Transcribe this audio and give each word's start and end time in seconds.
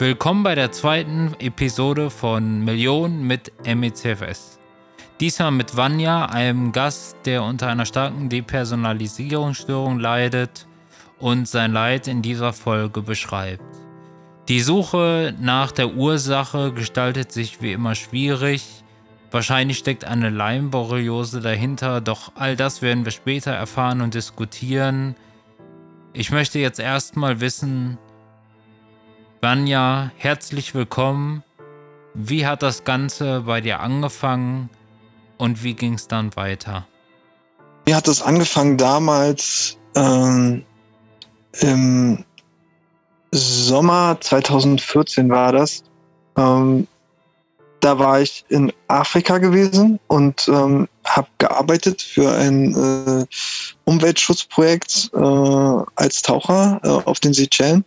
Willkommen 0.00 0.42
bei 0.42 0.54
der 0.54 0.72
zweiten 0.72 1.34
Episode 1.40 2.08
von 2.08 2.64
Millionen 2.64 3.26
mit 3.26 3.52
MECFS. 3.66 4.58
Diesmal 5.20 5.50
mit 5.50 5.76
Vanya, 5.76 6.24
einem 6.24 6.72
Gast, 6.72 7.18
der 7.26 7.42
unter 7.42 7.68
einer 7.68 7.84
starken 7.84 8.30
Depersonalisierungsstörung 8.30 9.98
leidet 9.98 10.66
und 11.18 11.46
sein 11.46 11.74
Leid 11.74 12.08
in 12.08 12.22
dieser 12.22 12.54
Folge 12.54 13.02
beschreibt. 13.02 13.62
Die 14.48 14.60
Suche 14.60 15.34
nach 15.38 15.70
der 15.70 15.92
Ursache 15.92 16.72
gestaltet 16.72 17.30
sich 17.30 17.60
wie 17.60 17.72
immer 17.72 17.94
schwierig. 17.94 18.82
Wahrscheinlich 19.30 19.76
steckt 19.76 20.06
eine 20.06 20.30
Leimborreliose 20.30 21.42
dahinter, 21.42 22.00
doch 22.00 22.32
all 22.36 22.56
das 22.56 22.80
werden 22.80 23.04
wir 23.04 23.12
später 23.12 23.52
erfahren 23.52 24.00
und 24.00 24.14
diskutieren. 24.14 25.14
Ich 26.14 26.30
möchte 26.30 26.58
jetzt 26.58 26.80
erstmal 26.80 27.42
wissen, 27.42 27.98
Vanya, 29.42 30.10
herzlich 30.18 30.74
willkommen. 30.74 31.42
Wie 32.12 32.46
hat 32.46 32.62
das 32.62 32.84
Ganze 32.84 33.44
bei 33.46 33.62
dir 33.62 33.80
angefangen 33.80 34.68
und 35.38 35.64
wie 35.64 35.72
ging 35.72 35.94
es 35.94 36.08
dann 36.08 36.36
weiter? 36.36 36.86
Wie 37.86 37.94
hat 37.94 38.06
das 38.06 38.20
angefangen 38.20 38.76
damals 38.76 39.78
ähm, 39.96 40.62
im 41.60 42.22
Sommer 43.32 44.18
2014 44.20 45.30
war 45.30 45.52
das. 45.52 45.84
Ähm, 46.36 46.86
da 47.80 47.98
war 47.98 48.20
ich 48.20 48.44
in 48.50 48.70
Afrika 48.88 49.38
gewesen 49.38 49.98
und 50.08 50.48
ähm, 50.48 50.86
habe 51.04 51.28
gearbeitet 51.38 52.02
für 52.02 52.32
ein 52.32 52.74
äh, 52.74 53.26
Umweltschutzprojekt 53.84 55.10
äh, 55.14 55.18
als 55.96 56.22
Taucher 56.22 56.80
äh, 56.82 56.88
auf 56.88 57.20
den 57.20 57.32
Seychellen 57.32 57.84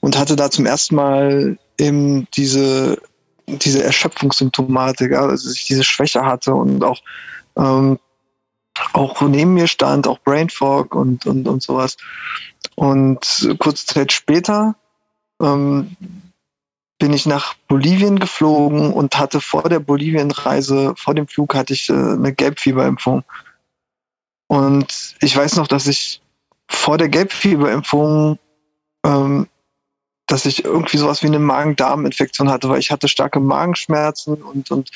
und 0.00 0.18
hatte 0.18 0.36
da 0.36 0.50
zum 0.50 0.66
ersten 0.66 0.94
Mal 0.94 1.58
eben 1.78 2.26
diese, 2.34 3.00
diese 3.46 3.82
Erschöpfungssymptomatik, 3.82 5.12
also 5.12 5.30
dass 5.30 5.54
ich 5.54 5.66
diese 5.66 5.84
Schwäche 5.84 6.24
hatte 6.24 6.54
und 6.54 6.82
auch, 6.84 7.00
ähm, 7.56 7.98
auch 8.92 9.20
neben 9.22 9.54
mir 9.54 9.66
stand, 9.66 10.06
auch 10.06 10.18
Brain 10.20 10.50
Fog 10.50 10.94
und, 10.94 11.26
und, 11.26 11.46
und 11.48 11.62
sowas. 11.62 11.96
Und 12.74 13.54
kurze 13.58 13.86
Zeit 13.86 14.12
später 14.12 14.74
ähm, 15.40 15.96
bin 16.98 17.12
ich 17.12 17.26
nach 17.26 17.54
Bolivien 17.68 18.18
geflogen 18.18 18.92
und 18.92 19.18
hatte 19.18 19.40
vor 19.40 19.68
der 19.68 19.78
Bolivienreise, 19.78 20.94
vor 20.96 21.14
dem 21.14 21.28
Flug 21.28 21.54
hatte 21.54 21.72
ich 21.72 21.88
äh, 21.88 21.92
eine 21.92 22.32
Gelbfieberimpfung. 22.32 23.22
Und 24.48 25.16
ich 25.20 25.36
weiß 25.36 25.56
noch, 25.56 25.68
dass 25.68 25.86
ich 25.86 26.20
vor 26.68 26.98
der 26.98 27.08
Gelbfieberimpfung, 27.08 28.38
ähm, 29.04 29.46
dass 30.26 30.44
ich 30.44 30.64
irgendwie 30.64 30.98
sowas 30.98 31.22
wie 31.22 31.28
eine 31.28 31.38
Magen-Darm-Infektion 31.38 32.50
hatte, 32.50 32.68
weil 32.68 32.80
ich 32.80 32.90
hatte 32.90 33.08
starke 33.08 33.40
Magenschmerzen 33.40 34.34
und 34.34 34.70
und 34.70 34.90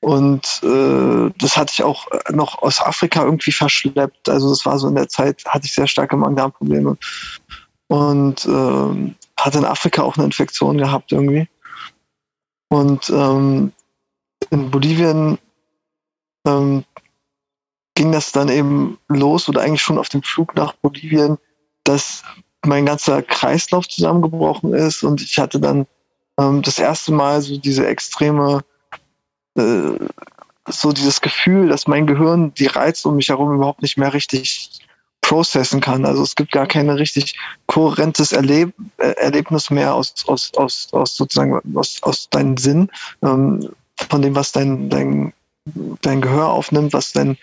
und 0.00 0.60
äh, 0.62 1.32
das 1.38 1.56
hatte 1.56 1.72
ich 1.74 1.82
auch 1.82 2.06
noch 2.30 2.62
aus 2.62 2.80
Afrika 2.80 3.24
irgendwie 3.24 3.50
verschleppt. 3.50 4.28
Also 4.28 4.50
das 4.50 4.64
war 4.66 4.78
so 4.78 4.88
in 4.88 4.94
der 4.94 5.08
Zeit, 5.08 5.44
hatte 5.46 5.66
ich 5.66 5.72
sehr 5.72 5.86
starke 5.86 6.16
Magen-Darm-Probleme. 6.16 6.96
Und 7.88 8.44
äh, 8.44 9.14
hatte 9.38 9.58
in 9.58 9.64
Afrika 9.64 10.02
auch 10.02 10.16
eine 10.16 10.26
Infektion 10.26 10.78
gehabt 10.78 11.12
irgendwie. 11.12 11.48
Und 12.68 13.10
ähm, 13.10 13.72
in 14.50 14.70
Bolivien 14.70 15.38
ähm, 16.46 16.84
ging 17.94 18.12
das 18.12 18.32
dann 18.32 18.48
eben 18.48 18.98
los 19.08 19.48
oder 19.48 19.62
eigentlich 19.62 19.82
schon 19.82 19.98
auf 19.98 20.08
dem 20.08 20.22
Flug 20.22 20.54
nach 20.54 20.74
Bolivien, 20.74 21.38
dass 21.84 22.22
mein 22.64 22.86
ganzer 22.86 23.22
Kreislauf 23.22 23.88
zusammengebrochen 23.88 24.74
ist 24.74 25.02
und 25.02 25.20
ich 25.22 25.38
hatte 25.38 25.60
dann 25.60 25.86
ähm, 26.38 26.62
das 26.62 26.78
erste 26.78 27.12
Mal 27.12 27.40
so 27.40 27.56
diese 27.56 27.86
extreme, 27.86 28.64
äh, 29.56 29.92
so 30.68 30.92
dieses 30.92 31.20
Gefühl, 31.20 31.68
dass 31.68 31.86
mein 31.86 32.06
Gehirn 32.06 32.52
die 32.54 32.66
Reize 32.66 33.08
um 33.08 33.16
mich 33.16 33.28
herum 33.28 33.54
überhaupt 33.54 33.82
nicht 33.82 33.96
mehr 33.96 34.12
richtig 34.12 34.85
processen 35.26 35.80
kann. 35.80 36.04
Also 36.04 36.22
es 36.22 36.36
gibt 36.36 36.52
gar 36.52 36.68
kein 36.68 36.88
richtig 36.88 37.36
kohärentes 37.66 38.30
Erleb 38.30 38.72
äh, 38.98 39.10
Erlebnis 39.16 39.70
mehr 39.70 39.92
aus, 39.92 40.14
aus, 40.28 40.52
aus, 40.54 40.88
aus 40.92 41.16
sozusagen 41.16 41.60
aus, 41.74 42.00
aus 42.02 42.30
deinem 42.30 42.56
Sinn, 42.56 42.88
ähm, 43.22 43.68
von 44.08 44.22
dem, 44.22 44.36
was 44.36 44.52
dein, 44.52 44.88
dein, 44.88 45.32
dein 46.02 46.20
Gehör 46.20 46.50
aufnimmt, 46.50 46.92
was 46.92 47.12
dein 47.12 47.36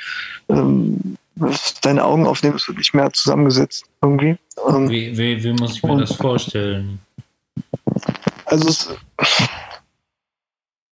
ähm, 0.47 1.17
was 1.35 1.73
deine 1.81 2.05
Augen 2.05 2.27
aufnehmen, 2.27 2.55
ist 2.55 2.69
wirklich 2.69 2.93
mehr 2.93 3.11
zusammengesetzt 3.11 3.85
irgendwie. 4.01 4.37
Ähm, 4.69 4.89
wie, 4.89 5.17
wie, 5.17 5.43
wie 5.43 5.53
muss 5.53 5.75
ich 5.75 5.83
mir 5.83 5.93
und, 5.93 6.01
das 6.01 6.15
vorstellen? 6.15 6.99
Also 8.45 8.69
es, 8.69 8.89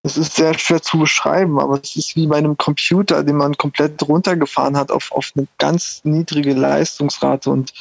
es 0.02 0.16
ist 0.16 0.34
sehr 0.34 0.58
schwer 0.58 0.82
zu 0.82 0.98
beschreiben, 0.98 1.60
aber 1.60 1.80
es 1.80 1.94
ist 1.94 2.16
wie 2.16 2.26
bei 2.26 2.36
einem 2.36 2.56
Computer, 2.56 3.22
den 3.22 3.36
man 3.36 3.56
komplett 3.56 4.02
runtergefahren 4.02 4.76
hat 4.76 4.90
auf, 4.90 5.12
auf 5.12 5.32
eine 5.36 5.46
ganz 5.58 6.00
niedrige 6.04 6.54
Leistungsrate 6.54 7.50
und, 7.50 7.72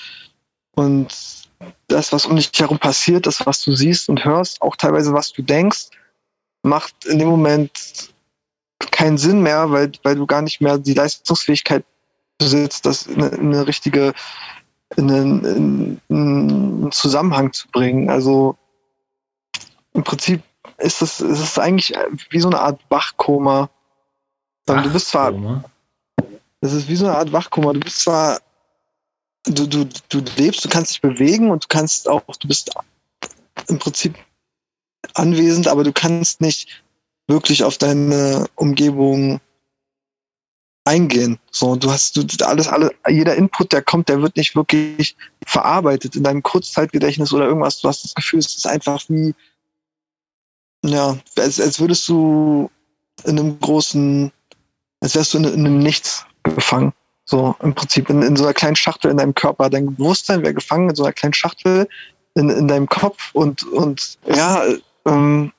und 0.75 1.07
das, 1.87 2.13
was 2.13 2.25
um 2.25 2.35
dich 2.35 2.51
herum 2.55 2.79
passiert, 2.79 3.25
das, 3.25 3.45
was 3.45 3.63
du 3.63 3.73
siehst 3.73 4.07
und 4.09 4.23
hörst, 4.23 4.61
auch 4.61 4.75
teilweise, 4.75 5.13
was 5.13 5.31
du 5.31 5.41
denkst, 5.41 5.89
macht 6.63 7.05
in 7.05 7.19
dem 7.19 7.27
Moment 7.27 8.11
keinen 8.91 9.17
Sinn 9.17 9.41
mehr, 9.41 9.71
weil, 9.71 9.91
weil 10.03 10.15
du 10.15 10.27
gar 10.27 10.41
nicht 10.41 10.61
mehr 10.61 10.77
die 10.77 10.93
Leistungsfähigkeit 10.93 11.83
besitzt, 12.37 12.85
das 12.85 13.07
in 13.07 13.21
eine, 13.21 13.35
in 13.35 13.53
eine 13.53 13.67
richtige, 13.67 14.13
in 14.95 15.11
einen, 15.11 15.45
in 15.45 16.01
einen 16.09 16.91
Zusammenhang 16.91 17.53
zu 17.53 17.67
bringen. 17.69 18.09
Also 18.09 18.57
im 19.93 20.03
Prinzip 20.03 20.41
ist 20.77 21.01
es, 21.01 21.19
ist 21.19 21.39
es 21.39 21.59
eigentlich 21.59 21.97
wie 22.29 22.39
so 22.39 22.49
eine 22.49 22.59
Art 22.59 22.79
Wachkoma. 22.89 23.69
Du 24.65 24.93
bist 24.93 25.09
zwar. 25.09 25.33
Es 26.61 26.73
ist 26.73 26.87
wie 26.87 26.95
so 26.95 27.05
eine 27.05 27.17
Art 27.17 27.31
Wachkoma. 27.31 27.73
Du 27.73 27.79
bist 27.79 27.99
zwar. 27.99 28.39
Du, 29.45 29.65
du, 29.65 29.87
du 30.09 30.19
lebst, 30.37 30.63
du 30.63 30.69
kannst 30.69 30.91
dich 30.91 31.01
bewegen 31.01 31.49
und 31.49 31.63
du 31.63 31.67
kannst 31.67 32.07
auch, 32.07 32.21
du 32.39 32.47
bist 32.47 32.69
im 33.67 33.79
Prinzip 33.79 34.15
anwesend, 35.15 35.67
aber 35.67 35.83
du 35.83 35.91
kannst 35.91 36.41
nicht 36.41 36.83
wirklich 37.27 37.63
auf 37.63 37.79
deine 37.79 38.45
Umgebung 38.53 39.41
eingehen. 40.85 41.39
So, 41.49 41.75
du 41.75 41.91
hast 41.91 42.17
du 42.17 42.45
alles, 42.45 42.67
alle, 42.67 42.91
jeder 43.07 43.35
Input, 43.35 43.71
der 43.71 43.81
kommt, 43.81 44.09
der 44.09 44.21
wird 44.21 44.35
nicht 44.35 44.55
wirklich 44.55 45.15
verarbeitet 45.45 46.15
in 46.15 46.23
deinem 46.23 46.43
Kurzzeitgedächtnis 46.43 47.33
oder 47.33 47.45
irgendwas. 47.45 47.79
Du 47.79 47.87
hast 47.87 48.03
das 48.03 48.13
Gefühl, 48.13 48.39
es 48.39 48.55
ist 48.55 48.67
einfach 48.67 49.03
wie, 49.07 49.33
ja, 50.85 51.17
als, 51.37 51.59
als 51.59 51.79
würdest 51.79 52.07
du 52.07 52.69
in 53.23 53.39
einem 53.39 53.59
großen, 53.59 54.31
als 55.01 55.15
wärst 55.15 55.33
du 55.33 55.39
in, 55.39 55.43
in 55.45 55.65
einem 55.65 55.79
Nichts 55.79 56.25
gefangen. 56.43 56.93
So 57.25 57.55
im 57.61 57.73
Prinzip 57.73 58.09
in, 58.09 58.21
in 58.23 58.35
so 58.35 58.43
einer 58.43 58.53
kleinen 58.53 58.75
Schachtel 58.75 59.11
in 59.11 59.17
deinem 59.17 59.35
Körper. 59.35 59.69
Dein 59.69 59.95
Bewusstsein 59.95 60.41
wäre 60.41 60.53
gefangen 60.53 60.89
in 60.89 60.95
so 60.95 61.03
einer 61.03 61.13
kleinen 61.13 61.33
Schachtel 61.33 61.87
in, 62.35 62.49
in 62.49 62.67
deinem 62.67 62.87
Kopf 62.87 63.29
und, 63.33 63.63
und 63.63 64.17
ja, 64.25 64.63
ähm, 65.05 65.51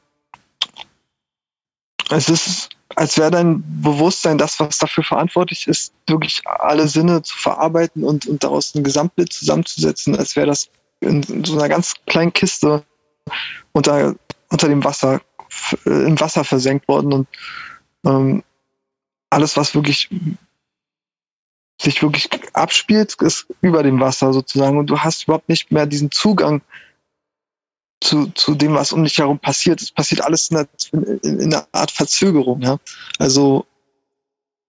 es 2.11 2.29
ist, 2.29 2.69
als 2.97 3.17
wäre 3.17 3.31
dein 3.31 3.63
Bewusstsein 3.83 4.39
das, 4.39 4.59
was 4.61 4.79
dafür 4.79 5.05
verantwortlich 5.05 5.67
ist, 5.67 5.93
wirklich 6.07 6.43
alle 6.47 6.89
Sinne 6.89 7.23
zu 7.23 7.37
verarbeiten 7.37 8.05
und, 8.05 8.27
und 8.27 8.43
daraus 8.45 8.75
ein 8.75 8.85
Gesamtbild 8.85 9.33
zusammenzusetzen, 9.33 10.17
als 10.17 10.37
wäre 10.37 10.49
das 10.49 10.69
in, 11.01 11.23
in 11.23 11.45
so 11.45 11.55
einer 11.55 11.69
ganz 11.69 11.95
kleinen 12.07 12.33
Kiste 12.33 12.85
unter 13.73 14.15
unter 14.53 14.69
dem 14.69 14.85
Wasser, 14.85 15.21
äh, 15.87 16.07
im 16.07 16.21
Wasser 16.21 16.45
versenkt 16.45 16.87
worden 16.89 17.13
und 17.13 17.29
ähm, 18.07 18.43
alles, 19.31 19.57
was 19.57 19.75
wirklich 19.75 20.09
sich 21.81 22.03
wirklich 22.03 22.29
abspielt, 22.53 23.15
ist 23.23 23.47
über 23.61 23.83
dem 23.83 23.99
Wasser 23.99 24.33
sozusagen 24.33 24.79
und 24.79 24.87
du 24.87 24.99
hast 24.99 25.25
überhaupt 25.25 25.49
nicht 25.49 25.73
mehr 25.73 25.87
diesen 25.87 26.11
Zugang 26.11 26.61
zu, 28.01 28.27
zu 28.35 28.55
dem, 28.55 28.75
was 28.75 28.93
um 28.93 29.03
dich 29.03 29.19
herum 29.19 29.39
passiert. 29.39 29.81
Es 29.81 29.91
passiert 29.91 30.21
alles 30.21 30.51
in 30.51 30.59
einer, 30.59 30.69
in, 30.93 31.41
in 31.41 31.55
einer 31.55 31.67
Art 31.73 31.91
Verzögerung. 31.91 32.61
Ja? 32.63 32.79
Also 33.19 33.67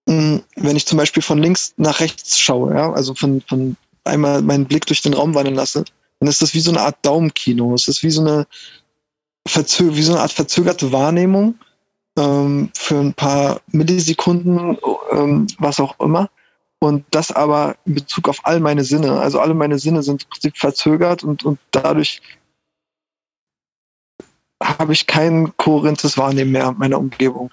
wenn 0.06 0.76
ich 0.76 0.86
zum 0.86 0.98
Beispiel 0.98 1.22
von 1.22 1.38
links 1.38 1.74
nach 1.76 2.00
rechts 2.00 2.38
schaue, 2.38 2.74
ja, 2.74 2.92
also 2.92 3.14
von, 3.14 3.40
von 3.42 3.76
einmal 4.04 4.42
meinen 4.42 4.66
Blick 4.66 4.86
durch 4.86 5.00
den 5.00 5.14
Raum 5.14 5.34
wandern 5.34 5.54
lasse, 5.54 5.84
dann 6.20 6.28
ist 6.28 6.42
das 6.42 6.54
wie 6.54 6.60
so 6.60 6.70
eine 6.70 6.82
Art 6.82 6.96
Daumenkino. 7.02 7.74
Es 7.74 7.88
ist 7.88 8.02
wie 8.02 8.10
so 8.10 8.20
eine, 8.20 8.46
verzö 9.46 9.94
wie 9.94 10.02
so 10.02 10.12
eine 10.12 10.22
Art 10.22 10.32
verzögerte 10.32 10.92
Wahrnehmung 10.92 11.58
ähm, 12.18 12.70
für 12.74 12.96
ein 12.96 13.14
paar 13.14 13.60
Millisekunden, 13.68 14.78
ähm, 15.12 15.46
was 15.58 15.80
auch 15.80 15.98
immer. 16.00 16.30
Und 16.78 17.04
das 17.10 17.30
aber 17.30 17.76
in 17.86 17.94
Bezug 17.94 18.28
auf 18.28 18.40
all 18.44 18.60
meine 18.60 18.84
Sinne. 18.84 19.18
Also 19.18 19.40
alle 19.40 19.54
meine 19.54 19.78
Sinne 19.78 20.02
sind 20.02 20.22
im 20.22 20.28
Prinzip 20.28 20.56
verzögert 20.56 21.24
und, 21.24 21.44
und 21.44 21.58
dadurch 21.70 22.20
habe 24.62 24.92
ich 24.92 25.06
kein 25.06 25.56
kohärentes 25.56 26.16
Wahrnehmen 26.18 26.52
mehr 26.52 26.72
meiner 26.72 26.98
Umgebung. 26.98 27.50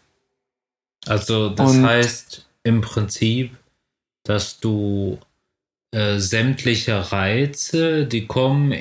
Also 1.06 1.50
das 1.50 1.72
und 1.72 1.86
heißt 1.86 2.46
im 2.64 2.82
Prinzip, 2.82 3.58
dass 4.24 4.60
du 4.60 5.18
äh, 5.92 6.20
sämtliche 6.20 7.12
Reize, 7.12 8.06
die 8.06 8.28
kommen 8.28 8.74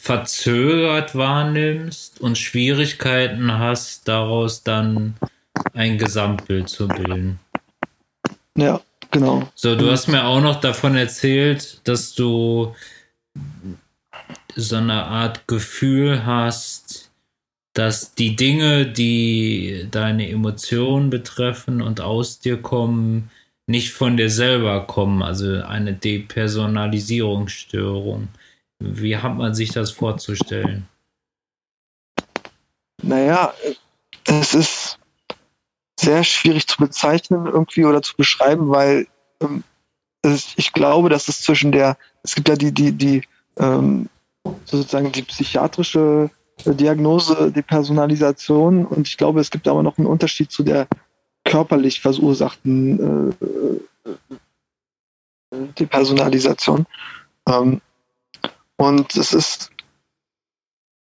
verzögert 0.00 1.14
wahrnimmst 1.14 2.20
und 2.20 2.38
Schwierigkeiten 2.38 3.58
hast, 3.58 4.08
daraus 4.08 4.62
dann 4.62 5.14
ein 5.74 5.98
Gesamtbild 5.98 6.68
zu 6.68 6.88
bilden. 6.88 7.38
Ja, 8.56 8.80
genau. 9.10 9.48
So, 9.54 9.76
du 9.76 9.90
hast 9.90 10.08
mir 10.08 10.24
auch 10.24 10.40
noch 10.40 10.60
davon 10.60 10.96
erzählt, 10.96 11.80
dass 11.84 12.14
du 12.14 12.74
so 14.54 14.76
eine 14.76 15.04
Art 15.04 15.46
Gefühl 15.46 16.24
hast, 16.26 17.10
dass 17.74 18.14
die 18.14 18.34
Dinge, 18.34 18.86
die 18.86 19.86
deine 19.90 20.28
Emotionen 20.28 21.10
betreffen 21.10 21.80
und 21.80 22.00
aus 22.00 22.40
dir 22.40 22.60
kommen, 22.60 23.30
nicht 23.66 23.92
von 23.92 24.16
dir 24.16 24.30
selber 24.30 24.84
kommen, 24.86 25.22
also 25.22 25.62
eine 25.62 25.92
Depersonalisierungsstörung. 25.92 28.28
Wie 28.80 29.16
hat 29.16 29.36
man 29.36 29.54
sich 29.54 29.72
das 29.72 29.90
vorzustellen? 29.90 30.88
Naja, 33.02 33.52
es 34.24 34.54
ist 34.54 34.98
sehr 35.98 36.22
schwierig 36.22 36.66
zu 36.66 36.78
bezeichnen 36.78 37.46
irgendwie 37.46 37.84
oder 37.84 38.02
zu 38.02 38.16
beschreiben, 38.16 38.70
weil 38.70 39.06
ähm, 39.42 39.64
ich 40.56 40.72
glaube, 40.72 41.08
dass 41.08 41.28
es 41.28 41.42
zwischen 41.42 41.72
der, 41.72 41.96
es 42.22 42.34
gibt 42.34 42.48
ja 42.48 42.56
die, 42.56 42.72
die, 42.72 42.92
die 42.92 43.22
ähm, 43.56 44.08
sozusagen 44.64 45.10
die 45.12 45.22
psychiatrische 45.22 46.30
Diagnose, 46.64 47.52
die 47.52 47.62
Personalisation 47.62 48.84
und 48.84 49.08
ich 49.08 49.16
glaube, 49.16 49.40
es 49.40 49.50
gibt 49.50 49.68
aber 49.68 49.82
noch 49.82 49.98
einen 49.98 50.06
Unterschied 50.06 50.50
zu 50.50 50.62
der 50.62 50.88
körperlich 51.44 52.00
verursachten 52.00 53.34
äh, 54.04 54.10
äh, 55.56 55.68
Depersonalisation. 55.78 56.86
Ähm, 57.48 57.80
und 58.78 59.14
es 59.16 59.32
ist 59.32 59.70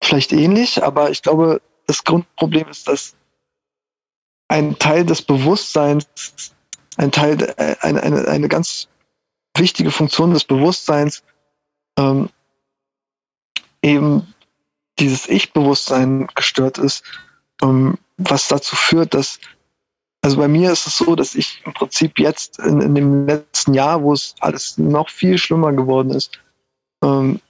vielleicht 0.03 0.33
ähnlich, 0.33 0.83
aber 0.85 1.11
ich 1.11 1.23
glaube, 1.23 1.61
das 1.87 2.05
Grundproblem 2.05 2.69
ist, 2.69 2.87
dass 2.87 3.17
ein 4.49 4.79
Teil 4.79 5.05
des 5.05 5.23
Bewusstseins, 5.23 6.07
ein 6.97 7.11
Teil, 7.11 7.41
äh, 7.57 7.77
eine, 7.81 8.03
eine, 8.03 8.29
eine 8.29 8.49
ganz 8.49 8.89
wichtige 9.57 9.91
Funktion 9.91 10.33
des 10.33 10.45
Bewusstseins 10.45 11.23
ähm, 11.99 12.29
eben 13.83 14.35
dieses 14.99 15.29
Ich-Bewusstsein 15.29 16.29
gestört 16.35 16.79
ist, 16.79 17.03
ähm, 17.63 17.99
was 18.17 18.49
dazu 18.49 18.77
führt, 18.77 19.15
dass, 19.15 19.41
also 20.23 20.37
bei 20.37 20.49
mir 20.49 20.71
ist 20.71 20.87
es 20.87 20.99
so, 20.99 21.17
dass 21.17 21.35
ich 21.35 21.63
im 21.65 21.73
Prinzip 21.73 22.19
jetzt 22.19 22.59
in, 22.59 22.81
in 22.81 22.95
dem 22.95 23.27
letzten 23.27 23.75
Jahr, 23.75 24.03
wo 24.03 24.13
es 24.13 24.35
alles 24.41 24.79
noch 24.79 25.09
viel 25.09 25.39
schlimmer 25.39 25.73
geworden 25.73 26.11
ist, 26.11 26.39
ähm, 27.03 27.41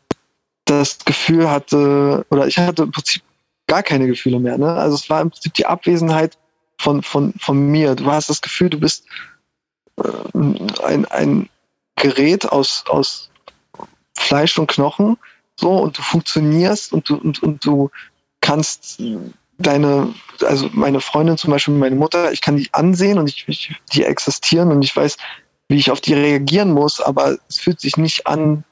das 0.64 0.98
Gefühl 1.04 1.50
hatte, 1.50 2.24
oder 2.30 2.46
ich 2.46 2.58
hatte 2.58 2.84
im 2.84 2.90
Prinzip 2.92 3.22
gar 3.66 3.82
keine 3.82 4.06
Gefühle 4.06 4.40
mehr. 4.40 4.58
Ne? 4.58 4.72
Also 4.72 4.96
es 4.96 5.08
war 5.10 5.20
im 5.20 5.30
Prinzip 5.30 5.54
die 5.54 5.66
Abwesenheit 5.66 6.38
von, 6.78 7.02
von, 7.02 7.34
von 7.38 7.70
mir. 7.70 7.94
Du 7.94 8.06
hast 8.06 8.30
das 8.30 8.40
Gefühl, 8.40 8.70
du 8.70 8.78
bist 8.78 9.04
äh, 9.96 10.02
ein, 10.84 11.04
ein 11.06 11.48
Gerät 11.96 12.46
aus, 12.50 12.84
aus 12.88 13.30
Fleisch 14.16 14.58
und 14.58 14.68
Knochen, 14.68 15.16
so, 15.56 15.70
und 15.70 15.98
du 15.98 16.02
funktionierst 16.02 16.92
und 16.92 17.08
du, 17.08 17.16
und, 17.16 17.42
und 17.42 17.64
du 17.64 17.90
kannst 18.40 19.00
deine, 19.58 20.12
also 20.44 20.68
meine 20.72 21.00
Freundin 21.00 21.36
zum 21.36 21.50
Beispiel, 21.50 21.74
meine 21.74 21.96
Mutter, 21.96 22.32
ich 22.32 22.40
kann 22.40 22.56
die 22.56 22.68
ansehen 22.72 23.18
und 23.18 23.28
ich, 23.28 23.44
ich, 23.48 23.74
die 23.92 24.04
existieren 24.04 24.72
und 24.72 24.82
ich 24.82 24.94
weiß, 24.94 25.16
wie 25.68 25.76
ich 25.76 25.90
auf 25.90 26.00
die 26.00 26.14
reagieren 26.14 26.72
muss, 26.72 27.00
aber 27.00 27.38
es 27.48 27.58
fühlt 27.58 27.80
sich 27.80 27.96
nicht 27.96 28.26
an, 28.26 28.64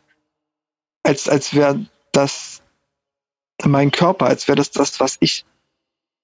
als, 1.03 1.29
als 1.29 1.55
wäre 1.55 1.85
das 2.13 2.63
mein 3.65 3.91
Körper, 3.91 4.27
als 4.27 4.49
wäre 4.49 4.57
das 4.57 4.71
das, 4.71 4.99
was 5.01 5.17
ich 5.21 5.45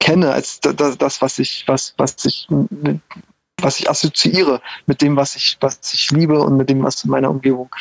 kenne, 0.00 0.32
als 0.32 0.60
das, 0.60 0.98
das, 0.98 1.22
was 1.22 1.38
ich, 1.38 1.64
was, 1.66 1.94
was 1.96 2.24
ich, 2.24 2.48
was 3.60 3.80
ich 3.80 3.90
assoziiere 3.90 4.60
mit 4.86 5.02
dem, 5.02 5.16
was 5.16 5.36
ich, 5.36 5.56
was 5.60 5.78
ich 5.92 6.10
liebe 6.10 6.40
und 6.40 6.56
mit 6.56 6.70
dem, 6.70 6.82
was 6.82 7.04
in 7.04 7.10
meiner 7.10 7.30
Umgebung, 7.30 7.74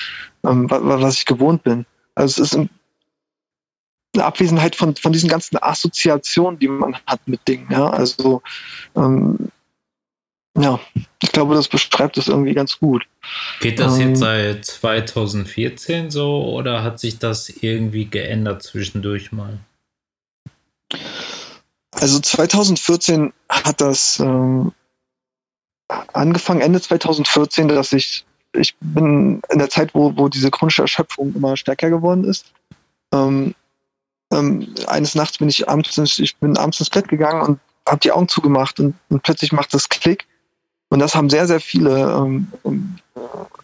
ähm, 0.43 0.69
was 0.69 1.15
ich 1.15 1.25
gewohnt 1.25 1.63
bin. 1.63 1.85
Also 2.15 2.43
es 2.43 2.53
ist 2.53 2.55
eine 2.55 4.25
Abwesenheit 4.25 4.75
von, 4.75 4.95
von 4.95 5.13
diesen 5.13 5.29
ganzen 5.29 5.57
Assoziationen, 5.61 6.59
die 6.59 6.67
man 6.67 6.97
hat 7.05 7.27
mit 7.27 7.47
Dingen. 7.47 7.67
Ja? 7.71 7.89
Also 7.89 8.41
ähm, 8.95 9.49
ja, 10.57 10.79
ich 11.21 11.31
glaube, 11.31 11.55
das 11.55 11.67
beschreibt 11.67 12.17
es 12.17 12.27
irgendwie 12.27 12.53
ganz 12.53 12.79
gut. 12.79 13.05
Geht 13.59 13.79
das 13.79 13.99
ähm, 13.99 14.09
jetzt 14.09 14.19
seit 14.19 14.65
2014 14.65 16.09
so 16.09 16.43
oder 16.45 16.83
hat 16.83 16.99
sich 16.99 17.19
das 17.19 17.49
irgendwie 17.49 18.05
geändert 18.05 18.63
zwischendurch 18.63 19.31
mal? 19.31 19.59
Also 21.91 22.19
2014 22.19 23.33
hat 23.49 23.81
das 23.81 24.19
ähm, 24.19 24.71
angefangen, 26.13 26.61
Ende 26.61 26.81
2014, 26.81 27.67
dass 27.67 27.93
ich, 27.93 28.25
ich 28.53 28.75
bin 28.79 29.41
in 29.49 29.59
der 29.59 29.69
Zeit, 29.69 29.93
wo, 29.93 30.15
wo 30.17 30.27
diese 30.27 30.49
chronische 30.49 30.81
Erschöpfung 30.81 31.35
immer 31.35 31.55
stärker 31.55 31.89
geworden 31.89 32.23
ist. 32.23 32.51
Ähm, 33.13 33.53
ähm, 34.33 34.73
eines 34.87 35.13
Nachts 35.15 35.37
bin 35.37 35.49
ich 35.49 35.69
abends, 35.69 35.97
ich 36.19 36.35
bin 36.37 36.57
abends 36.57 36.79
ins 36.79 36.89
Bett 36.89 37.07
gegangen 37.07 37.41
und 37.41 37.59
habe 37.87 37.99
die 37.99 38.11
Augen 38.11 38.27
zugemacht 38.27 38.79
und, 38.79 38.95
und 39.09 39.23
plötzlich 39.23 39.51
macht 39.51 39.73
das 39.73 39.87
Klick 39.87 40.25
und 40.89 40.99
das 40.99 41.15
haben 41.15 41.29
sehr, 41.29 41.47
sehr 41.47 41.59
viele 41.59 42.11
ähm, 42.13 42.47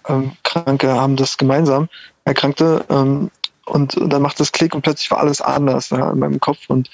ähm, 0.08 0.32
Kranke 0.44 0.94
haben 0.94 1.16
das 1.16 1.38
gemeinsam, 1.38 1.90
Erkrankte. 2.26 2.86
Ähm, 2.90 3.32
und, 3.66 3.96
und, 3.96 4.10
dann 4.10 4.22
macht 4.22 4.40
das 4.40 4.52
Klick 4.52 4.76
und 4.76 4.82
plötzlich 4.82 5.10
war 5.12 5.20
alles 5.20 5.42
anders 5.42 5.90
ja, 5.90 6.12
in 6.12 6.20
meinem 6.20 6.40
Kopf. 6.40 6.60
Und, 6.68 6.90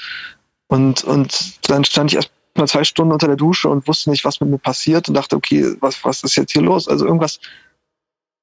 und, 0.68 1.04
und 1.04 1.70
dann 1.70 1.84
stand 1.84 2.12
ich 2.12 2.18
erst 2.18 2.32
mal 2.56 2.68
zwei 2.68 2.84
Stunden 2.84 3.14
unter 3.14 3.28
der 3.28 3.36
Dusche 3.36 3.70
und 3.70 3.88
wusste 3.88 4.12
nicht, 4.12 4.26
was 4.26 4.40
mit 4.40 4.50
mir 4.50 4.60
passiert 4.60 5.08
und 5.08 5.16
dachte, 5.16 5.36
okay, 5.36 5.76
was, 5.80 6.04
was 6.04 6.24
ist 6.24 6.36
jetzt 6.36 6.52
hier 6.52 6.62
los? 6.62 6.88
Also 6.88 7.06
irgendwas 7.06 7.40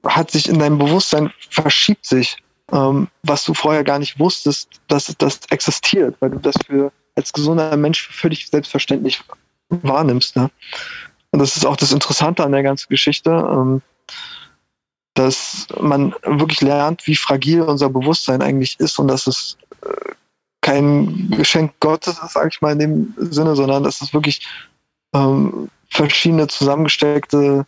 hat 0.04 0.30
sich 0.30 0.48
in 0.48 0.58
deinem 0.58 0.78
Bewusstsein, 0.78 1.32
verschiebt 1.50 2.04
sich, 2.04 2.36
ähm, 2.72 3.08
was 3.22 3.44
du 3.44 3.54
vorher 3.54 3.84
gar 3.84 3.98
nicht 3.98 4.18
wusstest, 4.18 4.68
dass 4.88 5.14
das 5.18 5.40
existiert, 5.50 6.16
weil 6.20 6.30
du 6.30 6.38
das 6.38 6.56
für 6.66 6.92
als 7.14 7.32
gesunder 7.32 7.76
Mensch 7.76 8.08
völlig 8.08 8.48
selbstverständlich 8.48 9.22
wahrnimmst. 9.68 10.36
Ne? 10.36 10.50
Und 11.36 11.40
das 11.40 11.54
ist 11.54 11.66
auch 11.66 11.76
das 11.76 11.92
Interessante 11.92 12.42
an 12.42 12.52
der 12.52 12.62
ganzen 12.62 12.88
Geschichte, 12.88 13.28
ähm, 13.30 13.82
dass 15.12 15.66
man 15.78 16.14
wirklich 16.22 16.62
lernt, 16.62 17.06
wie 17.06 17.14
fragil 17.14 17.60
unser 17.60 17.90
Bewusstsein 17.90 18.40
eigentlich 18.40 18.80
ist 18.80 18.98
und 18.98 19.08
dass 19.08 19.26
es 19.26 19.58
äh, 19.82 20.14
kein 20.62 21.28
Geschenk 21.32 21.74
Gottes 21.80 22.18
ist, 22.24 22.32
sage 22.32 22.48
ich 22.50 22.62
mal 22.62 22.72
in 22.72 22.78
dem 22.78 23.14
Sinne, 23.18 23.54
sondern 23.54 23.84
dass 23.84 24.00
es 24.00 24.14
wirklich 24.14 24.48
ähm, 25.12 25.68
verschiedene 25.90 26.46
zusammengesteckte 26.46 27.66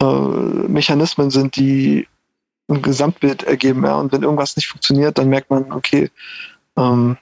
äh, 0.00 0.04
Mechanismen 0.06 1.32
sind, 1.32 1.56
die 1.56 2.06
ein 2.68 2.82
Gesamtbild 2.82 3.42
ergeben. 3.42 3.84
Und 3.84 4.12
wenn 4.12 4.22
irgendwas 4.22 4.54
nicht 4.54 4.68
funktioniert, 4.68 5.18
dann 5.18 5.28
merkt 5.28 5.50
man, 5.50 5.72
okay, 5.72 6.08
ähm, 6.76 7.18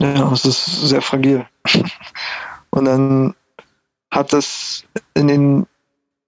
ja, 0.00 0.32
es 0.32 0.44
ist 0.44 0.88
sehr 0.88 1.02
fragil. 1.02 1.46
und 2.70 2.84
dann 2.86 3.36
hat 4.12 4.32
es 4.34 4.84
in 5.14 5.26
den 5.26 5.66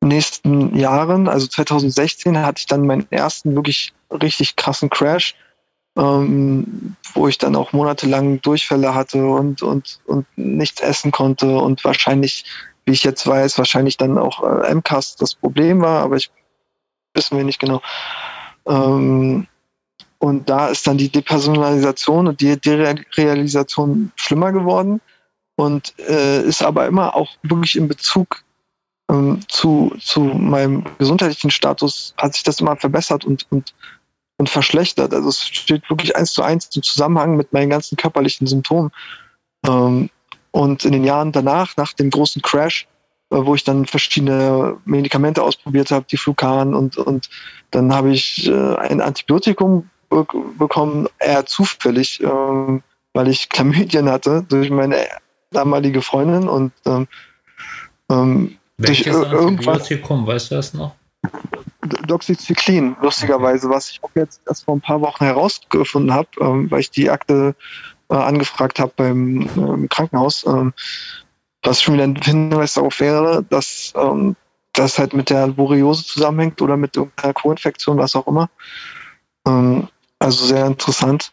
nächsten 0.00 0.75
Jahren, 0.76 1.29
also 1.29 1.47
2016, 1.47 2.37
hatte 2.38 2.59
ich 2.61 2.67
dann 2.67 2.87
meinen 2.87 3.07
ersten 3.11 3.55
wirklich 3.55 3.93
richtig 4.11 4.57
krassen 4.57 4.91
Crash, 4.91 5.35
ähm, 5.97 6.97
wo 7.12 7.29
ich 7.29 7.38
dann 7.38 7.55
auch 7.55 7.73
monatelang 7.73 8.41
Durchfälle 8.41 8.95
hatte 8.95 9.25
und, 9.25 9.62
und, 9.62 10.00
und 10.07 10.26
nichts 10.37 10.81
essen 10.81 11.12
konnte 11.12 11.59
und 11.59 11.85
wahrscheinlich, 11.85 12.45
wie 12.87 12.93
ich 12.93 13.05
jetzt 13.05 13.26
weiß, 13.26 13.59
wahrscheinlich 13.59 13.97
dann 13.97 14.19
auch 14.19 14.43
äh, 14.43 14.75
MCAS 14.75 15.17
das 15.17 15.35
Problem 15.35 15.81
war, 15.81 16.03
aber 16.03 16.17
ich 16.17 16.31
wissen 17.12 17.37
wir 17.37 17.45
nicht 17.45 17.61
genau. 17.61 17.81
Ähm, 18.67 19.47
und 20.19 20.49
da 20.49 20.69
ist 20.69 20.87
dann 20.87 20.97
die 20.97 21.11
Depersonalisation 21.11 22.29
und 22.29 22.41
die 22.41 22.59
Derealisation 22.59 24.11
schlimmer 24.17 24.53
geworden 24.53 25.00
und 25.57 25.95
äh, 25.99 26.43
ist 26.43 26.63
aber 26.63 26.87
immer 26.87 27.15
auch 27.15 27.31
wirklich 27.43 27.77
in 27.77 27.89
Bezug 27.89 28.45
ähm, 29.11 29.41
zu, 29.49 29.95
zu 30.01 30.21
meinem 30.21 30.85
gesundheitlichen 30.99 31.51
Status 31.51 32.15
hat 32.17 32.35
sich 32.35 32.43
das 32.43 32.61
immer 32.61 32.77
verbessert 32.77 33.25
und, 33.25 33.47
und, 33.51 33.75
und 34.39 34.49
verschlechtert. 34.49 35.13
Also 35.13 35.29
es 35.29 35.43
steht 35.43 35.89
wirklich 35.91 36.17
eins 36.17 36.33
zu 36.33 36.43
eins 36.43 36.75
im 36.75 36.83
Zusammenhang 36.83 37.37
mit 37.37 37.53
meinen 37.53 37.71
ganzen 37.71 37.97
körperlichen 37.97 38.47
Symptomen. 38.47 38.91
Ähm, 39.67 40.11
und 40.53 40.85
in 40.85 40.93
den 40.93 41.05
Jahren 41.05 41.33
danach, 41.33 41.77
nach 41.77 41.93
dem 41.93 42.11
großen 42.11 42.41
Crash, 42.41 42.87
äh, 43.31 43.37
wo 43.37 43.55
ich 43.55 43.65
dann 43.65 43.87
verschiedene 43.87 44.77
Medikamente 44.85 45.43
ausprobiert 45.43 45.91
habe, 45.91 46.07
die 46.11 46.17
Flucan 46.17 46.75
und, 46.75 46.97
und 46.97 47.29
dann 47.71 47.93
habe 47.93 48.13
ich 48.13 48.49
äh, 48.49 48.77
ein 48.77 49.01
Antibiotikum 49.01 49.91
be 50.09 50.27
bekommen, 50.59 51.09
eher 51.19 51.45
zufällig, 51.45 52.23
ähm, 52.23 52.83
weil 53.15 53.29
ich 53.29 53.49
Chlamydien 53.49 54.09
hatte 54.09 54.45
durch 54.49 54.71
meine 54.71 54.97
damalige 55.55 56.03
Freundin 56.03 56.49
und 56.49 56.73
ähm, 56.87 57.07
ähm, 58.11 58.59
Welches 58.77 59.17
Antibiotikum, 59.17 60.27
weißt 60.27 60.51
du 60.51 60.55
das 60.57 60.75
noch? 60.75 60.95
Doxycyclin, 62.07 62.97
lustigerweise, 63.01 63.69
was 63.69 63.91
ich 63.91 64.03
auch 64.03 64.11
jetzt 64.15 64.41
erst 64.47 64.65
vor 64.65 64.77
ein 64.77 64.81
paar 64.81 65.01
Wochen 65.01 65.25
herausgefunden 65.25 66.13
habe, 66.13 66.29
ähm, 66.41 66.71
weil 66.71 66.81
ich 66.81 66.91
die 66.91 67.11
Akte 67.11 67.55
äh, 68.11 68.15
angefragt 68.15 68.79
habe 68.81 68.93
beim 68.97 69.49
ähm, 69.57 69.89
Krankenhaus, 69.89 70.45
ähm, 70.47 70.73
was 71.63 71.81
schon 71.81 71.95
wieder 71.95 72.05
ein 72.05 72.17
Hinweis 72.17 72.75
darauf 72.75 73.01
wäre, 73.01 73.45
dass 73.49 73.93
ähm, 73.97 74.37
das 74.73 74.99
halt 74.99 75.15
mit 75.15 75.31
der 75.31 75.49
Borreliose 75.49 76.05
zusammenhängt 76.05 76.61
oder 76.61 76.77
mit 76.77 76.97
irgendeiner 76.97 77.33
Co-Infektion, 77.33 77.99
was 77.99 78.17
auch 78.17 78.27
immer. 78.27 78.51
Ähm, 79.47 79.89
also 80.19 80.47
sehr 80.47 80.67
interessant. 80.67 81.33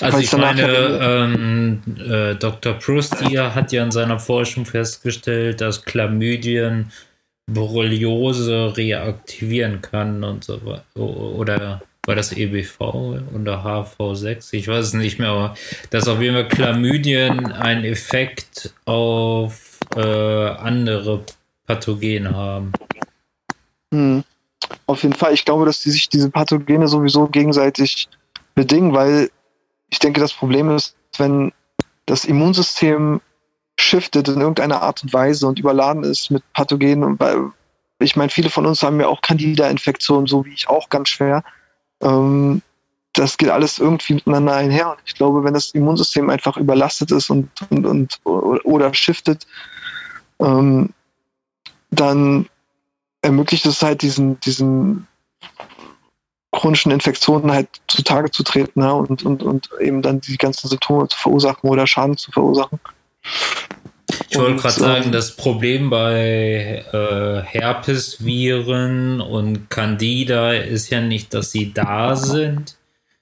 Also 0.00 0.18
ich 0.18 0.32
meine, 0.32 0.62
ähm, 0.62 1.82
äh, 1.98 2.34
Dr. 2.34 2.74
Prustier 2.74 3.54
hat 3.54 3.72
ja 3.72 3.82
in 3.82 3.90
seiner 3.90 4.18
Forschung 4.18 4.66
festgestellt, 4.66 5.60
dass 5.60 5.84
Chlamydien 5.84 6.90
Borreliose 7.46 8.76
reaktivieren 8.76 9.82
kann 9.82 10.22
und 10.22 10.44
so 10.44 10.64
weiter. 10.64 10.84
Oder 10.96 11.82
war 12.06 12.14
das 12.14 12.32
EBV 12.32 12.80
oder 13.34 13.64
HV6? 13.64 14.54
Ich 14.54 14.68
weiß 14.68 14.86
es 14.86 14.94
nicht 14.94 15.18
mehr, 15.18 15.30
aber 15.30 15.54
dass 15.90 16.08
auf 16.08 16.20
jeden 16.20 16.34
Fall 16.34 16.48
Chlamydien 16.48 17.52
einen 17.52 17.84
Effekt 17.84 18.72
auf 18.84 19.78
äh, 19.96 20.00
andere 20.00 21.24
Pathogene 21.66 22.34
haben. 22.34 22.72
Hm. 23.92 24.24
Auf 24.86 25.02
jeden 25.02 25.14
Fall. 25.14 25.34
Ich 25.34 25.44
glaube, 25.44 25.66
dass 25.66 25.82
die 25.82 25.90
sich 25.90 26.08
diese 26.08 26.30
Pathogene 26.30 26.86
sowieso 26.86 27.26
gegenseitig 27.26 28.08
bedingen, 28.54 28.92
weil 28.92 29.30
ich 29.90 29.98
denke, 29.98 30.20
das 30.20 30.32
Problem 30.32 30.70
ist, 30.70 30.96
wenn 31.18 31.52
das 32.06 32.24
Immunsystem 32.24 33.20
shiftet 33.78 34.28
in 34.28 34.40
irgendeiner 34.40 34.82
Art 34.82 35.02
und 35.02 35.12
Weise 35.12 35.46
und 35.46 35.58
überladen 35.58 36.04
ist 36.04 36.30
mit 36.30 36.42
Pathogenen. 36.52 37.18
Ich 37.98 38.16
meine, 38.16 38.30
viele 38.30 38.50
von 38.50 38.66
uns 38.66 38.82
haben 38.82 39.00
ja 39.00 39.08
auch 39.08 39.20
Candida-Infektionen, 39.20 40.26
so 40.26 40.44
wie 40.44 40.52
ich 40.52 40.68
auch 40.68 40.88
ganz 40.88 41.08
schwer. 41.08 41.42
Ähm, 42.02 42.62
das 43.14 43.36
geht 43.36 43.50
alles 43.50 43.78
irgendwie 43.78 44.14
miteinander 44.14 44.54
einher. 44.54 44.90
Und 44.90 44.98
ich 45.04 45.14
glaube, 45.14 45.44
wenn 45.44 45.54
das 45.54 45.70
Immunsystem 45.70 46.30
einfach 46.30 46.56
überlastet 46.56 47.10
ist 47.10 47.30
und, 47.30 47.50
und, 47.70 47.86
und 47.86 48.20
oder 48.64 48.94
shiftet, 48.94 49.46
ähm, 50.40 50.90
dann 51.90 52.48
ermöglicht 53.22 53.66
es 53.66 53.82
halt 53.82 54.02
diesen, 54.02 54.38
diesen 54.40 55.06
chronischen 56.60 56.92
Infektionen 56.92 57.50
halt 57.50 57.68
zutage 57.88 58.30
zu 58.30 58.42
treten 58.42 58.82
ja, 58.82 58.90
und, 58.90 59.24
und, 59.24 59.42
und 59.42 59.70
eben 59.80 60.02
dann 60.02 60.20
die 60.20 60.36
ganzen 60.36 60.68
Symptome 60.68 61.08
zu 61.08 61.18
verursachen 61.18 61.70
oder 61.70 61.86
Schaden 61.86 62.18
zu 62.18 62.30
verursachen. 62.32 62.78
Ich 64.28 64.36
wollte 64.36 64.60
gerade 64.60 64.78
sagen, 64.78 65.12
das 65.12 65.36
Problem 65.36 65.88
bei 65.88 66.84
äh, 66.92 67.42
Herpesviren 67.46 69.20
und 69.20 69.70
Candida 69.70 70.52
ist 70.52 70.90
ja 70.90 71.00
nicht, 71.00 71.32
dass 71.32 71.50
sie 71.50 71.72
da 71.72 72.14
sind, 72.16 72.76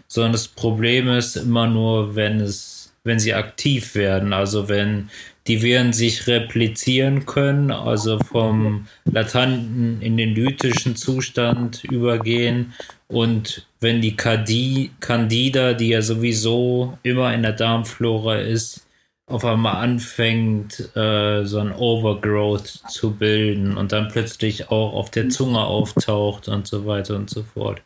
sondern 0.09 0.33
das 0.33 0.49
Problem 0.49 1.09
ist 1.09 1.37
immer 1.37 1.67
nur, 1.69 2.17
wenn 2.17 2.41
es, 2.41 2.93
wenn 3.05 3.21
sie 3.21 3.35
aktiv 3.35 3.95
werden. 3.95 4.33
Also 4.33 4.69
wenn 4.69 5.11
die 5.49 5.63
Viren 5.63 5.93
sich 5.93 6.27
replizieren 6.27 7.27
können, 7.27 7.71
also 7.71 8.19
vom 8.21 8.87
latanten 9.05 10.01
in 10.01 10.17
den 10.17 10.35
lytischen 10.35 10.95
Zustand 10.95 11.83
übergehen 11.85 12.75
und 13.09 13.67
wenn 13.81 14.03
die 14.03 14.17
Candida, 14.17 15.73
die 15.73 15.89
ja 15.89 16.03
sowieso 16.03 16.99
immer 17.03 17.33
in 17.33 17.43
der 17.43 17.53
Darmflora 17.53 18.37
ist, 18.37 18.87
auf 19.27 19.45
einmal 19.45 19.77
anfängt, 19.77 20.95
äh, 20.97 21.45
so 21.45 21.59
ein 21.59 21.73
Overgrowth 21.73 22.83
zu 22.89 23.13
bilden 23.13 23.77
und 23.77 23.93
dann 23.93 24.09
plötzlich 24.09 24.71
auch 24.71 24.95
auf 24.95 25.11
der 25.11 25.29
Zunge 25.29 25.61
auftaucht 25.61 26.49
und 26.49 26.67
so 26.67 26.87
weiter 26.87 27.17
und 27.17 27.29
so 27.29 27.43
fort. 27.43 27.83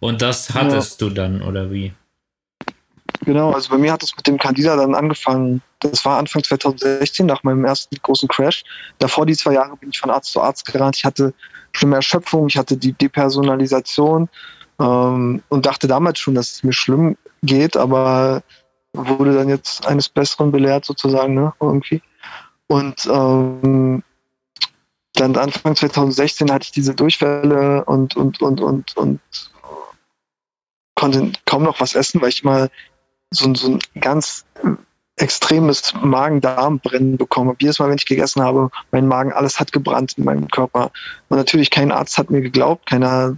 Und 0.00 0.22
das 0.22 0.52
hattest 0.54 1.00
ja. 1.00 1.08
du 1.08 1.14
dann, 1.14 1.42
oder 1.42 1.70
wie? 1.70 1.92
Genau, 3.24 3.52
also 3.52 3.70
bei 3.70 3.78
mir 3.78 3.92
hat 3.92 4.02
es 4.02 4.14
mit 4.16 4.26
dem 4.26 4.38
Candida 4.38 4.76
dann 4.76 4.94
angefangen. 4.94 5.62
Das 5.80 6.04
war 6.04 6.18
Anfang 6.18 6.42
2016, 6.42 7.24
nach 7.24 7.42
meinem 7.42 7.64
ersten 7.64 7.96
großen 7.96 8.28
Crash. 8.28 8.64
Davor 8.98 9.24
die 9.24 9.36
zwei 9.36 9.54
Jahre 9.54 9.76
bin 9.76 9.90
ich 9.90 9.98
von 9.98 10.10
Arzt 10.10 10.32
zu 10.32 10.42
Arzt 10.42 10.66
gerannt. 10.66 10.96
Ich 10.96 11.04
hatte 11.04 11.32
schlimme 11.72 11.96
Erschöpfung, 11.96 12.48
ich 12.48 12.58
hatte 12.58 12.76
die 12.76 12.92
Depersonalisation 12.92 14.28
ähm, 14.78 15.42
und 15.48 15.66
dachte 15.66 15.86
damals 15.86 16.18
schon, 16.18 16.34
dass 16.34 16.52
es 16.52 16.62
mir 16.64 16.72
schlimm 16.72 17.16
geht, 17.42 17.76
aber 17.76 18.42
wurde 18.92 19.34
dann 19.34 19.48
jetzt 19.48 19.86
eines 19.86 20.08
Besseren 20.08 20.52
belehrt 20.52 20.84
sozusagen, 20.84 21.34
ne, 21.34 21.52
irgendwie. 21.60 22.02
Und 22.66 23.06
ähm, 23.06 24.02
dann 25.14 25.36
Anfang 25.36 25.76
2016 25.76 26.50
hatte 26.50 26.64
ich 26.64 26.72
diese 26.72 26.94
Durchfälle 26.94 27.84
und, 27.84 28.16
und, 28.16 28.42
und, 28.42 28.60
und, 28.60 28.96
und 28.96 29.20
konnte 30.94 31.32
kaum 31.46 31.62
noch 31.62 31.80
was 31.80 31.94
essen, 31.94 32.20
weil 32.20 32.28
ich 32.28 32.44
mal 32.44 32.70
so, 33.34 33.54
so 33.54 33.72
ein 33.72 33.80
ganz 34.00 34.44
extremes 35.16 35.94
Magen-Darm-Brennen 36.02 37.16
bekommen 37.16 37.50
habe. 37.50 37.58
Jedes 37.60 37.78
Mal, 37.78 37.88
wenn 37.88 37.96
ich 37.96 38.06
gegessen 38.06 38.42
habe, 38.42 38.70
mein 38.90 39.06
Magen, 39.06 39.32
alles 39.32 39.60
hat 39.60 39.72
gebrannt 39.72 40.14
in 40.18 40.24
meinem 40.24 40.48
Körper. 40.48 40.90
Und 41.28 41.36
natürlich 41.36 41.70
kein 41.70 41.92
Arzt 41.92 42.18
hat 42.18 42.30
mir 42.30 42.40
geglaubt, 42.40 42.86
keiner 42.86 43.36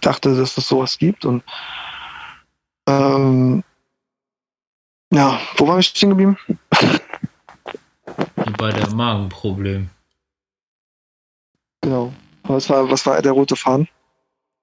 dachte, 0.00 0.34
dass 0.36 0.56
es 0.56 0.68
sowas 0.68 0.98
gibt. 0.98 1.24
Und 1.24 1.42
ähm, 2.88 3.62
ja, 5.12 5.38
wo 5.56 5.66
war 5.68 5.78
ich 5.78 5.88
stehen 5.88 6.10
geblieben? 6.10 6.38
Bei 8.58 8.70
der 8.70 8.88
Magenproblem. 8.90 9.90
Genau. 11.82 12.12
Was 12.44 12.70
war, 12.70 12.90
was 12.90 13.04
war 13.06 13.20
der 13.20 13.32
rote 13.32 13.56
Faden? 13.56 13.88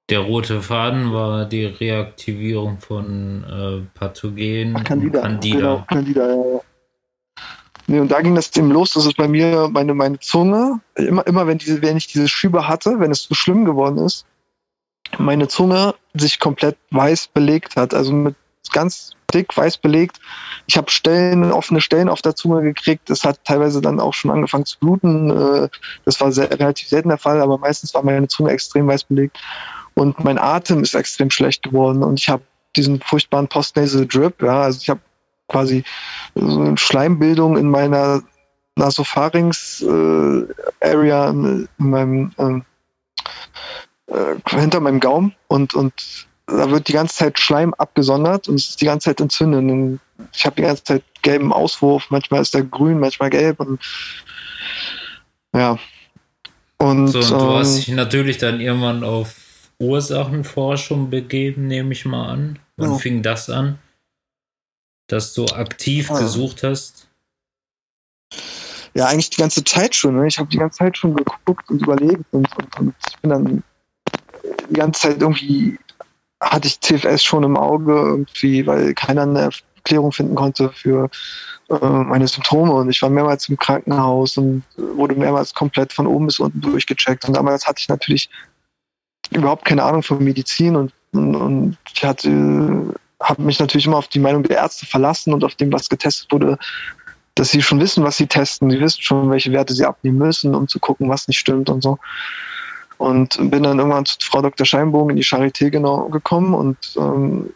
Der 0.09 0.19
rote 0.19 0.61
Faden 0.61 1.13
war 1.13 1.45
die 1.45 1.65
Reaktivierung 1.65 2.79
von 2.79 3.43
äh, 3.43 3.97
Pathogenen. 3.97 4.75
Ach, 4.77 4.83
Candida. 4.83 5.21
Candida. 5.21 5.57
Genau, 5.57 5.85
Candida, 5.87 6.27
ja, 6.27 6.35
ja. 6.35 6.61
Nee, 7.87 7.99
und 7.99 8.09
da 8.11 8.21
ging 8.21 8.35
das 8.35 8.55
eben 8.55 8.71
los, 8.71 8.93
dass 8.93 9.05
es 9.05 9.13
bei 9.13 9.27
mir 9.27 9.69
meine, 9.71 9.93
meine 9.93 10.19
Zunge, 10.19 10.79
immer, 10.95 11.25
immer 11.27 11.47
wenn, 11.47 11.57
diese, 11.57 11.81
wenn 11.81 11.97
ich 11.97 12.07
diese 12.07 12.29
Schübe 12.29 12.67
hatte, 12.67 12.99
wenn 12.99 13.11
es 13.11 13.23
so 13.23 13.35
schlimm 13.35 13.65
geworden 13.65 13.97
ist, 13.97 14.25
meine 15.17 15.47
Zunge 15.47 15.93
sich 16.13 16.39
komplett 16.39 16.77
weiß 16.91 17.27
belegt 17.27 17.75
hat. 17.75 17.93
Also 17.93 18.13
mit 18.13 18.35
ganz 18.71 19.11
dick 19.33 19.55
weiß 19.55 19.77
belegt. 19.77 20.19
Ich 20.67 20.77
habe 20.77 20.89
Stellen, 20.89 21.51
offene 21.51 21.81
Stellen 21.81 22.07
auf 22.07 22.21
der 22.21 22.35
Zunge 22.35 22.61
gekriegt. 22.61 23.09
Das 23.09 23.23
hat 23.23 23.43
teilweise 23.43 23.81
dann 23.81 23.99
auch 23.99 24.13
schon 24.13 24.31
angefangen 24.31 24.65
zu 24.65 24.79
bluten. 24.79 25.29
Äh, 25.29 25.69
das 26.05 26.21
war 26.21 26.31
sehr, 26.31 26.51
relativ 26.51 26.87
selten 26.87 27.09
der 27.09 27.17
Fall, 27.17 27.41
aber 27.41 27.57
meistens 27.57 27.93
war 27.93 28.03
meine 28.03 28.27
Zunge 28.27 28.51
extrem 28.51 28.87
weiß 28.87 29.05
belegt. 29.05 29.37
Und 29.95 30.23
mein 30.23 30.37
Atem 30.37 30.83
ist 30.83 30.95
extrem 30.95 31.29
schlecht 31.29 31.63
geworden. 31.63 32.03
Und 32.03 32.19
ich 32.19 32.29
habe 32.29 32.43
diesen 32.75 32.99
furchtbaren 33.01 33.47
Postnasal 33.47 34.05
Drip. 34.05 34.41
Ja, 34.41 34.63
also 34.63 34.79
ich 34.81 34.89
habe 34.89 35.01
quasi 35.47 35.83
so 36.35 36.59
eine 36.59 36.77
Schleimbildung 36.77 37.57
in 37.57 37.69
meiner 37.69 38.21
Nasopharynx 38.75 39.81
äh, 39.81 40.45
Area 40.81 41.29
in, 41.29 41.67
in 41.79 41.89
meinem 41.89 42.31
äh, 42.37 44.13
äh, 44.13 44.35
hinter 44.49 44.79
meinem 44.79 44.99
Gaumen 44.99 45.35
und 45.47 45.75
und 45.75 45.93
da 46.47 46.69
wird 46.69 46.87
die 46.87 46.93
ganze 46.93 47.15
Zeit 47.15 47.39
Schleim 47.39 47.73
abgesondert 47.75 48.47
und 48.47 48.55
es 48.55 48.69
ist 48.69 48.81
die 48.81 48.85
ganze 48.85 49.09
Zeit 49.09 49.21
entzündet. 49.21 49.61
Und 49.61 49.99
ich 50.33 50.45
habe 50.45 50.55
die 50.57 50.63
ganze 50.63 50.83
Zeit 50.83 51.03
gelben 51.21 51.53
Auswurf, 51.53 52.07
manchmal 52.09 52.41
ist 52.41 52.53
der 52.53 52.63
grün, 52.63 52.99
manchmal 52.99 53.29
gelb 53.29 53.59
und 53.59 53.79
ja. 55.55 55.77
Und, 56.79 57.07
so, 57.07 57.19
und 57.19 57.29
du 57.29 57.35
ähm, 57.35 57.53
hast 57.53 57.77
dich 57.77 57.87
natürlich 57.89 58.39
dann 58.39 58.59
irgendwann 58.59 59.03
auf 59.03 59.35
Ursachenforschung 59.79 61.09
begeben, 61.09 61.67
nehme 61.67 61.93
ich 61.93 62.05
mal 62.05 62.29
an. 62.29 62.59
Wann 62.77 62.91
ja. 62.91 62.97
fing 62.97 63.21
das 63.21 63.49
an? 63.49 63.79
Dass 65.07 65.33
du 65.33 65.45
aktiv 65.45 66.09
ja. 66.09 66.19
gesucht 66.19 66.63
hast? 66.63 67.09
Ja, 68.93 69.07
eigentlich 69.07 69.31
die 69.31 69.41
ganze 69.41 69.63
Zeit 69.63 69.95
schon. 69.95 70.15
Ne? 70.15 70.27
Ich 70.27 70.37
habe 70.37 70.49
die 70.49 70.57
ganze 70.57 70.79
Zeit 70.79 70.97
schon 70.97 71.15
geguckt 71.15 71.69
und 71.69 71.81
überlegt 71.81 72.25
und, 72.31 72.47
und, 72.57 72.79
und 72.79 72.95
ich 73.07 73.17
bin 73.19 73.29
dann 73.29 73.63
die 74.69 74.73
ganze 74.73 75.01
Zeit 75.01 75.21
irgendwie 75.21 75.77
hatte 76.43 76.67
ich 76.67 76.79
CFS 76.81 77.23
schon 77.23 77.43
im 77.43 77.57
Auge 77.57 77.93
irgendwie, 77.93 78.65
weil 78.65 78.93
keiner 78.93 79.23
eine 79.23 79.49
Erklärung 79.77 80.11
finden 80.11 80.35
konnte 80.35 80.69
für 80.69 81.09
äh, 81.69 81.75
meine 81.85 82.27
Symptome. 82.27 82.73
Und 82.73 82.89
ich 82.89 83.01
war 83.01 83.09
mehrmals 83.09 83.49
im 83.49 83.57
Krankenhaus 83.57 84.37
und 84.37 84.63
wurde 84.77 85.15
mehrmals 85.15 85.53
komplett 85.53 85.93
von 85.93 86.07
oben 86.07 86.27
bis 86.27 86.39
unten 86.39 86.61
durchgecheckt. 86.61 87.25
Und 87.25 87.35
damals 87.35 87.65
hatte 87.65 87.79
ich 87.79 87.89
natürlich 87.89 88.29
überhaupt 89.37 89.65
keine 89.65 89.83
Ahnung 89.83 90.03
von 90.03 90.23
Medizin 90.23 90.75
und, 90.75 90.93
und, 91.13 91.35
und 91.35 91.77
ich 91.93 92.03
hatte 92.03 92.93
habe 93.23 93.41
mich 93.41 93.59
natürlich 93.59 93.87
immer 93.87 93.97
auf 93.97 94.09
die 94.09 94.19
Meinung 94.19 94.43
der 94.43 94.57
Ärzte 94.57 94.85
verlassen 94.85 95.33
und 95.33 95.43
auf 95.43 95.55
dem, 95.55 95.71
was 95.71 95.89
getestet 95.89 96.31
wurde, 96.31 96.57
dass 97.35 97.49
sie 97.49 97.61
schon 97.61 97.79
wissen, 97.79 98.03
was 98.03 98.17
sie 98.17 98.27
testen. 98.27 98.69
Sie 98.69 98.79
wissen 98.79 99.01
schon, 99.01 99.31
welche 99.31 99.51
Werte 99.51 99.73
sie 99.73 99.85
abnehmen 99.85 100.17
müssen, 100.17 100.53
um 100.53 100.67
zu 100.67 100.79
gucken, 100.79 101.09
was 101.09 101.27
nicht 101.27 101.39
stimmt 101.39 101.69
und 101.69 101.81
so. 101.81 101.97
Und 102.97 103.37
bin 103.49 103.63
dann 103.63 103.79
irgendwann 103.79 104.05
zu 104.05 104.17
Frau 104.21 104.41
Dr. 104.41 104.65
Scheinbogen 104.65 105.11
in 105.11 105.15
die 105.15 105.23
Charité 105.23 105.69
genau 105.69 106.09
gekommen 106.09 106.53
und 106.53 106.77
ähm, 106.97 107.53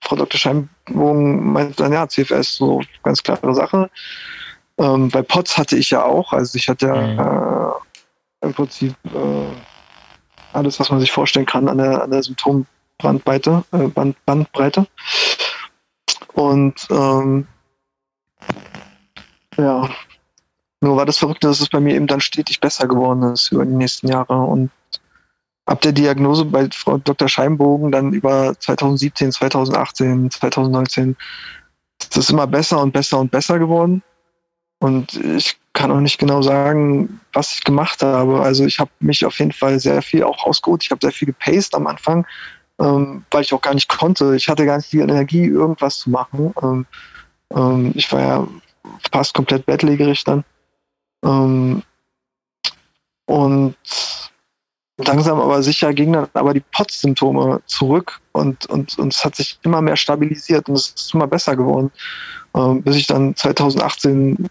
Frau 0.00 0.16
Dr. 0.16 0.38
Scheinbogen 0.38 1.52
meinte 1.52 1.76
dann, 1.76 1.92
ja, 1.92 2.08
CFS, 2.08 2.56
so 2.56 2.80
ganz 3.02 3.22
klare 3.22 3.54
Sache. 3.54 3.90
Ähm, 4.78 5.08
bei 5.08 5.22
POTS 5.22 5.58
hatte 5.58 5.76
ich 5.76 5.90
ja 5.90 6.04
auch, 6.04 6.32
also 6.32 6.56
ich 6.56 6.68
hatte 6.68 6.86
ja 6.86 6.96
mhm. 6.96 7.18
äh, 8.42 8.46
im 8.46 8.54
Prinzip 8.54 8.94
äh, 9.06 9.67
alles, 10.52 10.80
was 10.80 10.90
man 10.90 11.00
sich 11.00 11.12
vorstellen 11.12 11.46
kann 11.46 11.68
an 11.68 11.78
der, 11.78 12.02
an 12.02 12.10
der 12.10 12.22
Symptombrandbreite, 12.22 13.64
äh, 13.72 13.88
Band, 13.88 14.16
Bandbreite. 14.24 14.86
Und 16.34 16.86
ähm, 16.90 17.46
ja, 19.56 19.88
nur 20.80 20.96
war 20.96 21.06
das 21.06 21.18
Verrückte, 21.18 21.48
dass 21.48 21.60
es 21.60 21.68
bei 21.68 21.80
mir 21.80 21.94
eben 21.94 22.06
dann 22.06 22.20
stetig 22.20 22.60
besser 22.60 22.86
geworden 22.86 23.22
ist 23.24 23.50
über 23.50 23.66
die 23.66 23.74
nächsten 23.74 24.08
Jahre. 24.08 24.34
Und 24.34 24.70
ab 25.66 25.80
der 25.80 25.92
Diagnose 25.92 26.44
bei 26.44 26.68
Frau 26.72 26.98
Dr. 26.98 27.28
Scheinbogen 27.28 27.90
dann 27.90 28.12
über 28.12 28.54
2017, 28.58 29.32
2018, 29.32 30.30
2019 30.30 31.16
ist 32.00 32.16
es 32.16 32.30
immer 32.30 32.46
besser 32.46 32.80
und 32.80 32.92
besser 32.92 33.18
und 33.18 33.30
besser 33.30 33.58
geworden. 33.58 34.02
Und 34.80 35.14
ich 35.14 35.58
kann 35.72 35.90
auch 35.90 36.00
nicht 36.00 36.18
genau 36.18 36.42
sagen, 36.42 37.20
was 37.32 37.52
ich 37.52 37.64
gemacht 37.64 38.02
habe. 38.02 38.40
Also 38.40 38.64
ich 38.64 38.78
habe 38.78 38.90
mich 39.00 39.24
auf 39.24 39.38
jeden 39.38 39.52
Fall 39.52 39.80
sehr 39.80 40.02
viel 40.02 40.22
auch 40.22 40.44
ausgeruht. 40.44 40.84
Ich 40.84 40.90
habe 40.90 41.00
sehr 41.02 41.12
viel 41.12 41.26
gepaced 41.26 41.74
am 41.74 41.86
Anfang, 41.86 42.26
ähm, 42.80 43.24
weil 43.30 43.42
ich 43.42 43.52
auch 43.52 43.60
gar 43.60 43.74
nicht 43.74 43.88
konnte. 43.88 44.36
Ich 44.36 44.48
hatte 44.48 44.66
gar 44.66 44.76
nicht 44.76 44.92
die 44.92 45.00
Energie, 45.00 45.44
irgendwas 45.46 45.98
zu 45.98 46.10
machen. 46.10 46.52
Ähm, 46.62 46.86
ähm, 47.54 47.92
ich 47.94 48.10
war 48.12 48.20
ja 48.20 48.48
fast 49.12 49.34
komplett 49.34 49.66
bettlägerig 49.66 50.22
dann. 50.24 50.44
Ähm, 51.24 51.82
und 53.26 53.76
langsam 54.96 55.40
aber 55.40 55.62
sicher 55.62 55.92
gingen 55.92 56.14
dann 56.14 56.28
aber 56.34 56.54
die 56.54 56.62
POTS-Symptome 56.72 57.62
zurück 57.66 58.20
und, 58.32 58.66
und, 58.66 58.98
und 58.98 59.12
es 59.12 59.24
hat 59.24 59.36
sich 59.36 59.58
immer 59.62 59.82
mehr 59.82 59.96
stabilisiert 59.96 60.68
und 60.68 60.76
es 60.76 60.88
ist 60.88 61.14
immer 61.14 61.26
besser 61.26 61.56
geworden, 61.56 61.90
ähm, 62.54 62.82
bis 62.82 62.96
ich 62.96 63.06
dann 63.06 63.34
2018 63.36 64.48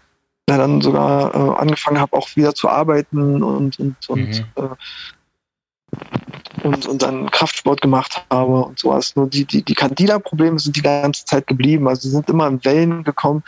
ja, 0.48 0.56
dann 0.56 0.80
sogar 0.80 1.34
äh, 1.34 1.60
angefangen 1.60 2.00
habe, 2.00 2.16
auch 2.16 2.34
wieder 2.34 2.54
zu 2.54 2.70
arbeiten 2.70 3.42
und, 3.42 3.78
und, 3.78 4.08
und, 4.08 4.28
mhm. 4.28 4.44
äh, 4.56 6.66
und, 6.66 6.86
und 6.86 7.02
dann 7.02 7.30
Kraftsport 7.30 7.82
gemacht 7.82 8.24
habe 8.30 8.64
und 8.64 8.78
sowas. 8.78 9.14
Nur 9.14 9.28
die, 9.28 9.44
die, 9.44 9.62
die 9.62 9.74
Candida-Probleme 9.74 10.58
sind 10.58 10.74
die 10.74 10.82
ganze 10.82 11.26
Zeit 11.26 11.46
geblieben. 11.46 11.86
Also 11.86 12.02
sie 12.02 12.10
sind 12.10 12.30
immer 12.30 12.46
in 12.46 12.64
Wellen 12.64 13.04
gekommen. 13.04 13.42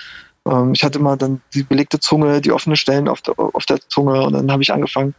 Ähm, 0.46 0.72
ich 0.74 0.84
hatte 0.84 0.98
immer 0.98 1.16
dann 1.16 1.40
die 1.54 1.62
belegte 1.62 2.00
Zunge, 2.00 2.42
die 2.42 2.52
offene 2.52 2.76
Stellen 2.76 3.08
auf 3.08 3.22
der, 3.22 3.38
auf 3.38 3.64
der 3.64 3.80
Zunge 3.88 4.22
und 4.22 4.34
dann 4.34 4.52
habe 4.52 4.62
ich 4.62 4.72
angefangen, 4.72 5.14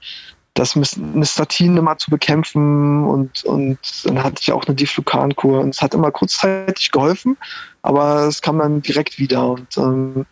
das 0.54 0.76
Nystatin 0.76 1.78
immer 1.78 1.98
zu 1.98 2.12
bekämpfen 2.12 3.06
und, 3.06 3.46
und 3.46 3.80
dann 4.04 4.22
hatte 4.22 4.42
ich 4.42 4.52
auch 4.52 4.66
eine 4.66 4.76
Diflucan-Kur 4.76 5.62
und 5.62 5.70
es 5.70 5.82
hat 5.82 5.94
immer 5.94 6.12
kurzzeitig 6.12 6.92
geholfen, 6.92 7.38
aber 7.84 8.28
es 8.28 8.42
kam 8.42 8.60
dann 8.60 8.82
direkt 8.82 9.18
wieder 9.18 9.52
und 9.52 9.78
ähm, 9.78 10.26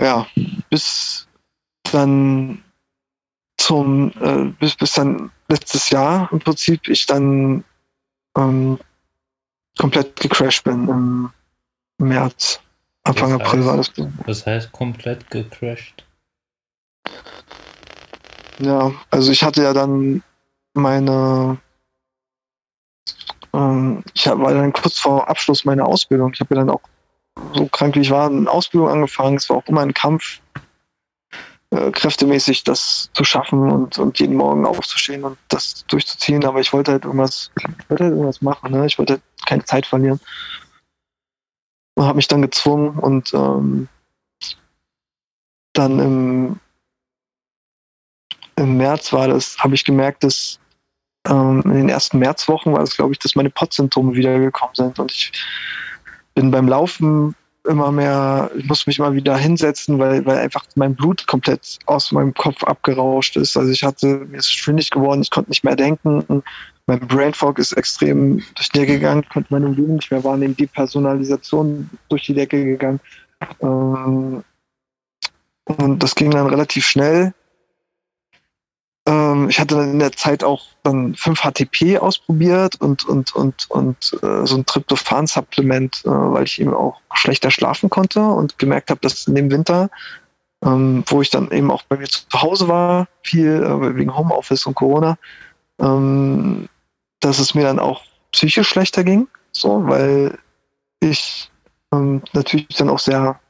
ja, 0.00 0.26
bis 0.70 1.26
dann 1.90 2.62
zum, 3.58 4.12
äh, 4.20 4.52
bis, 4.58 4.76
bis 4.76 4.94
dann 4.94 5.30
letztes 5.48 5.90
Jahr 5.90 6.28
im 6.32 6.40
Prinzip 6.40 6.88
ich 6.88 7.06
dann 7.06 7.64
ähm, 8.36 8.78
komplett 9.78 10.16
gecrashed 10.16 10.64
bin 10.64 10.88
im 10.88 11.30
März. 11.98 12.60
Anfang 13.04 13.30
das 13.30 13.40
heißt, 13.40 13.48
April 13.48 13.66
war 13.66 13.76
das. 13.76 13.92
Das 14.26 14.46
heißt 14.46 14.72
komplett 14.72 15.30
gecrashed. 15.30 16.04
Ja, 18.58 18.92
also 19.10 19.32
ich 19.32 19.42
hatte 19.42 19.62
ja 19.62 19.72
dann 19.72 20.22
meine, 20.74 21.58
ähm, 23.52 24.04
ich 24.14 24.26
war 24.26 24.54
dann 24.54 24.72
kurz 24.72 24.98
vor 24.98 25.28
Abschluss 25.28 25.64
meiner 25.64 25.86
Ausbildung. 25.86 26.32
Ich 26.32 26.40
habe 26.40 26.54
ja 26.54 26.60
dann 26.60 26.70
auch 26.70 26.82
so 27.54 27.66
krank 27.66 27.96
wie 27.96 28.00
ich 28.00 28.10
war, 28.10 28.28
eine 28.28 28.50
Ausbildung 28.50 28.88
angefangen. 28.88 29.36
Es 29.36 29.48
war 29.48 29.58
auch 29.58 29.66
immer 29.66 29.82
ein 29.82 29.94
Kampf, 29.94 30.40
äh, 31.70 31.90
kräftemäßig 31.90 32.64
das 32.64 33.10
zu 33.14 33.24
schaffen 33.24 33.70
und, 33.70 33.98
und 33.98 34.18
jeden 34.18 34.36
Morgen 34.36 34.66
aufzustehen 34.66 35.24
und 35.24 35.38
das 35.48 35.84
durchzuziehen. 35.86 36.44
Aber 36.44 36.60
ich 36.60 36.72
wollte 36.72 36.92
halt 36.92 37.04
irgendwas, 37.04 37.50
ich 37.56 37.90
wollte 37.90 38.04
halt 38.04 38.12
irgendwas 38.12 38.42
machen. 38.42 38.72
Ne? 38.72 38.86
Ich 38.86 38.98
wollte 38.98 39.14
halt 39.14 39.22
keine 39.46 39.64
Zeit 39.64 39.86
verlieren 39.86 40.20
und 41.94 42.04
habe 42.04 42.16
mich 42.16 42.28
dann 42.28 42.42
gezwungen 42.42 42.98
und 42.98 43.32
ähm, 43.34 43.88
dann 45.72 45.98
im, 45.98 46.60
im 48.56 48.76
März 48.76 49.12
war 49.12 49.28
das, 49.28 49.58
habe 49.58 49.74
ich 49.74 49.84
gemerkt, 49.84 50.24
dass 50.24 50.58
ähm, 51.28 51.62
in 51.64 51.74
den 51.74 51.88
ersten 51.88 52.18
Märzwochen 52.18 52.72
war 52.72 52.82
es, 52.82 52.96
glaube 52.96 53.12
ich, 53.12 53.18
dass 53.18 53.34
meine 53.34 53.50
Potsymptome 53.50 54.14
wiedergekommen 54.14 54.74
sind 54.74 54.98
und 54.98 55.12
ich 55.12 55.32
bin 56.34 56.50
beim 56.50 56.68
Laufen 56.68 57.34
immer 57.68 57.92
mehr, 57.92 58.50
ich 58.56 58.64
muss 58.64 58.86
mich 58.86 58.98
mal 58.98 59.14
wieder 59.14 59.36
hinsetzen, 59.36 59.98
weil, 59.98 60.24
weil 60.26 60.38
einfach 60.38 60.64
mein 60.74 60.94
Blut 60.94 61.26
komplett 61.26 61.78
aus 61.86 62.10
meinem 62.12 62.34
Kopf 62.34 62.64
abgerauscht 62.64 63.36
ist. 63.36 63.56
Also 63.56 63.70
ich 63.70 63.84
hatte, 63.84 64.26
mir 64.30 64.38
ist 64.38 64.52
schwindig 64.52 64.90
geworden, 64.90 65.22
ich 65.22 65.30
konnte 65.30 65.50
nicht 65.50 65.64
mehr 65.64 65.76
denken. 65.76 66.42
Mein 66.86 67.00
Brain 67.00 67.32
Fog 67.32 67.58
ist 67.58 67.72
extrem 67.72 68.42
durch 68.56 68.68
die 68.70 68.80
Decke 68.80 68.94
gegangen, 68.94 69.22
ich 69.22 69.28
konnte 69.28 69.52
meine 69.52 69.66
Umgebung 69.66 69.96
nicht 69.96 70.10
mehr 70.10 70.24
wahrnehmen, 70.24 70.56
die 70.56 70.66
Personalisation 70.66 71.88
durch 72.08 72.24
die 72.26 72.34
Decke 72.34 72.64
gegangen. 72.64 73.00
Ähm, 73.60 74.42
und 75.64 76.02
das 76.02 76.14
ging 76.14 76.32
dann 76.32 76.48
relativ 76.48 76.84
schnell. 76.84 77.32
Ähm, 79.06 79.48
ich 79.48 79.58
hatte 79.58 79.76
dann 79.76 79.90
in 79.90 79.98
der 79.98 80.12
Zeit 80.12 80.44
auch 80.44 80.66
dann 80.82 81.14
5-HTP 81.14 81.98
ausprobiert 81.98 82.80
und, 82.80 83.04
und, 83.04 83.34
und, 83.34 83.70
und 83.70 84.18
äh, 84.22 84.46
so 84.46 84.56
ein 84.56 84.66
Tryptophan-Supplement, 84.66 86.02
äh, 86.04 86.08
weil 86.08 86.44
ich 86.44 86.60
eben 86.60 86.74
auch 86.74 87.00
schlechter 87.14 87.50
schlafen 87.50 87.90
konnte 87.90 88.20
und 88.22 88.58
gemerkt 88.58 88.90
habe, 88.90 89.00
dass 89.00 89.26
in 89.26 89.34
dem 89.34 89.50
Winter, 89.50 89.90
ähm, 90.64 91.04
wo 91.06 91.20
ich 91.20 91.30
dann 91.30 91.50
eben 91.50 91.70
auch 91.70 91.82
bei 91.84 91.96
mir 91.96 92.08
zu 92.08 92.24
Hause 92.34 92.68
war, 92.68 93.08
viel 93.22 93.62
äh, 93.62 93.96
wegen 93.96 94.16
Homeoffice 94.16 94.66
und 94.66 94.74
Corona, 94.74 95.18
ähm, 95.80 96.68
dass 97.20 97.38
es 97.38 97.54
mir 97.54 97.64
dann 97.64 97.80
auch 97.80 98.02
psychisch 98.30 98.68
schlechter 98.68 99.02
ging, 99.02 99.26
so, 99.50 99.86
weil 99.86 100.38
ich 101.00 101.50
ähm, 101.92 102.22
natürlich 102.32 102.68
dann 102.68 102.88
auch 102.88 103.00
sehr 103.00 103.40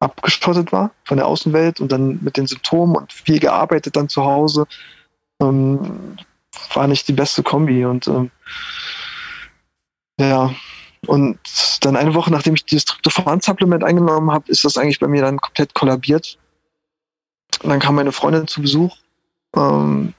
abgeschottet 0.00 0.72
war 0.72 0.90
von 1.04 1.16
der 1.16 1.26
Außenwelt 1.26 1.80
und 1.80 1.90
dann 1.90 2.22
mit 2.22 2.36
den 2.36 2.46
Symptomen 2.46 2.96
und 2.96 3.12
viel 3.12 3.40
gearbeitet 3.40 3.96
dann 3.96 4.08
zu 4.08 4.24
Hause, 4.24 4.66
ähm, 5.40 6.16
war 6.74 6.86
nicht 6.86 7.08
die 7.08 7.12
beste 7.12 7.42
Kombi. 7.42 7.84
Und 7.84 8.06
ähm, 8.06 8.30
ja, 10.20 10.54
und 11.06 11.38
dann 11.80 11.96
eine 11.96 12.14
Woche, 12.14 12.30
nachdem 12.30 12.54
ich 12.54 12.64
dieses 12.64 12.86
Tryptophan-Supplement 12.86 13.84
eingenommen 13.84 14.30
habe, 14.30 14.50
ist 14.50 14.64
das 14.64 14.76
eigentlich 14.76 15.00
bei 15.00 15.08
mir 15.08 15.22
dann 15.22 15.38
komplett 15.38 15.74
kollabiert. 15.74 16.38
Und 17.62 17.70
dann 17.70 17.80
kam 17.80 17.94
meine 17.94 18.12
Freundin 18.12 18.46
zu 18.46 18.60
Besuch 18.60 18.96
ähm, 19.54 20.14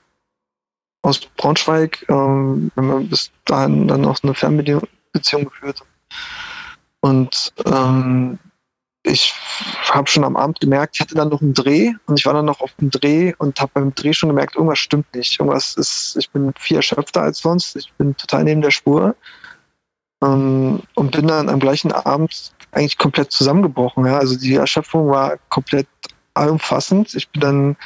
aus 1.01 1.19
Braunschweig. 1.37 2.05
Ähm, 2.09 2.71
wenn 2.75 2.87
man 2.87 3.09
bis 3.09 3.31
dahin 3.45 3.87
dann 3.87 4.01
noch 4.01 4.23
eine 4.23 4.33
Fernbeziehung 4.33 5.45
geführt. 5.45 5.83
Und 7.01 7.53
ähm, 7.65 8.39
ich 9.03 9.33
habe 9.89 10.09
schon 10.09 10.23
am 10.23 10.35
Abend 10.35 10.59
gemerkt, 10.59 10.95
ich 10.95 11.01
hatte 11.01 11.15
dann 11.15 11.29
noch 11.29 11.41
einen 11.41 11.53
Dreh 11.53 11.93
und 12.05 12.19
ich 12.19 12.25
war 12.25 12.33
dann 12.33 12.45
noch 12.45 12.61
auf 12.61 12.73
dem 12.75 12.89
Dreh 12.89 13.33
und 13.37 13.59
habe 13.59 13.71
beim 13.73 13.95
Dreh 13.95 14.13
schon 14.13 14.29
gemerkt, 14.29 14.55
irgendwas 14.55 14.79
stimmt 14.79 15.13
nicht. 15.15 15.39
Irgendwas 15.39 15.75
ist, 15.75 16.15
ich 16.17 16.29
bin 16.31 16.53
viel 16.57 16.77
erschöpfter 16.77 17.21
als 17.21 17.39
sonst, 17.39 17.75
ich 17.75 17.91
bin 17.93 18.15
total 18.17 18.43
neben 18.43 18.61
der 18.61 18.71
Spur 18.71 19.15
ähm, 20.23 20.81
und 20.95 21.11
bin 21.11 21.27
dann 21.27 21.49
am 21.49 21.59
gleichen 21.59 21.91
Abend 21.91 22.53
eigentlich 22.71 22.97
komplett 22.97 23.31
zusammengebrochen. 23.31 24.05
Ja? 24.05 24.17
Also 24.17 24.37
die 24.37 24.55
Erschöpfung 24.55 25.09
war 25.09 25.37
komplett 25.49 25.87
allumfassend. 26.33 27.15
Ich 27.15 27.29
bin 27.29 27.41
dann, 27.41 27.77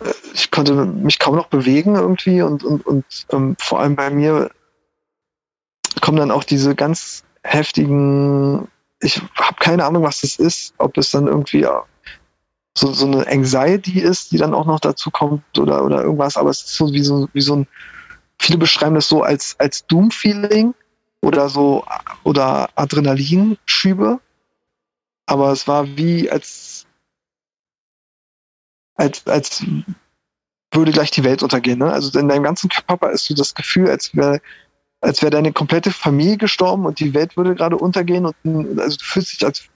äh, 0.00 0.12
ich 0.34 0.50
konnte 0.50 0.74
mich 0.74 1.18
kaum 1.18 1.36
noch 1.36 1.48
bewegen 1.48 1.94
irgendwie 1.94 2.42
und, 2.42 2.64
und, 2.64 2.84
und 2.86 3.26
ähm, 3.30 3.56
vor 3.60 3.80
allem 3.80 3.96
bei 3.96 4.10
mir 4.10 4.50
kommen 6.00 6.18
dann 6.18 6.30
auch 6.30 6.44
diese 6.44 6.74
ganz 6.74 7.24
heftigen 7.42 8.68
ich 9.00 9.20
habe 9.36 9.56
keine 9.58 9.84
Ahnung, 9.84 10.02
was 10.02 10.20
das 10.20 10.36
ist, 10.36 10.74
ob 10.78 10.96
es 10.96 11.10
dann 11.10 11.26
irgendwie 11.26 11.66
so, 12.76 12.92
so 12.92 13.06
eine 13.06 13.26
Anxiety 13.26 14.00
ist, 14.00 14.32
die 14.32 14.38
dann 14.38 14.54
auch 14.54 14.66
noch 14.66 14.80
dazu 14.80 15.10
kommt 15.10 15.58
oder, 15.58 15.84
oder 15.84 16.02
irgendwas, 16.02 16.36
aber 16.36 16.50
es 16.50 16.62
ist 16.62 16.74
so 16.74 16.92
wie 16.92 17.02
so, 17.02 17.28
wie 17.32 17.40
so 17.40 17.56
ein, 17.56 17.68
viele 18.38 18.58
beschreiben 18.58 18.94
das 18.94 19.08
so 19.08 19.22
als, 19.22 19.56
als 19.58 19.86
Doom-Feeling 19.86 20.74
oder 21.22 21.48
so, 21.48 21.84
oder 22.24 22.68
Adrenalinschübe, 22.74 24.20
aber 25.26 25.52
es 25.52 25.66
war 25.66 25.86
wie 25.96 26.30
als, 26.30 26.86
als, 28.94 29.26
als 29.26 29.64
würde 30.72 30.92
gleich 30.92 31.10
die 31.10 31.24
Welt 31.24 31.42
untergehen. 31.42 31.78
Ne? 31.78 31.90
Also 31.92 32.18
in 32.18 32.28
deinem 32.28 32.42
ganzen 32.42 32.68
Körper 32.68 33.10
ist 33.10 33.24
so 33.24 33.34
das 33.34 33.54
Gefühl, 33.54 33.90
als 33.90 34.14
wäre 34.14 34.40
als 35.06 35.22
wäre 35.22 35.30
deine 35.30 35.52
komplette 35.52 35.92
Familie 35.92 36.36
gestorben 36.36 36.84
und 36.84 36.98
die 36.98 37.14
Welt 37.14 37.36
würde 37.36 37.54
gerade 37.54 37.76
untergehen 37.76 38.26
und 38.26 38.80
also 38.80 38.96
du 38.96 39.04
fühlst 39.04 39.32
dich 39.32 39.44
als 39.46 39.68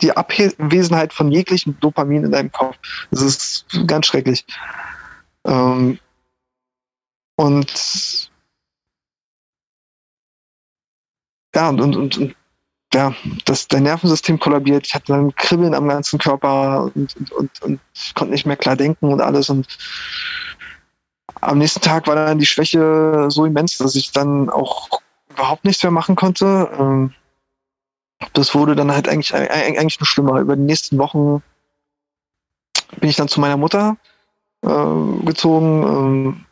die 0.00 0.16
Abwesenheit 0.16 1.12
von 1.12 1.30
jeglichem 1.30 1.78
Dopamin 1.80 2.24
in 2.24 2.32
deinem 2.32 2.52
Kopf. 2.52 2.76
Das 3.10 3.20
ist 3.20 3.66
ganz 3.86 4.06
schrecklich. 4.06 4.46
Ähm, 5.46 5.98
und 7.36 8.30
ja, 11.54 11.68
und, 11.68 11.80
und, 11.80 12.16
und, 12.16 12.34
ja, 12.94 13.14
das, 13.44 13.66
dein 13.68 13.82
Nervensystem 13.82 14.38
kollabiert. 14.38 14.86
Ich 14.86 14.94
hatte 14.94 15.12
dann 15.12 15.34
Kribbeln 15.34 15.74
am 15.74 15.88
ganzen 15.88 16.18
Körper 16.18 16.84
und, 16.94 17.16
und, 17.16 17.32
und, 17.32 17.62
und 17.62 17.80
ich 17.92 18.14
konnte 18.14 18.32
nicht 18.32 18.46
mehr 18.46 18.56
klar 18.56 18.76
denken 18.76 19.12
und 19.12 19.20
alles. 19.20 19.50
Und 19.50 19.66
am 21.40 21.58
nächsten 21.58 21.80
Tag 21.80 22.06
war 22.06 22.14
dann 22.14 22.38
die 22.38 22.46
Schwäche 22.46 23.26
so 23.28 23.44
immens, 23.44 23.78
dass 23.78 23.94
ich 23.94 24.12
dann 24.12 24.50
auch 24.50 24.88
überhaupt 25.30 25.64
nichts 25.64 25.82
mehr 25.82 25.92
machen 25.92 26.16
konnte. 26.16 26.70
Ähm, 26.78 27.12
das 28.32 28.54
wurde 28.54 28.74
dann 28.74 28.92
halt 28.92 29.08
eigentlich, 29.08 29.34
eigentlich 29.34 30.00
nur 30.00 30.06
schlimmer. 30.06 30.40
Über 30.40 30.56
die 30.56 30.62
nächsten 30.62 30.98
Wochen 30.98 31.42
bin 33.00 33.10
ich 33.10 33.16
dann 33.16 33.28
zu 33.28 33.40
meiner 33.40 33.56
Mutter 33.56 33.96
äh, 34.62 35.24
gezogen. 35.24 35.82
Ähm, 35.82 36.44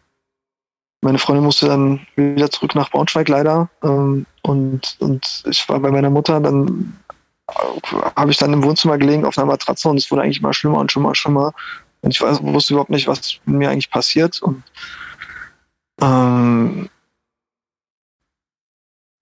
meine 1.01 1.19
Freundin 1.19 1.45
musste 1.45 1.67
dann 1.67 2.07
wieder 2.15 2.51
zurück 2.51 2.75
nach 2.75 2.91
Braunschweig 2.91 3.29
leider. 3.29 3.69
Ähm, 3.83 4.27
und, 4.43 4.97
und 5.01 5.45
ich 5.49 5.69
war 5.69 5.81
bei 5.81 5.91
meiner 5.91 6.11
Mutter, 6.11 6.41
dann 6.41 6.99
äh, 7.49 7.55
habe 8.17 8.31
ich 8.31 8.37
dann 8.37 8.53
im 8.53 8.63
Wohnzimmer 8.63 8.99
gelegen 8.99 9.25
auf 9.25 9.39
einer 9.39 9.47
Matratze 9.47 9.89
und 9.89 9.97
es 9.97 10.11
wurde 10.11 10.23
eigentlich 10.23 10.41
immer 10.41 10.53
schlimmer 10.53 10.79
und 10.79 10.93
schlimmer 10.93 11.09
und 11.09 11.17
schlimmer. 11.17 11.55
Und 12.03 12.11
ich 12.11 12.21
weiß, 12.21 12.43
wusste 12.43 12.75
überhaupt 12.75 12.91
nicht, 12.91 13.07
was 13.07 13.39
mir 13.47 13.71
eigentlich 13.71 13.91
passiert. 13.91 14.43
Und 14.43 14.63
ähm, 16.01 16.89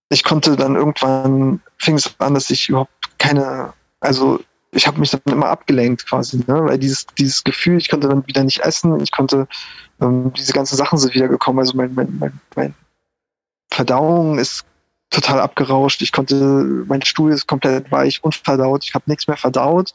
ich 0.09 0.25
konnte 0.25 0.57
dann 0.57 0.75
irgendwann, 0.75 1.61
fing 1.79 1.95
es 1.95 2.15
an, 2.19 2.35
dass 2.35 2.51
ich 2.51 2.69
überhaupt 2.69 3.19
keine, 3.19 3.73
also 4.01 4.41
ich 4.73 4.87
habe 4.87 4.99
mich 4.99 5.11
dann 5.11 5.21
immer 5.27 5.49
abgelenkt 5.49 6.07
quasi, 6.07 6.39
ne? 6.39 6.65
weil 6.65 6.79
dieses, 6.79 7.07
dieses 7.19 7.45
Gefühl, 7.45 7.79
ich 7.79 7.89
konnte 7.89 8.09
dann 8.09 8.27
wieder 8.27 8.45
nicht 8.45 8.61
essen, 8.61 9.01
ich 9.01 9.13
konnte, 9.13 9.47
ähm, 10.01 10.33
diese 10.33 10.53
ganzen 10.53 10.77
Sachen 10.77 10.99
sind 10.99 11.15
wieder 11.15 11.29
gekommen, 11.29 11.59
also 11.59 11.77
mein, 11.77 11.95
mein, 11.95 12.17
mein, 12.19 12.41
mein 12.55 12.75
Verdauung 13.71 14.39
ist 14.39 14.65
total 15.11 15.41
abgerauscht, 15.41 16.03
ich 16.03 16.13
konnte, 16.13 16.85
mein 16.87 17.03
Stuhl 17.03 17.33
ist 17.33 17.49
komplett 17.49 17.91
weich, 17.91 18.23
unverdaut, 18.23 18.85
ich 18.85 18.95
habe 18.95 19.05
nichts 19.09 19.27
mehr 19.27 19.37
verdaut, 19.37 19.93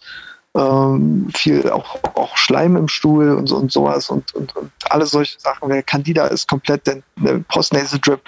ähm, 0.56 1.30
viel 1.36 1.70
auch, 1.70 1.98
auch 2.16 2.38
Schleim 2.38 2.76
im 2.78 2.88
Stuhl 2.88 3.32
und, 3.32 3.52
und 3.52 3.72
sowas 3.72 4.10
und, 4.10 4.34
und, 4.36 4.56
und 4.56 4.72
alle 4.90 5.06
solche 5.06 5.40
Sachen. 5.40 5.70
Der 5.70 5.84
Candida 5.84 6.28
ist 6.28 6.48
komplett, 6.48 6.88
der, 6.88 7.02
der 7.18 7.40
Postnasal 7.40 8.00
Drip 8.00 8.22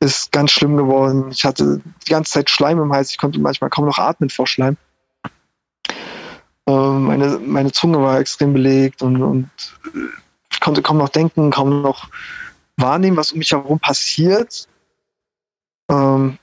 ist 0.00 0.32
ganz 0.32 0.50
schlimm 0.50 0.76
geworden. 0.76 1.30
Ich 1.30 1.44
hatte 1.44 1.80
die 2.06 2.10
ganze 2.10 2.32
Zeit 2.32 2.50
Schleim 2.50 2.80
im 2.80 2.92
Hals, 2.92 3.10
ich 3.10 3.18
konnte 3.18 3.40
manchmal 3.40 3.70
kaum 3.70 3.86
noch 3.86 3.98
atmen 3.98 4.30
vor 4.30 4.46
Schleim. 4.46 4.76
Ähm, 6.66 7.04
meine, 7.04 7.38
meine 7.38 7.72
Zunge 7.72 8.00
war 8.00 8.18
extrem 8.20 8.52
belegt 8.52 9.02
und, 9.02 9.22
und 9.22 9.50
ich 10.50 10.60
konnte 10.60 10.82
kaum 10.82 10.98
noch 10.98 11.08
denken, 11.08 11.50
kaum 11.50 11.82
noch 11.82 12.08
wahrnehmen, 12.76 13.16
was 13.16 13.32
um 13.32 13.38
mich 13.38 13.52
herum 13.52 13.80
passiert. 13.80 14.68
Ähm, 15.90 16.38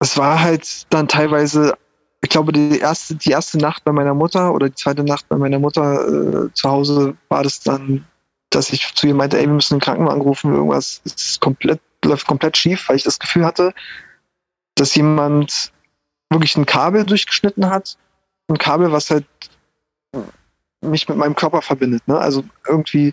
es 0.00 0.16
war 0.16 0.40
halt 0.40 0.86
dann 0.90 1.08
teilweise, 1.08 1.76
ich 2.20 2.30
glaube, 2.30 2.52
die 2.52 2.78
erste, 2.78 3.14
die 3.14 3.30
erste 3.30 3.58
Nacht 3.58 3.84
bei 3.84 3.92
meiner 3.92 4.14
Mutter 4.14 4.52
oder 4.52 4.68
die 4.68 4.74
zweite 4.74 5.04
Nacht 5.04 5.28
bei 5.28 5.36
meiner 5.36 5.58
Mutter 5.58 6.46
äh, 6.46 6.52
zu 6.52 6.68
Hause 6.68 7.16
war 7.28 7.44
das 7.44 7.60
dann, 7.60 8.04
dass 8.50 8.70
ich 8.70 8.94
zu 8.94 9.06
ihr 9.06 9.14
meinte, 9.14 9.38
ey, 9.38 9.46
wir 9.46 9.54
müssen 9.54 9.76
den 9.76 9.80
Krankenwagen 9.80 10.20
anrufen, 10.20 10.54
irgendwas 10.54 11.00
ist 11.04 11.40
komplett, 11.40 11.80
läuft 12.04 12.26
komplett 12.26 12.56
schief, 12.56 12.88
weil 12.88 12.96
ich 12.96 13.04
das 13.04 13.18
Gefühl 13.18 13.44
hatte, 13.44 13.72
dass 14.74 14.94
jemand 14.94 15.72
wirklich 16.30 16.56
ein 16.56 16.66
Kabel 16.66 17.04
durchgeschnitten 17.04 17.70
hat. 17.70 17.96
Ein 18.48 18.58
Kabel, 18.58 18.90
was 18.90 19.10
halt 19.10 19.26
mich 20.80 21.08
mit 21.08 21.18
meinem 21.18 21.34
Körper 21.34 21.62
verbindet. 21.62 22.06
Ne? 22.06 22.18
Also 22.18 22.44
irgendwie, 22.66 23.12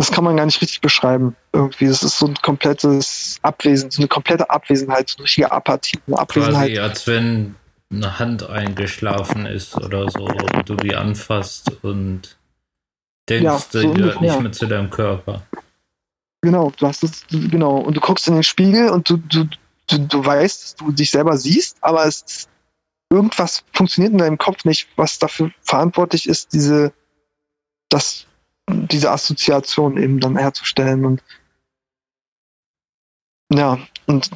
das 0.00 0.10
kann 0.10 0.24
man 0.24 0.34
gar 0.34 0.46
nicht 0.46 0.62
richtig 0.62 0.80
beschreiben. 0.80 1.36
Irgendwie, 1.52 1.86
das 1.86 2.02
ist 2.02 2.18
so 2.18 2.26
ein 2.26 2.34
komplettes 2.36 3.38
Abwesen, 3.42 3.90
so 3.90 4.00
eine 4.00 4.08
komplette 4.08 4.48
Abwesenheit, 4.48 5.10
so 5.10 5.18
eine 5.18 5.24
richtige 5.24 5.52
Apathie, 5.52 5.98
eine 6.06 6.18
Abwesenheit. 6.18 6.68
Quasi, 6.68 6.78
als 6.78 7.06
wenn 7.06 7.54
eine 7.92 8.18
Hand 8.18 8.48
eingeschlafen 8.48 9.44
ist 9.44 9.76
oder 9.76 10.08
so 10.08 10.24
und 10.24 10.66
du 10.66 10.76
die 10.76 10.94
anfasst 10.94 11.70
und 11.82 12.38
denkst, 13.28 13.44
ja, 13.44 13.58
so 13.58 13.80
die 13.82 13.92
gehört 13.92 14.22
nicht 14.22 14.40
mehr 14.40 14.52
zu 14.52 14.66
deinem 14.66 14.88
Körper. 14.88 15.42
Genau, 16.40 16.72
du 16.78 16.86
hast 16.86 17.04
es, 17.04 17.26
genau, 17.28 17.76
und 17.76 17.94
du 17.94 18.00
guckst 18.00 18.26
in 18.26 18.32
den 18.32 18.42
Spiegel 18.42 18.88
und 18.88 19.10
du, 19.10 19.18
du, 19.18 19.44
du, 19.86 19.98
du 19.98 20.24
weißt, 20.24 20.62
dass 20.64 20.76
du 20.76 20.92
dich 20.92 21.10
selber 21.10 21.36
siehst, 21.36 21.76
aber 21.82 22.06
es 22.06 22.48
irgendwas 23.12 23.64
funktioniert 23.74 24.12
in 24.12 24.18
deinem 24.18 24.38
Kopf 24.38 24.64
nicht, 24.64 24.88
was 24.96 25.18
dafür 25.18 25.50
verantwortlich 25.60 26.26
ist, 26.26 26.54
diese, 26.54 26.94
das, 27.90 28.24
diese 28.90 29.10
Assoziation 29.10 29.96
eben 29.96 30.20
dann 30.20 30.36
herzustellen. 30.36 31.04
Und 31.04 31.22
ja, 33.52 33.78
und 34.06 34.30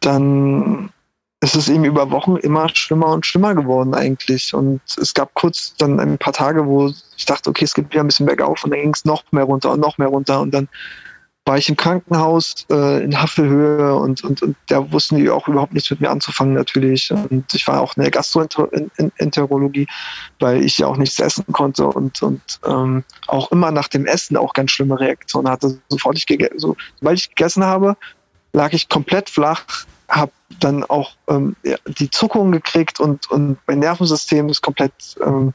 dann 0.00 0.90
ist 1.40 1.56
es 1.56 1.68
eben 1.68 1.84
über 1.84 2.10
Wochen 2.10 2.36
immer 2.36 2.68
schlimmer 2.70 3.08
und 3.08 3.26
schlimmer 3.26 3.54
geworden 3.54 3.94
eigentlich. 3.94 4.54
Und 4.54 4.80
es 4.96 5.12
gab 5.12 5.34
kurz 5.34 5.74
dann 5.76 6.00
ein 6.00 6.18
paar 6.18 6.32
Tage, 6.32 6.66
wo 6.66 6.92
ich 7.16 7.26
dachte, 7.26 7.50
okay, 7.50 7.64
es 7.64 7.74
geht 7.74 7.90
wieder 7.90 8.02
ein 8.02 8.06
bisschen 8.06 8.26
bergauf 8.26 8.64
und 8.64 8.70
dann 8.70 8.80
ging 8.80 8.94
es 8.94 9.04
noch 9.04 9.24
mehr 9.30 9.44
runter 9.44 9.72
und 9.72 9.80
noch 9.80 9.98
mehr 9.98 10.08
runter 10.08 10.40
und 10.40 10.52
dann 10.52 10.68
war 11.46 11.58
ich 11.58 11.68
im 11.68 11.76
Krankenhaus 11.76 12.66
äh, 12.70 13.04
in 13.04 13.20
Haffelhöhe 13.20 13.94
und, 13.94 14.24
und, 14.24 14.40
und 14.40 14.56
da 14.68 14.90
wussten 14.90 15.16
die 15.16 15.28
auch 15.28 15.46
überhaupt 15.46 15.74
nichts 15.74 15.90
mit 15.90 16.00
mir 16.00 16.10
anzufangen 16.10 16.54
natürlich. 16.54 17.10
Und 17.10 17.52
ich 17.52 17.68
war 17.68 17.82
auch 17.82 17.96
in 17.96 18.02
der 18.02 18.10
Gastroenterologie, 18.10 19.86
weil 20.40 20.62
ich 20.62 20.78
ja 20.78 20.86
auch 20.86 20.96
nichts 20.96 21.18
essen 21.18 21.44
konnte 21.52 21.86
und, 21.86 22.22
und 22.22 22.60
ähm, 22.66 23.04
auch 23.26 23.52
immer 23.52 23.70
nach 23.70 23.88
dem 23.88 24.06
Essen 24.06 24.38
auch 24.38 24.54
ganz 24.54 24.70
schlimme 24.70 24.98
Reaktionen 24.98 25.48
hatte. 25.48 25.78
Sofort 25.88 26.16
ich 26.16 26.26
so, 26.56 26.76
sobald 26.98 27.18
ich 27.18 27.28
gegessen 27.28 27.64
habe, 27.64 27.96
lag 28.54 28.72
ich 28.72 28.88
komplett 28.88 29.28
flach, 29.28 29.64
habe 30.08 30.32
dann 30.60 30.82
auch 30.84 31.12
ähm, 31.28 31.56
ja, 31.62 31.76
die 31.98 32.08
Zuckung 32.08 32.52
gekriegt 32.52 33.00
und, 33.00 33.30
und 33.30 33.58
mein 33.66 33.80
Nervensystem 33.80 34.48
ist 34.48 34.62
komplett 34.62 34.92
ähm, 35.22 35.52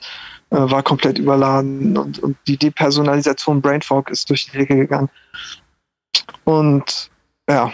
äh, 0.51 0.57
war 0.57 0.83
komplett 0.83 1.19
überladen 1.19 1.97
und, 1.97 2.19
und 2.19 2.35
die 2.47 2.57
Depersonalisation 2.57 3.61
Brain 3.61 3.81
Fog 3.81 4.09
ist 4.09 4.29
durch 4.29 4.45
die 4.45 4.57
Decke 4.57 4.75
gegangen. 4.75 5.09
Und 6.43 7.09
ja. 7.49 7.71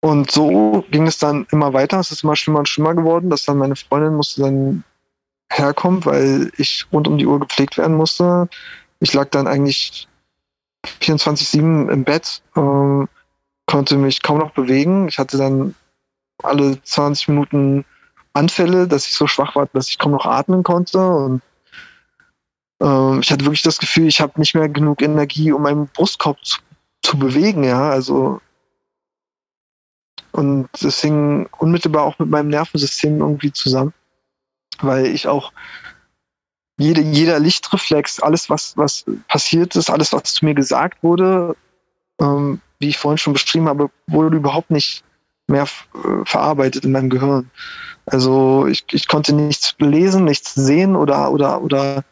Und 0.00 0.30
so 0.30 0.84
ging 0.90 1.06
es 1.06 1.18
dann 1.18 1.46
immer 1.50 1.72
weiter. 1.72 1.98
Es 1.98 2.10
ist 2.10 2.24
immer 2.24 2.36
schlimmer 2.36 2.58
und 2.60 2.68
schlimmer 2.68 2.94
geworden, 2.94 3.30
dass 3.30 3.44
dann 3.44 3.58
meine 3.58 3.76
Freundin 3.76 4.14
musste 4.14 4.42
dann 4.42 4.84
herkommen, 5.50 6.04
weil 6.04 6.52
ich 6.56 6.86
rund 6.92 7.08
um 7.08 7.16
die 7.16 7.26
Uhr 7.26 7.40
gepflegt 7.40 7.78
werden 7.78 7.96
musste. 7.96 8.48
Ich 9.00 9.12
lag 9.14 9.30
dann 9.30 9.46
eigentlich 9.46 10.08
24-7 11.00 11.90
im 11.90 12.04
Bett, 12.04 12.42
äh, 12.54 13.06
konnte 13.66 13.96
mich 13.96 14.22
kaum 14.22 14.38
noch 14.38 14.50
bewegen. 14.50 15.08
Ich 15.08 15.18
hatte 15.18 15.38
dann 15.38 15.74
alle 16.42 16.82
20 16.82 17.28
Minuten 17.28 17.84
Anfälle, 18.34 18.86
dass 18.88 19.06
ich 19.06 19.14
so 19.14 19.26
schwach 19.26 19.54
war, 19.54 19.68
dass 19.72 19.88
ich 19.88 19.98
kaum 19.98 20.12
noch 20.12 20.26
atmen 20.26 20.62
konnte. 20.62 20.98
Und 20.98 21.42
ähm, 22.84 23.20
ich 23.20 23.30
hatte 23.32 23.44
wirklich 23.44 23.62
das 23.62 23.78
Gefühl, 23.78 24.06
ich 24.06 24.20
habe 24.20 24.38
nicht 24.38 24.54
mehr 24.54 24.68
genug 24.68 25.00
Energie, 25.02 25.52
um 25.52 25.62
meinen 25.62 25.88
Brustkorb 25.88 26.38
zu, 26.44 26.60
zu 27.02 27.18
bewegen, 27.18 27.64
ja, 27.64 27.90
also 27.90 28.40
und 30.32 30.68
das 30.80 31.00
hing 31.00 31.48
unmittelbar 31.58 32.02
auch 32.02 32.18
mit 32.18 32.28
meinem 32.28 32.48
Nervensystem 32.48 33.20
irgendwie 33.20 33.52
zusammen, 33.52 33.94
weil 34.80 35.06
ich 35.06 35.28
auch 35.28 35.52
jede, 36.76 37.02
jeder 37.02 37.38
Lichtreflex, 37.38 38.20
alles, 38.20 38.50
was, 38.50 38.76
was 38.76 39.04
passiert 39.28 39.76
ist, 39.76 39.90
alles, 39.90 40.12
was 40.12 40.34
zu 40.34 40.44
mir 40.44 40.54
gesagt 40.54 41.02
wurde, 41.04 41.56
ähm, 42.20 42.60
wie 42.80 42.88
ich 42.88 42.98
vorhin 42.98 43.18
schon 43.18 43.32
beschrieben 43.32 43.68
habe, 43.68 43.90
wurde 44.08 44.36
überhaupt 44.36 44.72
nicht 44.72 45.04
mehr 45.46 45.62
äh, 45.62 46.24
verarbeitet 46.24 46.84
in 46.84 46.90
meinem 46.90 47.10
Gehirn. 47.10 47.48
Also 48.06 48.66
ich, 48.66 48.84
ich 48.90 49.06
konnte 49.06 49.32
nichts 49.34 49.76
lesen, 49.78 50.24
nichts 50.24 50.54
sehen 50.54 50.96
oder, 50.96 51.30
oder, 51.30 51.62
oder 51.62 52.04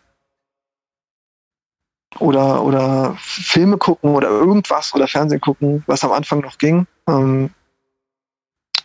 oder, 2.19 2.63
oder 2.63 3.17
Filme 3.19 3.79
gucken 3.79 4.15
oder 4.15 4.29
irgendwas 4.29 4.95
oder 4.95 5.09
Fernsehen 5.09 5.41
gucken, 5.41 5.83
was 5.87 6.05
am 6.05 6.13
Anfang 6.13 6.41
noch 6.41 6.59
ging. 6.59 6.87
Ähm, 7.09 7.51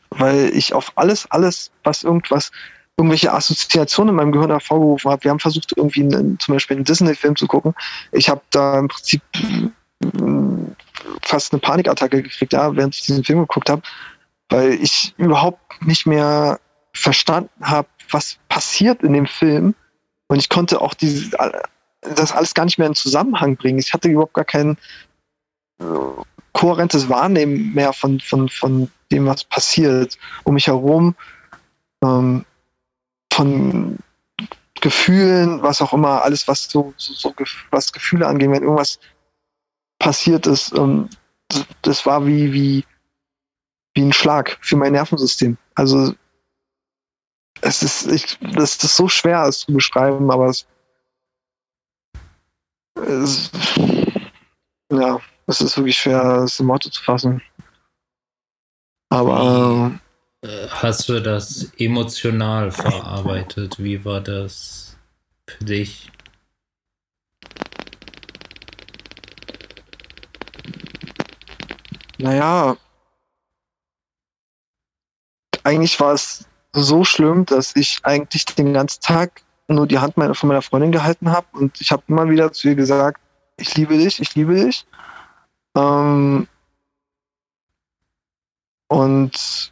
weil 0.10 0.52
ich 0.54 0.74
auf 0.74 0.92
alles, 0.96 1.30
alles, 1.32 1.72
was 1.84 2.04
irgendwas, 2.04 2.52
irgendwelche 2.98 3.32
Assoziationen 3.34 4.10
in 4.10 4.16
meinem 4.16 4.32
Gehirn 4.32 4.50
hervorgerufen 4.50 5.12
habe. 5.12 5.24
Wir 5.24 5.32
haben 5.32 5.40
versucht, 5.40 5.74
irgendwie 5.76 6.02
einen, 6.02 6.40
zum 6.40 6.56
Beispiel 6.56 6.78
einen 6.78 6.86
Disney-Film 6.86 7.36
zu 7.36 7.48
gucken. 7.48 7.76
Ich 8.12 8.30
habe 8.30 8.42
da 8.52 8.80
im 8.80 8.88
Prinzip 8.88 9.22
mm, 10.02 10.66
fast 11.22 11.54
eine 11.54 11.60
Panikattacke 11.60 12.24
gekriegt, 12.24 12.54
ja, 12.54 12.76
während 12.76 12.96
ich 12.96 13.04
diesen 13.04 13.24
Film 13.24 13.40
geguckt 13.40 13.70
habe, 13.70 13.82
weil 14.50 14.74
ich 14.74 15.14
überhaupt 15.18 15.60
nicht 15.86 16.08
mehr 16.08 16.60
verstanden 16.94 17.50
habe, 17.62 17.88
was 18.10 18.38
passiert 18.50 19.04
in 19.04 19.14
dem 19.14 19.28
Film. 19.28 19.76
Und 20.28 20.40
ich 20.40 20.50
konnte 20.50 20.82
auch 20.82 20.94
diese, 20.94 21.38
das 22.16 22.32
alles 22.32 22.54
gar 22.54 22.66
nicht 22.66 22.78
mehr 22.78 22.88
in 22.88 22.96
Zusammenhang 22.96 23.56
bringen. 23.56 23.80
Ich 23.80 23.94
hatte 23.94 24.10
überhaupt 24.10 24.34
gar 24.34 24.46
kein 24.46 24.78
äh, 25.80 25.86
kohärentes 26.54 27.10
Wahrnehmen 27.10 27.74
mehr 27.74 27.94
von, 27.94 28.20
von, 28.20 28.50
von 28.50 28.92
dem, 29.12 29.26
was 29.26 29.44
passiert 29.44 30.18
um 30.44 30.56
mich 30.56 30.68
herum, 30.68 31.16
ähm, 32.04 32.46
von 33.32 33.98
Gefühlen, 34.82 35.62
was 35.64 35.82
auch 35.82 35.94
immer, 35.94 36.24
alles, 36.24 36.48
was 36.48 36.70
so, 36.70 36.94
so, 36.98 37.14
so 37.14 37.34
was 37.72 37.92
Gefühle 37.92 38.28
angeht, 38.28 38.50
wenn 38.52 38.64
irgendwas 38.64 39.00
passiert 40.00 40.46
ist, 40.48 40.74
ähm, 40.74 41.10
das, 41.48 41.66
das 41.82 42.06
war 42.06 42.26
wie, 42.26 42.54
wie, 42.54 42.86
wie 43.94 44.02
ein 44.02 44.14
Schlag 44.14 44.58
für 44.62 44.76
mein 44.76 44.92
Nervensystem. 44.92 45.58
Also 45.76 46.14
es 47.62 47.82
ist, 47.82 48.08
ich, 48.08 48.38
das 48.40 48.76
ist 48.76 48.96
so 48.96 49.08
schwer, 49.08 49.44
es 49.44 49.60
zu 49.60 49.74
beschreiben, 49.74 50.30
aber 50.30 50.48
es, 50.48 50.68
es 53.04 53.52
ja, 54.92 55.20
es 55.48 55.62
ist 55.62 55.78
wirklich 55.78 55.98
schwer, 55.98 56.44
es 56.44 56.60
in 56.60 56.68
Worte 56.68 56.90
zu 56.90 57.02
fassen. 57.04 57.42
Aber 59.10 60.00
äh, 60.42 60.68
hast 60.70 61.08
du 61.10 61.22
das 61.22 61.72
emotional 61.78 62.72
verarbeitet? 62.72 63.80
Wie 63.80 64.04
war 64.04 64.22
das 64.22 64.98
für 65.48 65.64
dich? 65.64 66.12
Naja, 72.20 72.76
eigentlich 75.64 76.00
war 76.00 76.14
es 76.14 76.46
so 76.74 77.04
schlimm, 77.04 77.46
dass 77.46 77.76
ich 77.76 78.00
eigentlich 78.04 78.46
den 78.46 78.74
ganzen 78.74 79.02
Tag 79.02 79.44
nur 79.68 79.88
die 79.88 80.00
Hand 80.00 80.14
von 80.16 80.48
meiner 80.48 80.62
Freundin 80.62 80.92
gehalten 80.92 81.32
habe 81.32 81.48
und 81.54 81.80
ich 81.82 81.92
habe 81.92 82.04
immer 82.08 82.30
wieder 82.30 82.52
zu 82.52 82.70
ihr 82.70 82.76
gesagt, 82.76 83.20
ich 83.58 83.76
liebe 83.76 83.98
dich, 83.98 84.20
ich 84.22 84.36
liebe 84.36 84.56
dich. 84.56 84.86
Ähm, 85.76 86.48
und 88.88 89.72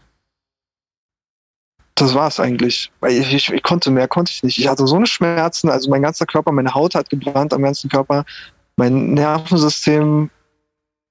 das 1.95 2.13
war 2.13 2.27
es 2.27 2.39
eigentlich. 2.39 2.91
Weil 2.99 3.13
ich, 3.13 3.33
ich, 3.33 3.49
ich, 3.51 3.63
konnte 3.63 3.89
mehr, 3.89 4.07
konnte 4.07 4.31
ich 4.31 4.43
nicht. 4.43 4.57
Ich 4.57 4.67
hatte 4.67 4.85
so 4.85 4.97
eine 4.97 5.07
Schmerzen, 5.07 5.69
also 5.69 5.89
mein 5.89 6.01
ganzer 6.01 6.25
Körper, 6.25 6.51
meine 6.51 6.73
Haut 6.73 6.95
hat 6.95 7.09
gebrannt 7.09 7.53
am 7.53 7.61
ganzen 7.61 7.89
Körper, 7.89 8.25
mein 8.75 9.13
Nervensystem 9.13 10.29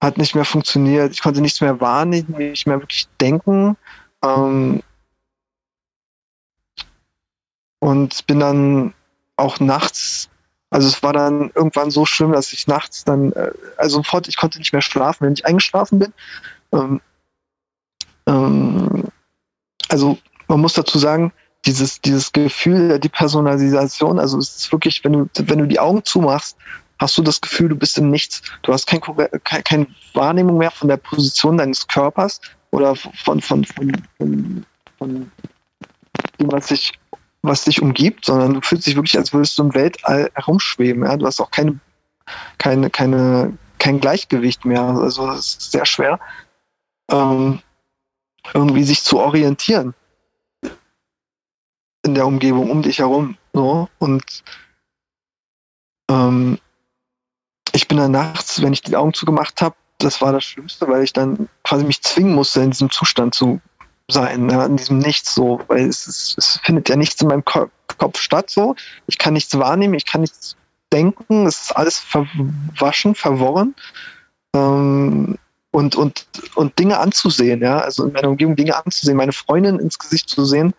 hat 0.02 0.18
nicht 0.18 0.34
mehr 0.34 0.44
funktioniert, 0.44 1.12
ich 1.12 1.22
konnte 1.22 1.40
nichts 1.40 1.62
mehr 1.62 1.80
wahrnehmen, 1.80 2.34
nicht 2.36 2.66
mehr 2.66 2.78
wirklich 2.80 3.08
denken. 3.20 3.76
Ähm, 4.22 4.82
und 7.84 8.26
bin 8.26 8.40
dann 8.40 8.94
auch 9.36 9.60
nachts, 9.60 10.30
also 10.70 10.88
es 10.88 11.02
war 11.02 11.12
dann 11.12 11.50
irgendwann 11.54 11.90
so 11.90 12.06
schlimm, 12.06 12.32
dass 12.32 12.50
ich 12.54 12.66
nachts 12.66 13.04
dann, 13.04 13.32
äh, 13.32 13.50
also 13.76 13.96
sofort, 13.96 14.26
ich 14.26 14.38
konnte 14.38 14.58
nicht 14.58 14.72
mehr 14.72 14.80
schlafen, 14.80 15.26
wenn 15.26 15.34
ich 15.34 15.44
eingeschlafen 15.44 15.98
bin. 15.98 16.14
Ähm, 16.72 17.02
ähm, 18.26 19.04
also 19.90 20.16
man 20.48 20.62
muss 20.62 20.72
dazu 20.72 20.98
sagen, 20.98 21.30
dieses, 21.66 22.00
dieses 22.00 22.32
Gefühl 22.32 22.88
der 22.88 22.98
Depersonalisation, 22.98 24.18
also 24.18 24.38
es 24.38 24.56
ist 24.56 24.72
wirklich, 24.72 25.04
wenn 25.04 25.12
du, 25.12 25.28
wenn 25.34 25.58
du 25.58 25.66
die 25.66 25.78
Augen 25.78 26.02
zumachst, 26.04 26.56
hast 26.98 27.18
du 27.18 27.22
das 27.22 27.38
Gefühl, 27.38 27.68
du 27.68 27.76
bist 27.76 27.98
im 27.98 28.10
Nichts. 28.10 28.40
Du 28.62 28.72
hast 28.72 28.86
kein, 28.86 29.02
kein, 29.44 29.62
keine 29.62 29.86
Wahrnehmung 30.14 30.56
mehr 30.56 30.70
von 30.70 30.88
der 30.88 30.96
Position 30.96 31.58
deines 31.58 31.86
Körpers 31.86 32.40
oder 32.70 32.96
von, 32.96 33.42
von, 33.42 33.62
von, 33.62 33.92
von, 34.16 34.66
von 34.96 35.30
dem, 36.40 36.52
was 36.52 36.68
sich, 36.68 36.92
was 37.44 37.64
dich 37.64 37.83
umgibt, 37.83 38.24
sondern 38.24 38.54
du 38.54 38.61
fühlst 38.62 38.87
dich 38.87 38.96
wirklich, 38.96 39.18
als 39.18 39.33
würdest 39.33 39.59
du 39.59 39.64
im 39.64 39.74
Weltall 39.74 40.30
herumschweben. 40.35 41.04
Ja? 41.04 41.16
Du 41.16 41.26
hast 41.26 41.40
auch 41.40 41.50
keine, 41.50 41.78
keine, 42.59 42.90
keine, 42.90 43.57
kein 43.78 44.00
Gleichgewicht 44.00 44.64
mehr. 44.64 44.83
Also 44.83 45.30
es 45.30 45.57
ist 45.57 45.72
sehr 45.72 45.85
schwer, 45.85 46.18
ähm, 47.11 47.61
irgendwie 48.52 48.85
sich 48.85 49.02
zu 49.02 49.18
orientieren 49.18 49.94
in 52.04 52.14
der 52.14 52.26
Umgebung 52.26 52.70
um 52.70 52.83
dich 52.83 52.98
herum. 52.98 53.37
So. 53.52 53.88
Und 53.98 54.44
ähm, 56.11 56.59
ich 57.72 57.88
bin 57.88 57.98
dann 57.98 58.12
nachts, 58.12 58.62
wenn 58.62 58.72
ich 58.72 58.83
die 58.83 58.96
Augen 58.96 59.14
zugemacht 59.14 59.61
habe, 59.61 59.74
das 59.98 60.20
war 60.20 60.33
das 60.33 60.44
Schlimmste, 60.44 60.87
weil 60.88 61.02
ich 61.02 61.12
dann 61.12 61.48
quasi 61.62 61.85
mich 61.85 62.02
zwingen 62.02 62.35
musste, 62.35 62.61
in 62.61 62.70
diesem 62.70 62.90
Zustand 62.90 63.35
zu 63.35 63.61
sein, 64.10 64.48
ja, 64.50 64.66
in 64.66 64.76
diesem 64.76 64.98
Nichts 64.98 65.34
so, 65.34 65.60
weil 65.68 65.88
es, 65.88 66.06
ist, 66.06 66.38
es 66.38 66.60
findet 66.62 66.88
ja 66.88 66.96
nichts 66.96 67.20
in 67.20 67.28
meinem 67.28 67.44
Ko 67.44 67.70
Kopf 67.98 68.18
statt 68.18 68.50
so. 68.50 68.74
Ich 69.06 69.18
kann 69.18 69.34
nichts 69.34 69.56
wahrnehmen, 69.56 69.94
ich 69.94 70.06
kann 70.06 70.22
nichts 70.22 70.56
denken, 70.92 71.46
es 71.46 71.62
ist 71.62 71.76
alles 71.76 71.98
verwaschen, 71.98 73.14
verworren. 73.14 73.74
Ähm, 74.54 75.36
und, 75.70 75.96
und, 75.96 76.26
und 76.54 76.78
Dinge 76.78 76.98
anzusehen, 76.98 77.60
ja, 77.60 77.80
also 77.80 78.06
in 78.06 78.12
meiner 78.12 78.30
Umgebung 78.30 78.56
Dinge 78.56 78.76
anzusehen, 78.76 79.16
meine 79.16 79.32
Freundin 79.32 79.78
ins 79.80 79.98
Gesicht 79.98 80.28
zu 80.28 80.44
sehen, 80.44 80.72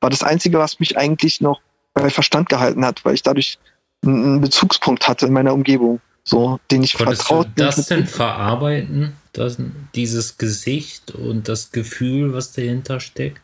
war 0.00 0.10
das 0.10 0.22
Einzige, 0.22 0.58
was 0.58 0.80
mich 0.80 0.98
eigentlich 0.98 1.40
noch 1.40 1.60
bei 1.94 2.10
Verstand 2.10 2.48
gehalten 2.48 2.84
hat, 2.84 3.04
weil 3.04 3.14
ich 3.14 3.22
dadurch 3.22 3.58
einen 4.04 4.40
Bezugspunkt 4.40 5.06
hatte 5.06 5.26
in 5.26 5.32
meiner 5.32 5.54
Umgebung, 5.54 6.00
so, 6.24 6.58
den 6.70 6.82
ich 6.82 6.94
Konntest 6.94 7.22
vertraut 7.22 7.46
du 7.54 7.64
das 7.64 7.86
denn 7.86 8.06
verarbeiten, 8.06 9.16
das, 9.32 9.58
dieses 9.94 10.38
Gesicht 10.38 11.12
und 11.12 11.48
das 11.48 11.70
Gefühl, 11.70 12.32
was 12.34 12.52
dahinter 12.52 13.00
steckt? 13.00 13.42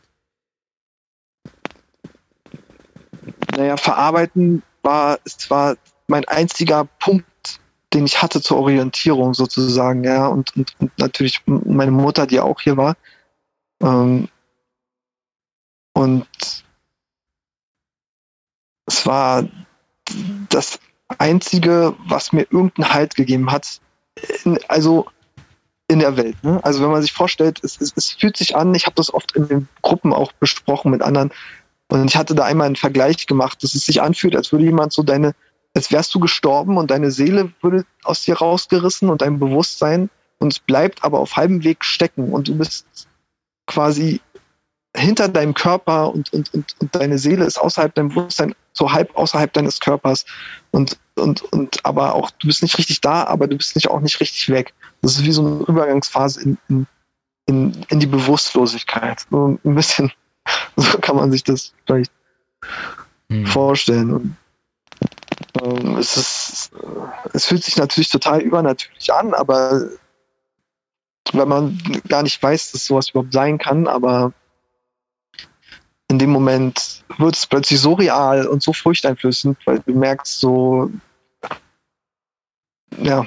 Naja, 3.57 3.77
verarbeiten 3.77 4.63
war, 4.83 5.19
es 5.25 5.51
war 5.51 5.77
mein 6.09 6.27
einziger 6.27 6.85
Punkt, 6.85 7.27
den 7.93 8.07
ich 8.07 8.21
hatte 8.21 8.41
zur 8.43 8.59
Orientierung 8.59 9.35
sozusagen, 9.35 10.05
ja, 10.05 10.27
und, 10.27 10.55
und, 10.57 10.75
und 10.79 10.99
natürlich 10.99 11.43
meine 11.47 11.91
Mutter, 11.91 12.27
die 12.27 12.41
auch 12.41 12.61
hier 12.61 12.77
war, 12.77 12.97
ähm, 13.83 14.29
und 15.95 16.27
es 18.87 19.07
war 19.07 19.49
das 20.51 20.79
Einzige, 21.19 21.95
was 22.07 22.33
mir 22.33 22.43
irgendeinen 22.43 22.93
Halt 22.93 23.15
gegeben 23.15 23.51
hat, 23.51 23.81
also 24.69 25.07
in 25.89 26.01
der 26.01 26.17
Welt. 26.17 26.43
Ne? 26.43 26.61
Also 26.65 26.83
wenn 26.83 26.91
man 26.91 27.03
sich 27.03 27.13
vorstellt, 27.13 27.61
es, 27.63 27.81
es, 27.81 27.93
es 27.97 28.13
fühlt 28.13 28.37
sich 28.37 28.57
an, 28.57 28.75
ich 28.75 28.87
habe 28.87 28.97
das 28.97 29.13
oft 29.13 29.37
in 29.37 29.49
den 29.49 29.69
Gruppen 29.83 30.13
auch 30.13 30.33
besprochen 30.33 30.91
mit 30.91 31.03
anderen, 31.03 31.33
und 31.89 32.05
ich 32.07 32.17
hatte 32.17 32.35
da 32.35 32.45
einmal 32.45 32.67
einen 32.67 32.77
Vergleich 32.77 33.27
gemacht, 33.27 33.63
dass 33.63 33.75
es 33.75 33.87
sich 33.87 34.03
anfühlt, 34.03 34.35
als 34.35 34.51
würde 34.51 34.65
jemand 34.65 34.93
so 34.93 35.03
deine, 35.03 35.35
als 35.75 35.93
wärst 35.93 36.15
du 36.15 36.21
gestorben 36.21 36.79
und 36.79 36.91
deine 36.91 37.11
Seele 37.11 37.53
würde 37.63 37.85
aus 38.03 38.23
dir 38.23 38.39
rausgerissen 38.39 39.09
und 39.09 39.23
dein 39.23 39.39
Bewusstsein 39.39 40.11
und 40.39 40.53
es 40.53 40.59
bleibt 40.59 41.05
aber 41.05 41.21
auf 41.21 41.37
halbem 41.37 41.63
Weg 41.65 41.85
stecken 41.85 42.33
und 42.33 42.49
du 42.49 42.57
bist 42.57 42.87
quasi 43.67 44.21
hinter 44.97 45.29
deinem 45.29 45.55
Körper 45.55 46.13
und, 46.13 46.33
und, 46.33 46.53
und, 46.55 46.75
und 46.81 46.95
deine 46.95 47.19
Seele 47.19 47.45
ist 47.45 47.59
außerhalb 47.59 47.95
deinem 47.95 48.09
Bewusstsein, 48.09 48.55
so 48.73 48.93
halb 48.93 49.15
außerhalb 49.17 49.53
deines 49.53 49.81
Körpers. 49.81 50.25
Und, 50.71 50.99
und, 51.17 51.43
und 51.53 51.85
aber 51.85 52.15
auch, 52.15 52.31
du 52.31 52.47
bist 52.47 52.63
nicht 52.63 52.79
richtig 52.79 53.01
da, 53.01 53.25
aber 53.25 53.47
du 53.47 53.57
bist 53.57 53.75
nicht 53.77 53.89
auch 53.89 54.01
nicht 54.01 54.21
richtig 54.21 54.49
weg. 54.49 54.73
Das 55.03 55.13
ist 55.13 55.25
wie 55.25 55.33
so 55.33 55.47
eine 55.47 55.65
Übergangsphase 55.65 56.43
in, 56.43 56.59
in, 56.69 56.87
in, 57.47 57.87
in 57.89 58.01
die 58.01 58.07
Bewusstlosigkeit. 58.07 59.27
So 59.31 59.59
ein 59.65 59.75
bisschen, 59.75 60.13
so 60.77 60.99
kann 60.99 61.17
man 61.17 61.31
sich 61.31 61.45
das 61.45 61.73
vielleicht 61.87 62.13
hm. 63.29 63.47
vorstellen. 63.47 64.13
Und, 64.13 64.37
ähm, 65.63 65.97
es 65.97 66.17
ist, 66.17 66.71
es 67.33 67.47
fühlt 67.47 67.65
sich 67.65 67.77
natürlich 67.77 68.11
total 68.11 68.41
übernatürlich 68.41 69.13
an, 69.13 69.35
aber 69.35 69.89
wenn 71.33 71.49
man 71.49 71.79
gar 72.09 72.23
nicht 72.23 72.43
weiß, 72.43 72.73
dass 72.73 72.87
sowas 72.87 73.11
überhaupt 73.11 73.33
sein 73.33 73.59
kann, 73.59 73.87
aber 73.87 74.33
in 76.09 76.19
dem 76.19 76.31
Moment 76.31 77.05
wird 77.19 77.37
es 77.37 77.47
plötzlich 77.47 77.81
so 77.81 77.95
real 77.95 78.47
und 78.47 78.63
so 78.63 78.73
furchteinflößend, 78.73 79.59
weil 79.67 79.81
du 79.81 79.93
merkst 79.93 80.39
so, 80.39 80.91
ja, 82.99 83.27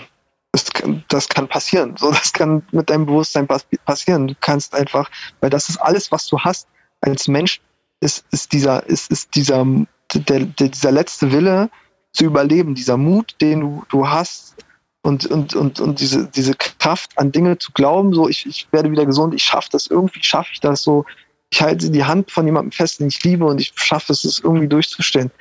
das, 0.51 0.65
das 1.07 1.29
kann 1.29 1.47
passieren. 1.47 1.95
So, 1.97 2.11
das 2.11 2.33
kann 2.33 2.63
mit 2.71 2.89
deinem 2.89 3.05
Bewusstsein 3.05 3.47
passieren. 3.47 4.27
Du 4.27 4.35
kannst 4.39 4.73
einfach, 4.73 5.09
weil 5.41 5.49
das 5.49 5.69
ist 5.69 5.77
alles, 5.77 6.11
was 6.11 6.27
du 6.27 6.39
hast 6.39 6.67
als 7.01 7.27
Mensch, 7.27 7.61
ist, 8.01 8.25
ist 8.31 8.51
dieser, 8.53 8.85
ist, 8.87 9.11
ist 9.11 9.35
dieser, 9.35 9.65
der, 10.13 10.39
der, 10.45 10.69
dieser 10.69 10.91
letzte 10.91 11.31
Wille 11.31 11.69
zu 12.13 12.25
überleben, 12.25 12.75
dieser 12.75 12.97
Mut, 12.97 13.35
den 13.41 13.59
du, 13.61 13.83
du 13.89 14.07
hast 14.07 14.55
und, 15.01 15.25
und, 15.27 15.55
und, 15.55 15.79
und 15.79 15.99
diese, 15.99 16.27
diese 16.27 16.55
Kraft 16.55 17.17
an 17.17 17.31
Dinge 17.31 17.57
zu 17.57 17.71
glauben, 17.71 18.13
so 18.13 18.27
ich, 18.27 18.45
ich 18.45 18.67
werde 18.71 18.91
wieder 18.91 19.05
gesund, 19.05 19.33
ich 19.33 19.43
schaffe 19.43 19.69
das, 19.71 19.87
irgendwie 19.87 20.23
schaffe 20.23 20.49
ich 20.53 20.59
das 20.59 20.83
so, 20.83 21.05
ich 21.51 21.61
halte 21.61 21.89
die 21.89 22.03
Hand 22.03 22.31
von 22.31 22.45
jemandem 22.45 22.71
fest, 22.71 22.99
den 22.99 23.07
ich 23.07 23.23
liebe 23.23 23.45
und 23.45 23.59
ich 23.59 23.73
schaffe 23.75 24.11
es, 24.13 24.23
es 24.23 24.39
irgendwie 24.39 24.67
durchzustellen. 24.67 25.31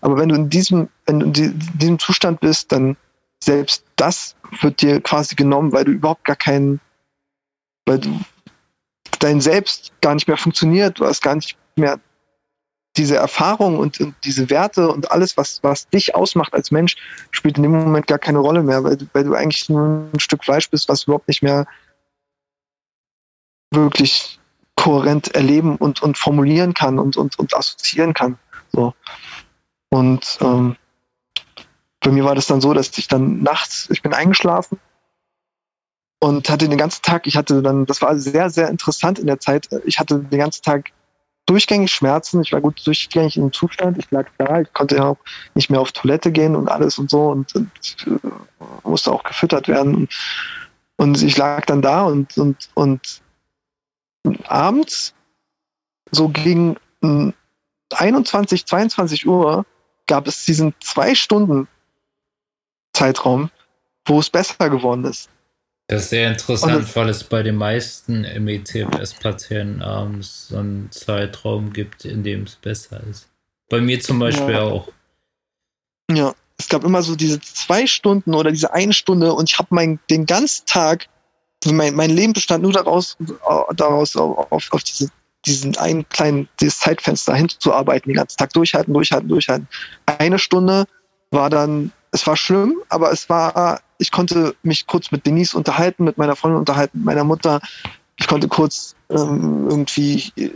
Aber 0.00 0.16
wenn 0.16 0.28
du 0.28 0.34
in 0.34 0.48
diesem, 0.48 0.88
wenn 1.06 1.20
du 1.20 1.26
in 1.26 1.58
diesem 1.74 1.98
Zustand 1.98 2.40
bist, 2.40 2.72
dann 2.72 2.96
selbst 3.42 3.84
das 3.96 4.34
wird 4.60 4.82
dir 4.82 5.00
quasi 5.00 5.34
genommen, 5.34 5.72
weil 5.72 5.84
du 5.84 5.92
überhaupt 5.92 6.24
gar 6.24 6.36
keinen, 6.36 6.80
weil 7.86 7.98
du 7.98 8.20
dein 9.18 9.40
Selbst 9.40 9.92
gar 10.00 10.14
nicht 10.14 10.28
mehr 10.28 10.36
funktioniert, 10.36 10.98
du 10.98 11.06
hast 11.06 11.22
gar 11.22 11.34
nicht 11.34 11.56
mehr 11.76 12.00
diese 12.96 13.16
Erfahrung 13.16 13.78
und, 13.78 14.00
und, 14.00 14.14
diese 14.24 14.50
Werte 14.50 14.88
und 14.88 15.10
alles, 15.10 15.36
was, 15.36 15.62
was 15.62 15.88
dich 15.88 16.14
ausmacht 16.14 16.52
als 16.54 16.70
Mensch, 16.70 16.96
spielt 17.30 17.56
in 17.56 17.62
dem 17.62 17.72
Moment 17.72 18.06
gar 18.06 18.18
keine 18.18 18.38
Rolle 18.38 18.62
mehr, 18.62 18.82
weil, 18.82 18.98
weil 19.12 19.24
du 19.24 19.34
eigentlich 19.34 19.68
nur 19.68 20.08
ein 20.12 20.20
Stück 20.20 20.44
Fleisch 20.44 20.68
bist, 20.68 20.88
was 20.88 21.04
überhaupt 21.04 21.28
nicht 21.28 21.42
mehr 21.42 21.66
wirklich 23.70 24.40
kohärent 24.74 25.34
erleben 25.34 25.76
und, 25.76 26.02
und 26.02 26.18
formulieren 26.18 26.74
kann 26.74 26.98
und, 26.98 27.16
und, 27.16 27.38
und 27.38 27.54
assoziieren 27.54 28.14
kann. 28.14 28.38
So. 28.72 28.94
Und 29.90 30.38
ähm, 30.40 30.76
bei 32.00 32.10
mir 32.10 32.24
war 32.24 32.34
das 32.34 32.46
dann 32.46 32.60
so, 32.60 32.72
dass 32.74 32.96
ich 32.96 33.08
dann 33.08 33.42
nachts, 33.42 33.88
ich 33.90 34.02
bin 34.02 34.14
eingeschlafen 34.14 34.78
und 36.20 36.48
hatte 36.48 36.68
den 36.68 36.78
ganzen 36.78 37.02
Tag, 37.02 37.26
ich 37.26 37.36
hatte 37.36 37.62
dann, 37.62 37.86
das 37.86 38.02
war 38.02 38.16
sehr, 38.18 38.50
sehr 38.50 38.68
interessant 38.68 39.18
in 39.18 39.26
der 39.26 39.40
Zeit, 39.40 39.68
ich 39.84 39.98
hatte 39.98 40.18
den 40.18 40.38
ganzen 40.38 40.62
Tag 40.62 40.90
durchgängig 41.46 41.92
Schmerzen, 41.92 42.42
ich 42.42 42.52
war 42.52 42.60
gut 42.60 42.86
durchgängig 42.86 43.36
im 43.36 43.52
Zustand, 43.52 43.98
ich 43.98 44.10
lag 44.10 44.28
da, 44.36 44.60
ich 44.60 44.72
konnte 44.72 44.96
ja 44.96 45.04
auch 45.04 45.18
nicht 45.54 45.70
mehr 45.70 45.80
auf 45.80 45.92
Toilette 45.92 46.30
gehen 46.30 46.54
und 46.54 46.68
alles 46.68 46.98
und 46.98 47.10
so 47.10 47.30
und, 47.30 47.54
und 47.54 47.70
äh, 48.06 48.88
musste 48.88 49.12
auch 49.12 49.24
gefüttert 49.24 49.66
werden 49.66 49.94
und, 49.94 50.14
und 50.96 51.22
ich 51.22 51.36
lag 51.36 51.64
dann 51.66 51.82
da 51.82 52.04
und, 52.04 52.36
und, 52.36 52.68
und 52.74 53.22
abends 54.46 55.14
so 56.10 56.28
gegen 56.28 56.76
21, 57.90 58.66
22 58.66 59.26
Uhr 59.26 59.64
gab 60.06 60.26
es 60.26 60.44
diesen 60.44 60.74
zwei 60.80 61.14
Stunden 61.14 61.68
Zeitraum, 62.98 63.50
wo 64.04 64.18
es 64.18 64.28
besser 64.28 64.68
geworden 64.68 65.04
ist. 65.04 65.28
Das 65.86 66.02
ist 66.02 66.10
sehr 66.10 66.28
interessant, 66.28 66.82
das, 66.82 66.96
weil 66.96 67.08
es 67.08 67.24
bei 67.24 67.42
den 67.42 67.56
meisten 67.56 68.22
MECFS-Patienten 68.22 69.80
abends 69.80 70.48
so 70.48 70.58
einen 70.58 70.90
Zeitraum 70.90 71.72
gibt, 71.72 72.04
in 72.04 72.22
dem 72.22 72.42
es 72.42 72.56
besser 72.56 73.00
ist. 73.08 73.28
Bei 73.70 73.80
mir 73.80 73.98
zum 74.00 74.18
Beispiel 74.18 74.54
ja. 74.54 74.62
auch. 74.62 74.88
Ja, 76.10 76.34
es 76.58 76.68
gab 76.68 76.84
immer 76.84 77.02
so 77.02 77.16
diese 77.16 77.40
zwei 77.40 77.86
Stunden 77.86 78.34
oder 78.34 78.50
diese 78.50 78.72
eine 78.74 78.92
Stunde 78.92 79.32
und 79.32 79.48
ich 79.48 79.58
habe 79.58 79.68
mein, 79.70 79.98
den 80.10 80.26
ganzen 80.26 80.66
Tag, 80.66 81.06
mein, 81.64 81.94
mein 81.94 82.10
Leben 82.10 82.34
bestand 82.34 82.62
nur 82.62 82.72
daraus, 82.72 83.16
daraus 83.74 84.14
auf, 84.16 84.70
auf 84.70 84.82
diese, 84.82 85.08
diesen 85.46 85.76
einen 85.78 86.06
kleinen 86.10 86.48
dieses 86.60 86.80
Zeitfenster 86.80 87.34
hinzuarbeiten, 87.34 88.10
den 88.10 88.16
ganzen 88.16 88.36
Tag 88.36 88.52
durchhalten, 88.52 88.92
durchhalten, 88.92 89.28
durchhalten. 89.28 89.68
Eine 90.04 90.38
Stunde 90.38 90.84
war 91.30 91.48
dann 91.48 91.92
es 92.12 92.26
war 92.26 92.36
schlimm, 92.36 92.80
aber 92.88 93.12
es 93.12 93.28
war, 93.28 93.80
ich 93.98 94.10
konnte 94.10 94.54
mich 94.62 94.86
kurz 94.86 95.10
mit 95.10 95.26
Denise 95.26 95.54
unterhalten, 95.54 96.04
mit 96.04 96.18
meiner 96.18 96.36
Freundin 96.36 96.60
unterhalten, 96.60 96.98
mit 96.98 97.06
meiner 97.06 97.24
Mutter. 97.24 97.60
Ich 98.16 98.26
konnte 98.26 98.48
kurz 98.48 98.94
ähm, 99.10 99.66
irgendwie 99.68 100.32
äh, 100.36 100.50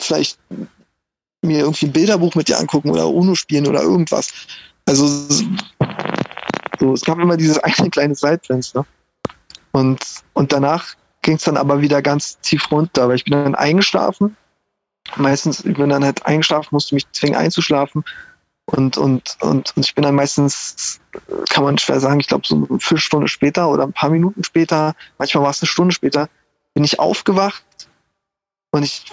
vielleicht 0.00 0.38
mir 1.42 1.60
irgendwie 1.60 1.86
ein 1.86 1.92
Bilderbuch 1.92 2.34
mit 2.34 2.48
dir 2.48 2.58
angucken 2.58 2.90
oder 2.90 3.08
UNO 3.08 3.34
spielen 3.34 3.66
oder 3.66 3.82
irgendwas. 3.82 4.30
Also 4.86 5.06
so, 6.78 6.94
es 6.94 7.02
gab 7.02 7.18
immer 7.18 7.36
dieses 7.36 7.58
eine 7.62 7.90
kleine 7.90 8.14
Zeitfenster. 8.14 8.86
Und, 9.72 10.04
und 10.32 10.52
danach 10.52 10.94
ging 11.22 11.36
es 11.36 11.44
dann 11.44 11.56
aber 11.56 11.80
wieder 11.80 12.02
ganz 12.02 12.38
tief 12.40 12.70
runter, 12.70 13.08
weil 13.08 13.16
ich 13.16 13.24
bin 13.24 13.32
dann 13.32 13.54
eingeschlafen. 13.54 14.36
Meistens, 15.16 15.64
ich 15.64 15.76
bin 15.76 15.90
dann 15.90 16.04
halt 16.04 16.24
eingeschlafen, 16.26 16.68
musste 16.72 16.94
mich 16.94 17.10
zwingen 17.12 17.36
einzuschlafen. 17.36 18.04
Und, 18.72 18.96
und, 18.96 19.36
und, 19.40 19.76
und 19.76 19.84
ich 19.84 19.94
bin 19.94 20.02
dann 20.02 20.14
meistens, 20.14 21.00
kann 21.48 21.64
man 21.64 21.78
schwer 21.78 21.98
sagen, 21.98 22.20
ich 22.20 22.28
glaube 22.28 22.46
so 22.46 22.54
eine 22.54 22.66
Viertelstunde 22.78 23.26
später 23.26 23.68
oder 23.68 23.82
ein 23.82 23.92
paar 23.92 24.10
Minuten 24.10 24.44
später, 24.44 24.94
manchmal 25.18 25.44
war 25.44 25.50
es 25.50 25.60
eine 25.60 25.68
Stunde 25.68 25.92
später, 25.92 26.28
bin 26.74 26.84
ich 26.84 27.00
aufgewacht 27.00 27.64
und 28.70 28.84
ich 28.84 29.04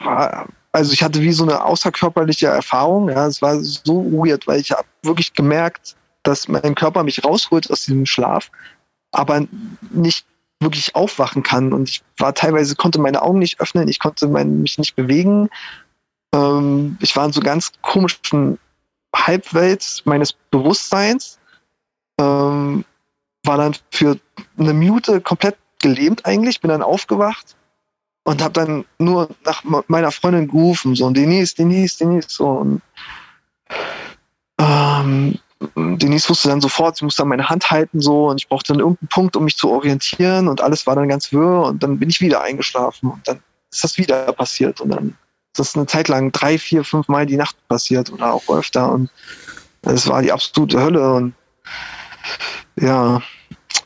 war, 0.00 0.46
also 0.72 0.92
ich 0.92 1.02
hatte 1.02 1.22
wie 1.22 1.32
so 1.32 1.44
eine 1.44 1.64
außerkörperliche 1.64 2.48
Erfahrung. 2.48 3.08
Ja, 3.08 3.26
es 3.26 3.40
war 3.40 3.58
so 3.60 4.04
weird, 4.12 4.46
weil 4.46 4.60
ich 4.60 4.72
habe 4.72 4.86
wirklich 5.02 5.32
gemerkt, 5.32 5.96
dass 6.22 6.48
mein 6.48 6.74
Körper 6.74 7.02
mich 7.04 7.24
rausholt 7.24 7.70
aus 7.70 7.84
diesem 7.84 8.06
Schlaf, 8.06 8.50
aber 9.12 9.46
nicht 9.90 10.26
wirklich 10.60 10.94
aufwachen 10.94 11.42
kann. 11.42 11.72
Und 11.72 11.88
ich 11.88 12.02
war 12.18 12.34
teilweise, 12.34 12.76
konnte 12.76 13.00
meine 13.00 13.22
Augen 13.22 13.38
nicht 13.38 13.60
öffnen, 13.60 13.88
ich 13.88 13.98
konnte 13.98 14.26
mein, 14.28 14.62
mich 14.62 14.76
nicht 14.76 14.94
bewegen. 14.94 15.48
Ähm, 16.34 16.98
ich 17.00 17.16
war 17.16 17.26
in 17.26 17.32
so 17.32 17.40
ganz 17.40 17.72
komischen 17.82 18.58
Halbwelt 19.14 20.02
meines 20.04 20.32
Bewusstseins, 20.50 21.38
ähm, 22.20 22.84
war 23.44 23.58
dann 23.58 23.76
für 23.90 24.18
eine 24.58 24.72
Minute 24.72 25.20
komplett 25.20 25.56
gelähmt 25.80 26.24
eigentlich, 26.24 26.60
bin 26.60 26.70
dann 26.70 26.82
aufgewacht 26.82 27.56
und 28.24 28.42
habe 28.42 28.54
dann 28.54 28.84
nur 28.98 29.28
nach 29.44 29.62
meiner 29.88 30.10
Freundin 30.10 30.48
gerufen, 30.48 30.94
so 30.94 31.10
Denise, 31.10 31.54
Denise, 31.54 31.98
Denise, 31.98 32.28
so 32.28 32.48
und 32.48 32.82
ähm, 34.58 35.38
Denise 35.76 36.28
wusste 36.28 36.48
dann 36.48 36.60
sofort, 36.60 36.96
sie 36.96 37.04
musste 37.04 37.22
dann 37.22 37.28
meine 37.28 37.48
Hand 37.48 37.70
halten 37.70 38.00
so 38.00 38.28
und 38.28 38.40
ich 38.40 38.48
brauchte 38.48 38.72
dann 38.72 38.80
irgendeinen 38.80 39.08
Punkt, 39.08 39.36
um 39.36 39.44
mich 39.44 39.56
zu 39.56 39.70
orientieren 39.70 40.48
und 40.48 40.60
alles 40.60 40.86
war 40.86 40.94
dann 40.94 41.08
ganz 41.08 41.32
wirr 41.32 41.64
und 41.64 41.82
dann 41.82 41.98
bin 41.98 42.08
ich 42.08 42.20
wieder 42.20 42.42
eingeschlafen 42.42 43.10
und 43.10 43.28
dann 43.28 43.40
ist 43.70 43.84
das 43.84 43.98
wieder 43.98 44.32
passiert 44.32 44.80
und 44.80 44.90
dann 44.90 45.16
das 45.56 45.68
ist 45.68 45.76
eine 45.76 45.86
Zeit 45.86 46.08
lang 46.08 46.32
drei, 46.32 46.58
vier, 46.58 46.84
fünf 46.84 47.08
Mal 47.08 47.26
die 47.26 47.36
Nacht 47.36 47.56
passiert 47.68 48.12
oder 48.12 48.32
auch 48.34 48.48
öfter. 48.48 48.92
Und 48.92 49.10
es 49.82 50.08
war 50.08 50.22
die 50.22 50.32
absolute 50.32 50.80
Hölle. 50.80 51.14
Und 51.14 51.34
ja, 52.80 53.22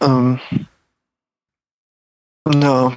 ähm, 0.01 0.41
ja. 2.55 2.93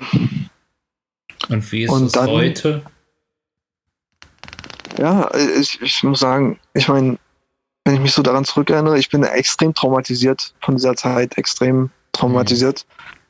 Und 1.50 1.72
wie 1.72 1.84
ist 1.84 1.92
und 1.92 2.06
es 2.06 2.12
dann, 2.14 2.30
heute? 2.30 2.82
Ja, 4.98 5.30
ich, 5.36 5.82
ich 5.82 6.04
muss 6.04 6.20
sagen, 6.20 6.60
ich 6.74 6.88
meine, 6.88 7.18
wenn 7.84 7.96
ich 7.96 8.02
mich 8.02 8.14
so 8.14 8.22
daran 8.22 8.46
zurückerinnere, 8.46 9.00
ich 9.00 9.10
bin 9.10 9.24
extrem 9.24 9.74
traumatisiert 9.74 10.54
von 10.62 10.76
dieser 10.76 10.96
Zeit, 10.96 11.38
extrem 11.38 11.90
traumatisiert. 12.12 12.86
Mhm. 12.88 13.21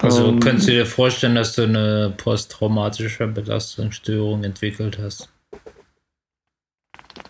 Also 0.00 0.28
ähm, 0.28 0.40
könntest 0.40 0.68
du 0.68 0.72
dir 0.72 0.86
vorstellen, 0.86 1.34
dass 1.34 1.54
du 1.54 1.62
eine 1.62 2.14
posttraumatische 2.16 3.26
Belastungsstörung 3.26 4.44
entwickelt 4.44 4.98
hast? 4.98 5.28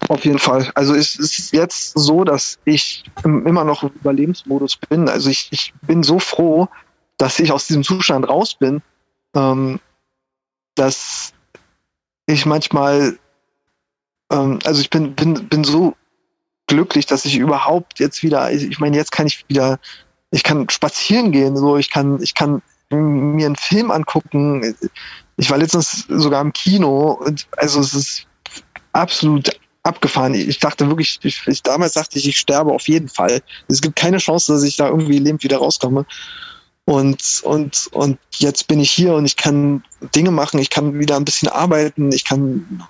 Auf 0.09 0.25
jeden 0.25 0.39
Fall. 0.39 0.71
Also 0.75 0.95
es 0.95 1.17
ist 1.17 1.53
jetzt 1.53 1.99
so, 1.99 2.25
dass 2.25 2.59
ich 2.65 3.05
immer 3.25 3.65
noch 3.65 3.83
im 3.83 3.91
Überlebensmodus 3.91 4.77
bin. 4.77 5.09
Also 5.09 5.29
ich, 5.29 5.49
ich 5.51 5.75
bin 5.83 6.03
so 6.03 6.19
froh, 6.19 6.69
dass 7.19 7.39
ich 7.39 7.53
aus 7.53 7.67
diesem 7.67 7.85
Zustand 7.85 8.29
raus 8.29 8.55
bin, 8.55 8.81
ähm, 9.35 9.81
dass 10.75 11.35
ich 12.27 12.47
manchmal, 12.47 13.19
ähm, 14.33 14.59
also 14.65 14.81
ich 14.81 14.89
bin, 14.89 15.15
bin, 15.15 15.49
bin 15.49 15.65
so 15.65 15.95
glücklich, 16.67 17.07
dass 17.07 17.25
ich 17.25 17.37
überhaupt 17.37 17.99
jetzt 17.99 18.23
wieder, 18.23 18.51
ich 18.51 18.79
meine, 18.79 18.97
jetzt 18.97 19.13
kann 19.13 19.27
ich 19.27 19.45
wieder 19.49 19.79
ich 20.31 20.43
kann 20.43 20.69
spazieren 20.69 21.33
gehen, 21.33 21.57
so 21.57 21.77
ich 21.77 21.91
kann, 21.91 22.21
ich 22.23 22.35
kann 22.35 22.63
mir 22.91 23.47
einen 23.47 23.57
Film 23.57 23.91
angucken. 23.91 24.75
Ich 25.37 25.51
war 25.51 25.59
letztens 25.59 26.07
sogar 26.09 26.41
im 26.41 26.53
Kino 26.53 27.13
und 27.13 27.47
also 27.57 27.81
es 27.81 27.95
ist 27.95 28.27
absolut 28.93 29.51
abgefahren. 29.83 30.35
Ich 30.35 30.59
dachte 30.59 30.89
wirklich, 30.89 31.19
ich, 31.23 31.47
ich, 31.47 31.63
damals 31.63 31.95
dachte 31.95 32.19
ich, 32.19 32.29
ich 32.29 32.39
sterbe 32.39 32.73
auf 32.73 32.89
jeden 32.89 33.09
Fall. 33.09 33.43
Es 33.69 33.81
gibt 33.81 33.97
keine 33.97 34.19
Chance, 34.19 34.53
dass 34.53 34.63
ich 34.63 34.77
da 34.77 34.89
irgendwie 34.89 35.19
lebend 35.19 35.43
wieder 35.43 35.59
rauskomme. 35.59 36.05
Und, 36.85 37.43
und, 37.45 37.89
und 37.93 38.19
jetzt 38.39 38.67
bin 38.67 38.81
ich 38.81 38.91
hier 38.91 39.15
und 39.15 39.27
ich 39.27 39.37
kann 39.37 39.85
Dinge 40.15 40.31
machen, 40.31 40.59
ich 40.59 40.71
kann 40.71 40.99
wieder 40.99 41.17
ein 41.17 41.25
bisschen 41.25 41.49
arbeiten, 41.49 42.13
ich 42.13 42.25
kann 42.25 42.83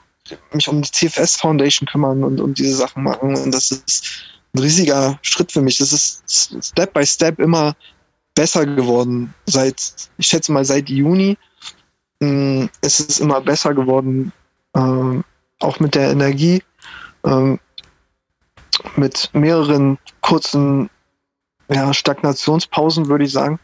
mich 0.52 0.68
um 0.68 0.82
die 0.82 0.90
CFS 0.90 1.36
Foundation 1.36 1.88
kümmern 1.88 2.22
und 2.22 2.40
um 2.40 2.54
diese 2.54 2.76
Sachen 2.76 3.02
machen. 3.02 3.36
Und 3.36 3.52
das 3.52 3.72
ist 3.72 4.06
ein 4.54 4.60
riesiger 4.60 5.18
Schritt 5.22 5.52
für 5.52 5.62
mich. 5.62 5.78
Das 5.78 5.92
ist 5.92 6.56
Step 6.62 6.92
by 6.92 7.04
Step 7.04 7.38
immer 7.38 7.76
besser 8.34 8.66
geworden. 8.66 9.34
Seit, 9.46 9.92
ich 10.16 10.26
schätze 10.26 10.52
mal, 10.52 10.64
seit 10.64 10.88
Juni 10.88 11.36
äh, 12.22 12.64
ist 12.82 13.00
es 13.00 13.20
immer 13.20 13.40
besser 13.40 13.74
geworden, 13.74 14.32
äh, 14.74 15.22
auch 15.60 15.80
mit 15.80 15.94
der 15.94 16.10
Energie, 16.10 16.62
äh, 17.24 17.56
mit 18.96 19.30
mehreren 19.32 19.98
kurzen 20.20 20.88
ja, 21.68 21.92
Stagnationspausen, 21.92 23.08
würde 23.08 23.24
ich 23.24 23.32
sagen. 23.32 23.58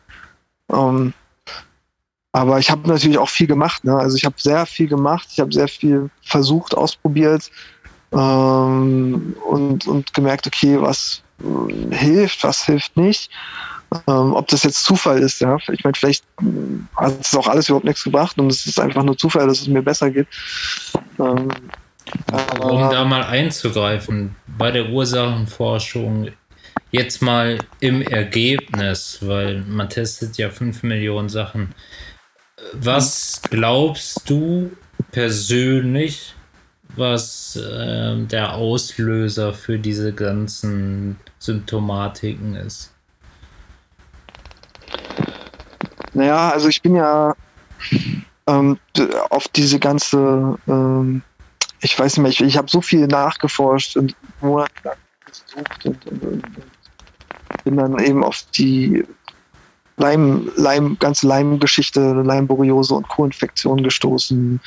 Ähm, 0.70 1.14
aber 2.33 2.59
ich 2.59 2.70
habe 2.70 2.88
natürlich 2.88 3.18
auch 3.18 3.29
viel 3.29 3.47
gemacht. 3.47 3.85
Ne? 3.85 3.97
Also 3.97 4.16
ich 4.16 4.25
habe 4.25 4.35
sehr 4.38 4.66
viel 4.66 4.88
gemacht, 4.88 5.29
ich 5.31 5.38
habe 5.38 5.53
sehr 5.53 5.68
viel 5.68 6.11
versucht, 6.23 6.77
ausprobiert 6.77 7.51
ähm, 8.14 9.37
und, 9.46 9.87
und 9.87 10.14
gemerkt, 10.14 10.46
okay, 10.46 10.81
was 10.81 11.22
äh, 11.40 11.94
hilft, 11.94 12.44
was 12.44 12.64
hilft 12.64 12.96
nicht. 12.96 13.31
Ähm, 14.09 14.33
ob 14.35 14.48
das 14.48 14.64
jetzt 14.64 14.85
Zufall 14.85 15.20
ist, 15.20 15.40
ja. 15.40 15.57
Ich 15.72 15.85
meine, 15.85 15.94
vielleicht 15.94 16.24
äh, 16.40 16.44
hat 16.96 17.20
es 17.20 17.35
auch 17.35 17.46
alles 17.46 17.68
überhaupt 17.68 17.85
nichts 17.85 18.05
gebracht 18.05 18.38
und 18.38 18.50
es 18.50 18.66
ist 18.66 18.81
einfach 18.81 19.03
nur 19.03 19.16
Zufall, 19.16 19.46
dass 19.46 19.61
es 19.61 19.68
mir 19.68 19.83
besser 19.83 20.11
geht. 20.11 20.27
Ähm, 21.18 21.48
um 22.61 22.90
da 22.90 23.05
mal 23.05 23.22
einzugreifen, 23.22 24.37
bei 24.46 24.71
der 24.71 24.90
Ursachenforschung 24.90 26.31
jetzt 26.90 27.23
mal 27.23 27.58
im 27.81 28.02
Ergebnis, 28.02 29.19
weil 29.21 29.62
man 29.62 29.88
testet 29.88 30.37
ja 30.37 30.50
fünf 30.50 30.83
Millionen 30.83 31.29
Sachen. 31.29 31.75
Was 32.73 33.40
glaubst 33.50 34.29
du 34.29 34.71
persönlich, 35.10 36.35
was 36.97 37.57
äh, 37.57 38.17
der 38.25 38.55
Auslöser 38.55 39.53
für 39.53 39.79
diese 39.79 40.13
ganzen 40.13 41.17
Symptomatiken 41.38 42.55
ist? 42.57 42.92
Naja, 46.13 46.51
also 46.51 46.69
ich 46.69 46.81
bin 46.81 46.95
ja 46.95 47.35
ähm, 48.47 48.79
auf 49.31 49.49
diese 49.49 49.79
ganze, 49.79 50.59
ähm, 50.69 51.23
ich 51.81 51.99
weiß 51.99 52.17
nicht 52.17 52.23
mehr, 52.23 52.31
ich, 52.31 52.40
ich 52.40 52.57
habe 52.57 52.71
so 52.71 52.81
viel 52.81 53.07
nachgeforscht 53.07 53.97
und 53.97 54.15
monatelang 54.40 54.97
gesucht 55.27 55.87
und, 55.87 56.07
und, 56.07 56.23
und, 56.23 56.45
bin 57.65 57.77
dann 57.77 57.99
eben 57.99 58.23
auf 58.23 58.45
die 58.55 59.05
Leim, 59.97 60.51
Leim, 60.57 60.97
ganze 60.99 61.27
Leimgeschichte, 61.27 62.01
Leimboriose 62.01 62.95
und 62.95 63.09
Co-Infektion 63.09 63.83
gestoßen. 63.83 64.61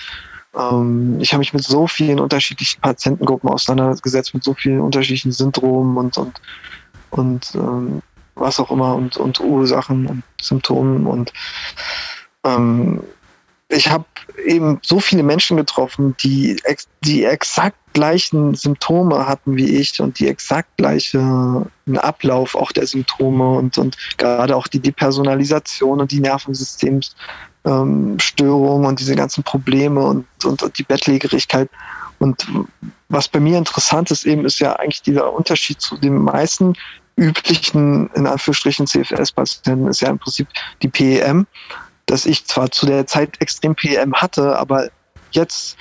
Ähm, 0.58 1.18
ich 1.20 1.34
habe 1.34 1.40
mich 1.40 1.54
mit 1.54 1.64
so 1.64 1.88
vielen 1.88 2.20
unterschiedlichen 2.20 2.82
Patientengruppen 2.82 3.50
auseinandergesetzt, 3.50 4.34
mit 4.34 4.44
so 4.44 4.54
vielen 4.54 4.82
unterschiedlichen 4.82 5.32
Syndromen 5.32 5.98
und, 5.98 6.18
und, 6.18 6.42
und 7.12 7.56
ähm, 7.56 8.02
was 8.36 8.60
auch 8.60 8.72
immer 8.72 8.96
und, 8.96 9.18
und 9.18 9.40
Ursachen 9.40 10.08
und 10.08 10.24
Symptomen 10.42 11.06
und 11.08 11.34
ähm, 12.44 13.02
ich 13.70 13.90
habe 13.90 14.06
eben 14.46 14.80
so 14.82 15.00
viele 15.00 15.24
Menschen 15.24 15.58
getroffen, 15.58 16.16
die, 16.24 16.58
ex 16.64 16.88
die 17.04 17.26
exakt 17.26 17.78
gleichen 17.94 18.54
Symptome 18.54 19.28
hatten 19.28 19.58
wie 19.58 19.78
ich 19.78 20.00
und 20.00 20.20
die 20.20 20.28
exakt 20.28 20.70
gleichen 20.78 21.70
Ablauf 21.96 22.56
auch 22.56 22.72
der 22.72 22.88
Symptome 22.88 23.58
und, 23.58 23.78
und 23.78 23.98
gerade 24.18 24.56
auch 24.56 24.68
die 24.68 24.80
Depersonalisation 24.80 26.00
und 26.00 26.12
die 26.12 26.22
Nervensystemstörungen 26.22 27.28
ähm, 27.68 28.18
und 28.40 29.00
diese 29.00 29.16
ganzen 29.16 29.44
Probleme 29.44 30.02
und, 30.02 30.26
und, 30.46 30.64
und 30.64 30.78
die 30.78 30.84
Bettlägerigkeit. 30.84 31.70
Und 32.20 32.48
was 33.10 33.28
bei 33.28 33.40
mir 33.40 33.58
interessant 33.58 34.10
ist 34.10 34.26
eben, 34.26 34.46
ist 34.46 34.60
ja 34.60 34.74
eigentlich 34.78 35.04
dieser 35.04 35.32
Unterschied 35.32 35.82
zu 35.82 35.98
den 35.98 36.18
meisten 36.18 36.74
üblichen, 37.16 38.10
in 38.16 38.28
Anführungsstrichen, 38.28 38.88
CFS-Patienten, 38.88 39.88
ist 39.88 40.02
ja 40.02 40.10
im 40.10 40.20
Prinzip 40.20 40.48
die 40.82 40.88
PEM 40.88 41.46
dass 42.08 42.26
ich 42.26 42.46
zwar 42.46 42.72
zu 42.72 42.88
der 42.88 43.06
Zeit 43.06 43.40
extrem 43.40 43.76
PM 43.76 44.16
hatte, 44.16 44.58
aber 44.58 44.90
jetzt 45.32 45.78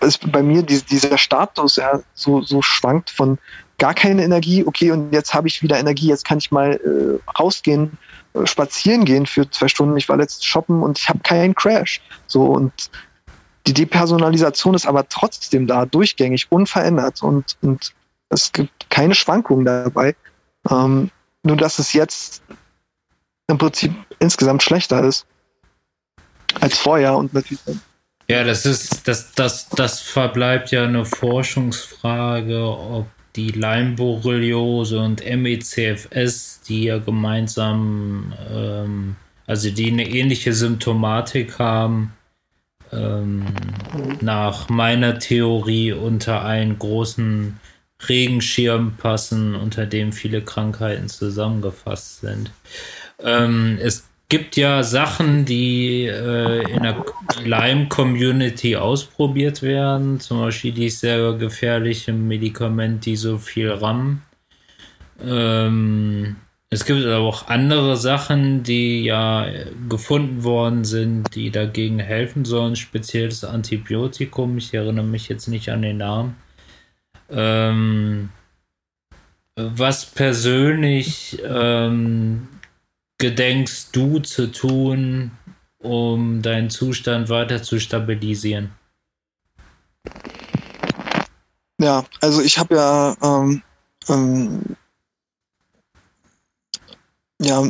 ist 0.00 0.30
bei 0.30 0.42
mir 0.42 0.62
die, 0.62 0.82
dieser 0.82 1.16
Status 1.16 1.76
ja 1.76 2.00
so, 2.12 2.42
so 2.42 2.60
schwankt 2.60 3.10
von 3.10 3.38
gar 3.78 3.94
keine 3.94 4.24
Energie, 4.24 4.64
okay, 4.64 4.90
und 4.90 5.12
jetzt 5.12 5.32
habe 5.32 5.48
ich 5.48 5.62
wieder 5.62 5.78
Energie, 5.78 6.08
jetzt 6.08 6.24
kann 6.24 6.38
ich 6.38 6.50
mal 6.50 6.72
äh, 6.72 7.32
rausgehen, 7.38 7.96
spazieren 8.46 9.04
gehen 9.04 9.26
für 9.26 9.50
zwei 9.50 9.68
Stunden. 9.68 9.96
Ich 9.96 10.08
war 10.08 10.16
letztens 10.16 10.44
shoppen 10.44 10.82
und 10.82 10.98
ich 10.98 11.08
habe 11.08 11.20
keinen 11.20 11.54
Crash. 11.54 12.00
So 12.26 12.44
und 12.44 12.72
die 13.66 13.74
Depersonalisation 13.74 14.74
ist 14.74 14.86
aber 14.86 15.08
trotzdem 15.08 15.66
da, 15.66 15.84
durchgängig, 15.84 16.46
unverändert 16.50 17.22
und, 17.22 17.56
und 17.60 17.92
es 18.30 18.52
gibt 18.52 18.88
keine 18.90 19.14
Schwankungen 19.14 19.64
dabei. 19.64 20.16
Ähm, 20.70 21.10
nur 21.42 21.56
dass 21.56 21.78
es 21.78 21.92
jetzt 21.92 22.42
im 23.46 23.58
Prinzip 23.58 23.92
insgesamt 24.18 24.62
schlechter 24.62 25.02
ist 25.04 25.26
als 26.60 26.78
vorher 26.78 27.16
und 27.16 27.32
natürlich. 27.34 27.60
Ja, 28.28 28.44
das 28.44 28.66
ist, 28.66 29.08
das, 29.08 29.32
das, 29.32 29.68
das 29.70 30.00
verbleibt 30.00 30.70
ja 30.70 30.84
eine 30.84 31.04
Forschungsfrage, 31.04 32.62
ob 32.62 33.06
die 33.38 33.52
Leimborreliose 33.52 34.98
und 34.98 35.22
MECFS, 35.24 36.60
die 36.68 36.84
ja 36.84 36.98
gemeinsam, 36.98 38.34
ähm, 38.52 39.16
also 39.46 39.70
die 39.70 39.92
eine 39.92 40.08
ähnliche 40.08 40.52
Symptomatik 40.52 41.60
haben, 41.60 42.14
ähm, 42.92 43.44
nach 44.20 44.68
meiner 44.68 45.20
Theorie 45.20 45.92
unter 45.92 46.44
einen 46.44 46.80
großen 46.80 47.60
Regenschirm 48.08 48.96
passen, 48.96 49.54
unter 49.54 49.86
dem 49.86 50.12
viele 50.12 50.42
Krankheiten 50.42 51.08
zusammengefasst 51.08 52.20
sind. 52.20 52.50
Ähm, 53.22 53.78
es 53.80 54.04
gibt 54.28 54.56
ja 54.56 54.82
Sachen, 54.82 55.44
die 55.46 56.04
äh, 56.04 56.70
in 56.70 56.82
der 56.82 57.04
Lyme-Community 57.44 58.76
ausprobiert 58.76 59.62
werden, 59.62 60.20
zum 60.20 60.40
Beispiel 60.40 60.72
dieses 60.72 61.00
sehr 61.00 61.32
gefährliche 61.32 62.12
Medikament, 62.12 63.06
die 63.06 63.16
so 63.16 63.38
viel 63.38 63.70
RAM. 63.70 64.22
Ähm, 65.24 66.36
es 66.70 66.84
gibt 66.84 67.06
aber 67.06 67.24
auch 67.24 67.48
andere 67.48 67.96
Sachen, 67.96 68.62
die 68.62 69.02
ja 69.04 69.46
gefunden 69.88 70.44
worden 70.44 70.84
sind, 70.84 71.34
die 71.34 71.50
dagegen 71.50 71.98
helfen 71.98 72.44
sollen. 72.44 72.76
Spezielles 72.76 73.42
Antibiotikum. 73.42 74.58
Ich 74.58 74.74
erinnere 74.74 75.06
mich 75.06 75.30
jetzt 75.30 75.48
nicht 75.48 75.70
an 75.70 75.80
den 75.80 75.96
Namen. 75.96 76.36
Ähm, 77.30 78.28
was 79.56 80.04
persönlich 80.04 81.38
ähm, 81.42 82.48
gedenkst 83.18 83.88
du 83.92 84.20
zu 84.20 84.50
tun, 84.50 85.32
um 85.78 86.42
deinen 86.42 86.70
Zustand 86.70 87.28
weiter 87.28 87.62
zu 87.62 87.78
stabilisieren? 87.78 88.70
Ja, 91.80 92.04
also 92.20 92.42
ich 92.42 92.58
habe 92.58 92.74
ja, 92.74 93.16
ähm, 93.22 93.62
ähm, 94.08 94.76
ja 97.40 97.62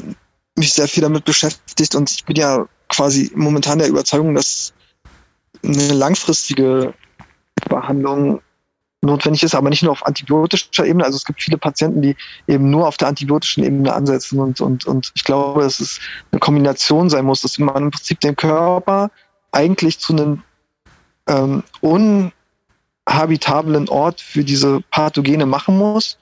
mich 0.56 0.72
sehr 0.72 0.88
viel 0.88 1.02
damit 1.02 1.24
beschäftigt 1.24 1.94
und 1.94 2.10
ich 2.10 2.24
bin 2.24 2.36
ja 2.36 2.66
quasi 2.88 3.30
momentan 3.34 3.78
der 3.78 3.88
Überzeugung, 3.88 4.34
dass 4.34 4.72
eine 5.62 5.92
langfristige 5.92 6.94
Behandlung 7.68 8.40
notwendig 9.00 9.42
ist, 9.42 9.54
aber 9.54 9.70
nicht 9.70 9.82
nur 9.82 9.92
auf 9.92 10.04
antibiotischer 10.04 10.84
Ebene. 10.84 11.04
Also 11.04 11.16
es 11.16 11.24
gibt 11.24 11.42
viele 11.42 11.58
Patienten, 11.58 12.02
die 12.02 12.16
eben 12.46 12.70
nur 12.70 12.88
auf 12.88 12.96
der 12.96 13.08
antibiotischen 13.08 13.64
Ebene 13.64 13.92
ansetzen 13.92 14.40
und, 14.40 14.60
und, 14.60 14.86
und 14.86 15.12
ich 15.14 15.24
glaube, 15.24 15.62
dass 15.62 15.80
es 15.80 16.00
eine 16.32 16.40
Kombination 16.40 17.08
sein 17.08 17.24
muss, 17.24 17.42
dass 17.42 17.58
man 17.58 17.84
im 17.84 17.90
Prinzip 17.90 18.20
den 18.20 18.36
Körper 18.36 19.10
eigentlich 19.52 19.98
zu 20.00 20.12
einem 20.12 20.42
ähm, 21.28 21.62
unhabitablen 23.06 23.88
Ort 23.88 24.20
für 24.20 24.44
diese 24.44 24.80
Pathogene 24.90 25.46
machen 25.46 25.78
muss, 25.78 26.18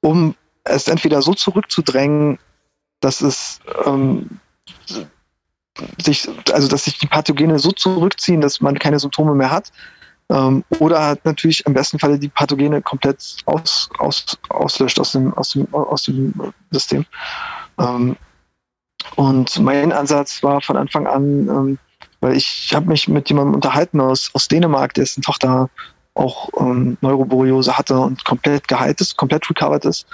um 0.00 0.34
es 0.64 0.88
entweder 0.88 1.22
so 1.22 1.34
zurückzudrängen, 1.34 2.38
dass 3.00 3.22
es 3.22 3.60
ähm, 3.86 4.40
sich, 6.02 6.28
also 6.52 6.68
dass 6.68 6.84
sich 6.84 6.98
die 6.98 7.06
Pathogene 7.06 7.58
so 7.58 7.72
zurückziehen, 7.72 8.42
dass 8.42 8.60
man 8.60 8.78
keine 8.78 8.98
Symptome 8.98 9.34
mehr 9.34 9.50
hat, 9.50 9.72
ähm, 10.30 10.64
oder 10.78 11.06
hat 11.08 11.24
natürlich 11.24 11.66
im 11.66 11.74
besten 11.74 11.98
Falle 11.98 12.18
die 12.18 12.28
Pathogene 12.28 12.80
komplett 12.80 13.36
aus, 13.46 13.90
aus, 13.98 14.38
auslöscht 14.48 15.00
aus 15.00 15.12
dem, 15.12 15.34
aus 15.34 15.50
dem, 15.50 15.66
aus 15.74 16.04
dem 16.04 16.32
System. 16.70 17.04
Ähm, 17.78 18.16
und 19.16 19.58
mein 19.58 19.92
Ansatz 19.92 20.42
war 20.42 20.60
von 20.60 20.76
Anfang 20.76 21.06
an, 21.06 21.48
ähm, 21.48 21.78
weil 22.20 22.36
ich 22.36 22.72
habe 22.74 22.86
mich 22.86 23.08
mit 23.08 23.28
jemandem 23.28 23.54
unterhalten 23.54 24.00
aus, 24.00 24.30
aus 24.34 24.46
Dänemark, 24.46 24.94
dessen 24.94 25.22
Tochter 25.22 25.68
auch 26.14 26.48
ähm, 26.58 26.96
Neuroboriose 27.00 27.76
hatte 27.76 27.98
und 27.98 28.24
komplett 28.24 28.68
geheilt 28.68 29.00
ist, 29.00 29.16
komplett 29.16 29.48
recovered 29.50 29.84
ist. 29.84 30.06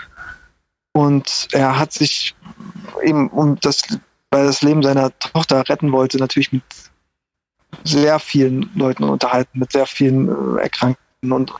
Und 0.92 1.48
er 1.52 1.78
hat 1.78 1.92
sich 1.92 2.34
eben 3.02 3.28
um 3.28 3.58
das, 3.60 3.82
weil 4.30 4.46
das 4.46 4.62
Leben 4.62 4.82
seiner 4.82 5.16
Tochter 5.18 5.68
retten 5.68 5.92
wollte, 5.92 6.16
natürlich 6.16 6.52
mit 6.52 6.62
sehr 7.84 8.18
vielen 8.18 8.70
Leuten 8.74 9.04
unterhalten, 9.04 9.58
mit 9.58 9.72
sehr 9.72 9.86
vielen 9.86 10.28
äh, 10.28 10.62
Erkrankten 10.62 11.32
und 11.32 11.52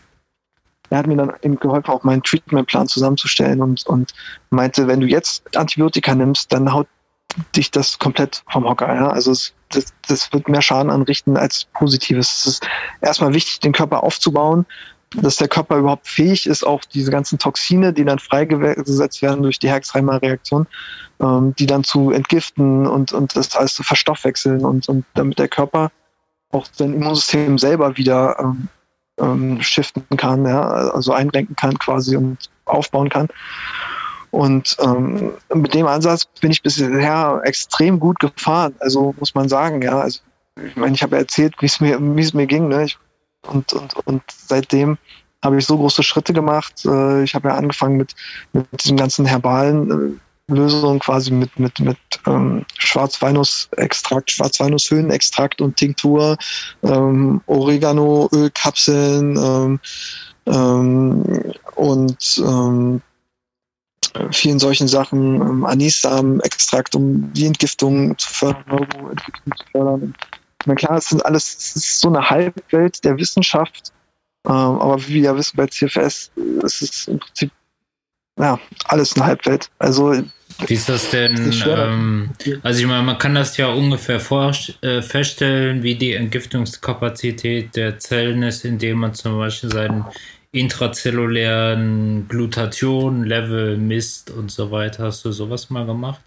er 0.91 0.99
hat 0.99 1.07
mir 1.07 1.17
dann 1.17 1.33
eben 1.43 1.59
geholfen, 1.59 1.91
auch 1.91 2.05
meinen 2.05 2.23
Treatmentplan 2.23 2.89
zusammenzustellen 2.89 3.61
und, 3.61 3.87
und 3.87 4.13
meinte, 4.51 4.87
wenn 4.87 5.01
du 5.01 5.07
jetzt 5.07 5.57
Antibiotika 5.57 6.15
nimmst, 6.15 6.53
dann 6.53 6.73
haut 6.73 6.87
dich 7.55 7.71
das 7.71 7.99
komplett 7.99 8.43
vom 8.49 8.65
Hocker. 8.65 8.95
Ja? 8.95 9.11
Also 9.11 9.33
es, 9.33 9.53
das, 9.71 9.93
das 10.07 10.33
wird 10.33 10.49
mehr 10.49 10.63
Schaden 10.63 10.91
anrichten 10.91 11.37
als 11.37 11.67
Positives. 11.75 12.41
Es 12.41 12.47
ist 12.47 12.69
erstmal 13.01 13.35
wichtig, 13.35 13.61
den 13.61 13.73
Körper 13.73 14.03
aufzubauen, 14.03 14.65
dass 15.15 15.37
der 15.37 15.49
Körper 15.49 15.77
überhaupt 15.77 16.07
fähig 16.07 16.47
ist, 16.47 16.67
auch 16.67 16.85
diese 16.85 17.11
ganzen 17.11 17.39
Toxine, 17.39 17.93
die 17.93 18.05
dann 18.05 18.19
freigesetzt 18.19 19.23
werden 19.23 19.43
durch 19.43 19.59
die 19.59 19.69
Herxheimer-Reaktion, 19.69 20.67
ähm, 21.21 21.55
die 21.59 21.67
dann 21.67 21.85
zu 21.85 22.11
entgiften 22.11 22.87
und, 22.87 23.13
und 23.13 23.37
das 23.37 23.55
alles 23.57 23.75
zu 23.75 23.83
verstoffwechseln 23.83 24.65
und, 24.65 24.89
und 24.89 25.05
damit 25.15 25.39
der 25.39 25.49
Körper 25.49 25.91
auch 26.53 26.67
sein 26.73 26.95
Immunsystem 26.95 27.59
selber 27.59 27.97
wieder 27.97 28.37
ähm, 28.39 28.69
ähm, 29.19 29.61
shiften 29.63 30.05
kann, 30.17 30.45
ja, 30.45 30.63
also 30.63 31.13
einrenken 31.13 31.57
kann 31.57 31.79
quasi 31.79 32.17
und 32.17 32.51
aufbauen 32.65 33.09
kann. 33.09 33.29
Und 34.31 34.77
ähm, 34.81 35.33
mit 35.55 35.73
dem 35.73 35.87
Ansatz 35.87 36.27
bin 36.41 36.51
ich 36.51 36.63
bisher 36.63 37.41
extrem 37.45 37.99
gut 37.99 38.19
gefahren, 38.21 38.75
also 38.81 39.15
muss 39.19 39.35
man 39.35 39.49
sagen, 39.49 39.81
ja. 39.83 40.01
Also 40.01 40.21
ich 40.63 40.77
meine, 40.77 40.95
ich 40.95 41.03
habe 41.03 41.17
erzählt, 41.17 41.55
wie 41.61 41.67
es 41.67 41.81
mir, 41.81 41.99
wie 42.01 42.23
es 42.23 42.35
mir 42.35 42.47
ging, 42.47 42.69
ne? 42.69 42.85
Ich, 42.85 42.99
und, 43.47 43.73
und, 43.73 43.95
und 44.07 44.23
seitdem 44.29 44.99
habe 45.45 45.59
ich 45.59 45.67
so 45.67 45.77
große 45.77 46.03
Schritte 46.03 46.33
gemacht. 46.33 46.85
Äh, 46.85 47.23
ich 47.23 47.35
habe 47.35 47.49
ja 47.49 47.55
angefangen 47.55 47.97
mit, 47.97 48.15
mit 48.53 48.67
diesem 48.83 48.97
ganzen 48.97 49.25
herbalen 49.27 49.91
äh, 49.91 50.19
Lösung 50.49 51.01
quasi 51.01 51.33
mit, 51.33 51.59
mit, 51.59 51.81
mit 51.81 51.99
ähm, 52.27 52.65
Schwarzweinus-Extrakt, 52.79 54.31
Schwarzweinushöhenextrakt 54.31 55.61
und 55.61 55.77
Tinktur, 55.77 56.37
ähm, 56.85 57.41
Oregano-Ölkapseln 57.47 59.37
ähm, 59.37 59.81
ähm, 60.47 61.53
und 61.75 62.43
ähm, 62.47 63.03
vielen 64.31 64.59
solchen 64.61 64.87
Sachen, 64.87 65.41
ähm, 65.41 65.67
Anissamen-Extrakt, 65.67 66.95
um 66.95 67.33
die 67.33 67.47
Entgiftung 67.47 68.17
zu 68.17 68.29
fördern, 68.33 68.65
Neuroentwicklung 68.69 69.57
zu 69.57 69.65
fördern. 69.73 70.15
Na 70.65 70.75
klar, 70.77 70.99
es 70.99 71.09
sind 71.09 71.25
alles, 71.27 71.57
es 71.57 71.77
ist 71.77 72.01
so 72.01 72.09
eine 72.09 72.31
Halbwelt 72.31 73.05
der 73.05 73.19
Wissenschaft, 73.19 73.93
ähm, 74.47 74.53
aber 74.53 75.01
wie 75.09 75.15
wir 75.15 75.23
ja 75.23 75.37
wissen 75.37 75.57
bei 75.57 75.67
CFS, 75.67 76.31
ist 76.63 76.83
es 76.83 77.09
im 77.09 77.19
Prinzip 77.19 77.51
ja, 78.39 78.59
alles 78.85 79.15
eine 79.17 79.27
Halbwelt. 79.27 79.71
Also 79.79 80.13
Wie 80.67 80.75
ist 80.75 80.89
das 80.89 81.11
denn? 81.11 81.55
ähm, 81.67 82.31
also 82.63 82.81
ich 82.81 82.87
meine, 82.87 83.03
man 83.03 83.19
kann 83.19 83.35
das 83.35 83.57
ja 83.57 83.69
ungefähr 83.69 84.17
äh, 84.17 85.03
feststellen, 85.03 85.83
wie 85.83 85.95
die 85.95 86.15
Entgiftungskapazität 86.15 87.77
der 87.77 87.99
Zellen 87.99 88.43
ist, 88.43 88.65
indem 88.65 88.99
man 88.99 89.15
zum 89.15 89.39
Beispiel 89.39 89.71
seinen 89.71 90.05
intrazellulären 90.53 92.29
Glutation-Level 92.29 93.77
misst 93.77 94.31
und 94.31 94.51
so 94.51 94.71
weiter. 94.71 95.05
Hast 95.05 95.25
du 95.25 95.33
sowas 95.33 95.71
mal 95.71 95.85
gemacht? 95.85 96.21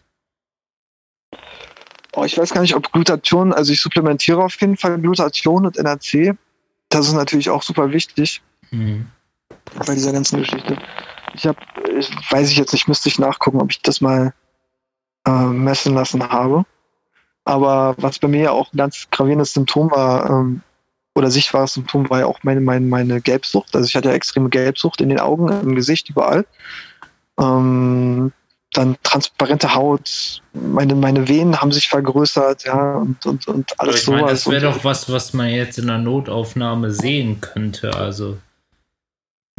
Oh, 2.14 2.26
ich 2.26 2.38
weiß 2.38 2.54
gar 2.54 2.62
nicht, 2.62 2.76
ob 2.76 2.92
Glutation, 2.92 3.54
also 3.54 3.72
ich 3.72 3.82
supplementiere 3.82 4.44
auf 4.44 4.60
jeden 4.60 4.78
Fall 4.78 5.00
Glutation 5.00 5.66
und 5.66 5.78
NAC. 5.78 6.36
Das 6.90 7.08
ist 7.08 7.14
natürlich 7.14 7.50
auch 7.50 7.62
super 7.62 7.92
wichtig 7.92 8.42
mhm. 8.72 9.08
Bei 9.86 9.94
dieser 9.94 10.12
ganzen 10.12 10.40
Geschichte. 10.40 10.78
Ich 11.34 11.46
habe, 11.46 11.60
weiß 12.30 12.50
ich 12.52 12.58
jetzt 12.58 12.74
nicht, 12.74 12.88
müsste 12.88 13.10
ich 13.10 13.20
nachgucken, 13.20 13.62
ob 13.62 13.72
ich 13.72 13.82
das 13.82 14.02
mal 14.02 14.34
äh, 15.28 15.32
messen 15.32 15.94
lassen 15.94 16.28
habe. 16.28 16.66
Aber 17.46 17.96
was 17.98 18.20
bei 18.20 18.28
mir 18.28 18.42
ja 18.42 18.52
auch 18.52 18.72
ein 18.74 18.78
ganz 18.78 19.08
gravierendes 19.12 19.54
Symptom 19.54 19.90
war, 19.92 20.30
ähm, 20.30 20.62
oder 21.16 21.32
sichtbares 21.32 21.74
Symptom 21.74 22.10
war 22.10 22.20
ja 22.20 22.26
auch 22.26 22.40
meine, 22.44 22.62
meine, 22.62 22.86
meine 22.86 23.22
Gelbsucht. 23.22 23.76
Also 23.76 23.88
ich 23.88 23.96
hatte 23.96 24.10
ja 24.10 24.16
extreme 24.16 24.50
Gelbsucht 24.50 25.02
in 25.02 25.10
den 25.10 25.20
Augen, 25.20 25.50
im 25.50 25.76
Gesicht, 25.76 26.10
überall. 26.10 26.46
Ähm, 27.40 28.32
dann 28.74 28.98
transparente 29.02 29.74
Haut, 29.74 30.42
meine, 30.54 30.94
meine 30.94 31.28
Venen 31.28 31.60
haben 31.60 31.72
sich 31.72 31.90
vergrößert, 31.90 32.66
ja, 32.66 32.98
und, 32.98 33.26
und, 33.26 33.48
und 33.48 33.80
alles 33.80 34.06
so. 34.06 34.16
Das 34.16 34.48
wäre 34.48 34.72
doch 34.72 34.84
was, 34.84 35.12
was 35.12 35.34
man 35.34 35.50
jetzt 35.50 35.80
in 35.80 35.88
der 35.88 35.98
Notaufnahme 35.98 36.92
sehen 36.92 37.42
könnte, 37.42 37.96
also. 37.96 38.38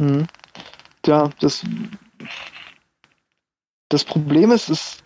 Mhm. 0.01 0.27
Ja, 1.05 1.29
das, 1.39 1.63
das 3.89 4.03
Problem 4.03 4.51
ist, 4.51 4.69
ist, 4.69 5.03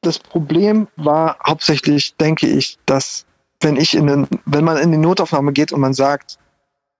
das 0.00 0.18
Problem 0.18 0.88
war 0.96 1.38
hauptsächlich, 1.46 2.16
denke 2.16 2.46
ich, 2.46 2.78
dass 2.86 3.26
wenn 3.60 3.76
ich 3.76 3.94
in 3.94 4.06
den, 4.06 4.28
wenn 4.46 4.64
man 4.64 4.78
in 4.78 4.92
die 4.92 4.98
Notaufnahme 4.98 5.52
geht 5.52 5.72
und 5.72 5.80
man 5.80 5.94
sagt, 5.94 6.38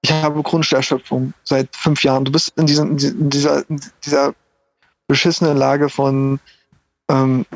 ich 0.02 0.12
habe 0.12 0.42
chronische 0.42 0.76
Erschöpfung 0.76 1.32
seit 1.42 1.74
fünf 1.74 2.04
Jahren, 2.04 2.24
du 2.24 2.32
bist 2.32 2.52
in, 2.56 2.66
diesem, 2.66 2.98
in 2.98 3.30
dieser, 3.30 3.68
in 3.70 3.80
dieser 4.04 4.34
beschissenen 5.08 5.56
Lage 5.56 5.88
von 5.88 6.38
ähm, 7.08 7.46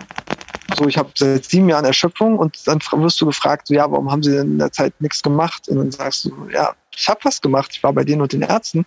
so, 0.76 0.86
ich 0.86 0.98
habe 0.98 1.10
seit 1.14 1.44
sieben 1.44 1.68
Jahren 1.68 1.84
Erschöpfung 1.84 2.38
und 2.38 2.66
dann 2.66 2.80
wirst 2.92 3.20
du 3.20 3.26
gefragt, 3.26 3.66
so, 3.66 3.74
ja, 3.74 3.90
warum 3.90 4.10
haben 4.10 4.22
sie 4.22 4.32
denn 4.32 4.52
in 4.52 4.58
der 4.58 4.72
Zeit 4.72 4.92
nichts 5.00 5.22
gemacht? 5.22 5.68
Und 5.68 5.76
dann 5.78 5.90
sagst 5.90 6.24
du, 6.24 6.48
ja, 6.52 6.72
ich 6.96 7.08
habe 7.08 7.20
was 7.22 7.40
gemacht, 7.40 7.70
ich 7.72 7.82
war 7.82 7.92
bei 7.92 8.04
denen 8.04 8.20
und 8.20 8.32
den 8.32 8.42
Ärzten. 8.42 8.84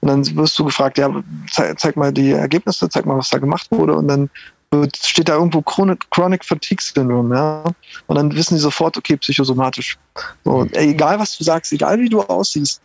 Und 0.00 0.08
dann 0.08 0.36
wirst 0.36 0.58
du 0.58 0.64
gefragt, 0.64 0.98
ja, 0.98 1.10
zeig, 1.50 1.78
zeig, 1.78 1.96
mal 1.96 2.12
die 2.12 2.32
Ergebnisse, 2.32 2.88
zeig 2.88 3.06
mal, 3.06 3.16
was 3.16 3.30
da 3.30 3.38
gemacht 3.38 3.66
wurde. 3.70 3.94
Und 3.94 4.08
dann 4.08 4.30
wird, 4.70 4.96
steht 4.96 5.28
da 5.28 5.34
irgendwo 5.34 5.62
Chronic, 5.62 6.10
Chronic 6.10 6.44
Fatigue 6.44 6.82
Syndrome, 6.82 7.34
ja. 7.34 7.64
Und 8.06 8.16
dann 8.16 8.34
wissen 8.34 8.56
die 8.56 8.60
sofort, 8.60 8.96
okay, 8.96 9.16
psychosomatisch. 9.16 9.98
So, 10.44 10.66
egal 10.72 11.18
was 11.18 11.36
du 11.36 11.44
sagst, 11.44 11.72
egal 11.72 11.98
wie 12.00 12.08
du 12.08 12.22
aussiehst. 12.22 12.80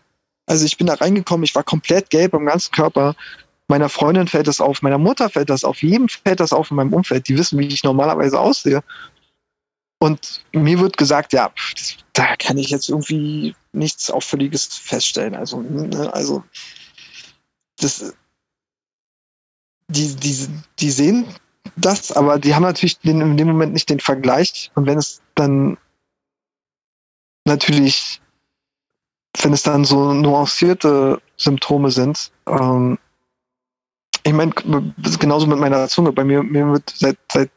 Also 0.45 0.65
ich 0.65 0.77
bin 0.77 0.87
da 0.87 0.95
reingekommen, 0.95 1.43
ich 1.43 1.55
war 1.55 1.63
komplett 1.63 2.09
gelb 2.09 2.33
am 2.33 2.45
ganzen 2.45 2.71
Körper. 2.71 3.15
Meiner 3.71 3.87
Freundin 3.87 4.27
fällt 4.27 4.47
das 4.47 4.59
auf, 4.59 4.81
meiner 4.81 4.97
Mutter 4.97 5.29
fällt 5.29 5.49
das 5.49 5.63
auf, 5.63 5.81
jedem 5.81 6.09
fällt 6.09 6.41
das 6.41 6.51
auf 6.51 6.71
in 6.71 6.75
meinem 6.75 6.91
Umfeld. 6.91 7.29
Die 7.29 7.37
wissen, 7.37 7.57
wie 7.57 7.67
ich 7.67 7.85
normalerweise 7.85 8.37
aussehe. 8.37 8.83
Und 9.97 10.43
mir 10.51 10.77
wird 10.81 10.97
gesagt, 10.97 11.31
ja, 11.31 11.53
da 12.11 12.35
kann 12.35 12.57
ich 12.57 12.69
jetzt 12.69 12.89
irgendwie 12.89 13.55
nichts 13.71 14.11
Auffälliges 14.11 14.65
feststellen. 14.65 15.35
Also, 15.35 15.61
ne, 15.61 16.13
also 16.13 16.43
das, 17.77 18.13
die, 19.87 20.17
die, 20.17 20.49
die 20.77 20.91
sehen 20.91 21.25
das, 21.77 22.11
aber 22.11 22.39
die 22.39 22.53
haben 22.53 22.63
natürlich 22.63 22.99
den, 22.99 23.21
in 23.21 23.37
dem 23.37 23.47
Moment 23.47 23.71
nicht 23.71 23.89
den 23.89 24.01
Vergleich. 24.01 24.69
Und 24.75 24.85
wenn 24.85 24.97
es 24.97 25.21
dann 25.35 25.77
natürlich, 27.45 28.21
wenn 29.41 29.53
es 29.53 29.63
dann 29.63 29.85
so 29.85 30.13
nuancierte 30.13 31.21
Symptome 31.37 31.89
sind, 31.89 32.33
ähm, 32.47 32.97
ich 34.23 34.33
meine, 34.33 34.51
genauso 35.19 35.47
mit 35.47 35.59
meiner 35.59 35.87
Zunge. 35.87 36.11
Bei 36.11 36.23
mir, 36.23 36.43
mir 36.43 36.67
wird 36.71 36.93
seit, 36.95 37.17
seit 37.31 37.49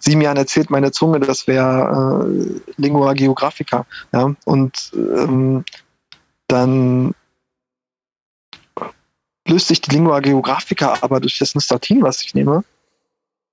sieben 0.00 0.20
Jahren 0.20 0.36
erzählt 0.36 0.70
meine 0.70 0.92
Zunge, 0.92 1.20
das 1.20 1.46
wäre 1.46 2.26
äh, 2.26 2.60
Lingua 2.76 3.12
Geographica. 3.14 3.86
Ja? 4.12 4.34
Und 4.44 4.92
ähm, 4.94 5.64
dann 6.46 7.14
löst 9.46 9.68
sich 9.68 9.80
die 9.80 9.90
Lingua 9.90 10.20
Geographica 10.20 10.98
aber 11.00 11.20
durch 11.20 11.38
das 11.38 11.54
Nystatin, 11.54 12.02
was 12.02 12.22
ich 12.22 12.34
nehme. 12.34 12.64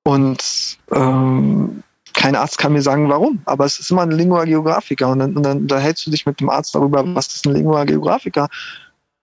Und 0.03 0.77
ähm, 0.91 1.83
kein 2.13 2.35
Arzt 2.35 2.57
kann 2.57 2.73
mir 2.73 2.81
sagen, 2.81 3.09
warum. 3.09 3.41
Aber 3.45 3.65
es 3.65 3.79
ist 3.79 3.91
immer 3.91 4.01
eine 4.01 4.15
Lingua 4.15 4.45
Geographica. 4.45 5.05
Und 5.07 5.19
dann, 5.19 5.37
und 5.37 5.43
dann 5.43 5.59
unterhältst 5.59 6.05
du 6.05 6.11
dich 6.11 6.25
mit 6.25 6.39
dem 6.39 6.49
Arzt 6.49 6.75
darüber, 6.75 7.03
was 7.15 7.27
ist 7.27 7.45
eine 7.45 7.57
Lingua 7.57 7.83
Geographica. 7.85 8.47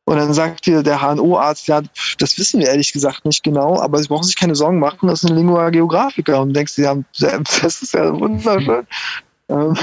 Und 0.09 0.16
dann 0.16 0.32
sagt 0.32 0.64
dir 0.64 0.82
der 0.82 1.02
HNO-Arzt, 1.02 1.68
ja, 1.68 1.82
das 2.18 2.38
wissen 2.38 2.61
wir 2.61 2.68
ehrlich 2.68 2.94
gesagt 2.94 3.26
nicht 3.26 3.42
genau, 3.42 3.78
aber 3.78 3.98
sie 3.98 4.09
brauchen 4.09 4.24
sich 4.24 4.36
keine 4.36 4.54
Sorgen 4.54 4.78
machen, 4.78 5.06
das 5.06 5.22
ist 5.22 5.28
eine 5.28 5.38
Lingua 5.38 5.68
Geographica. 5.68 6.38
Und 6.38 6.54
denkst 6.54 6.76
du, 6.76 6.82
ja, 6.82 6.96
das 7.61 7.82
ist 7.82 7.92
ja 7.92 8.18
wunderschön. 8.18 8.86
ähm, 9.50 9.76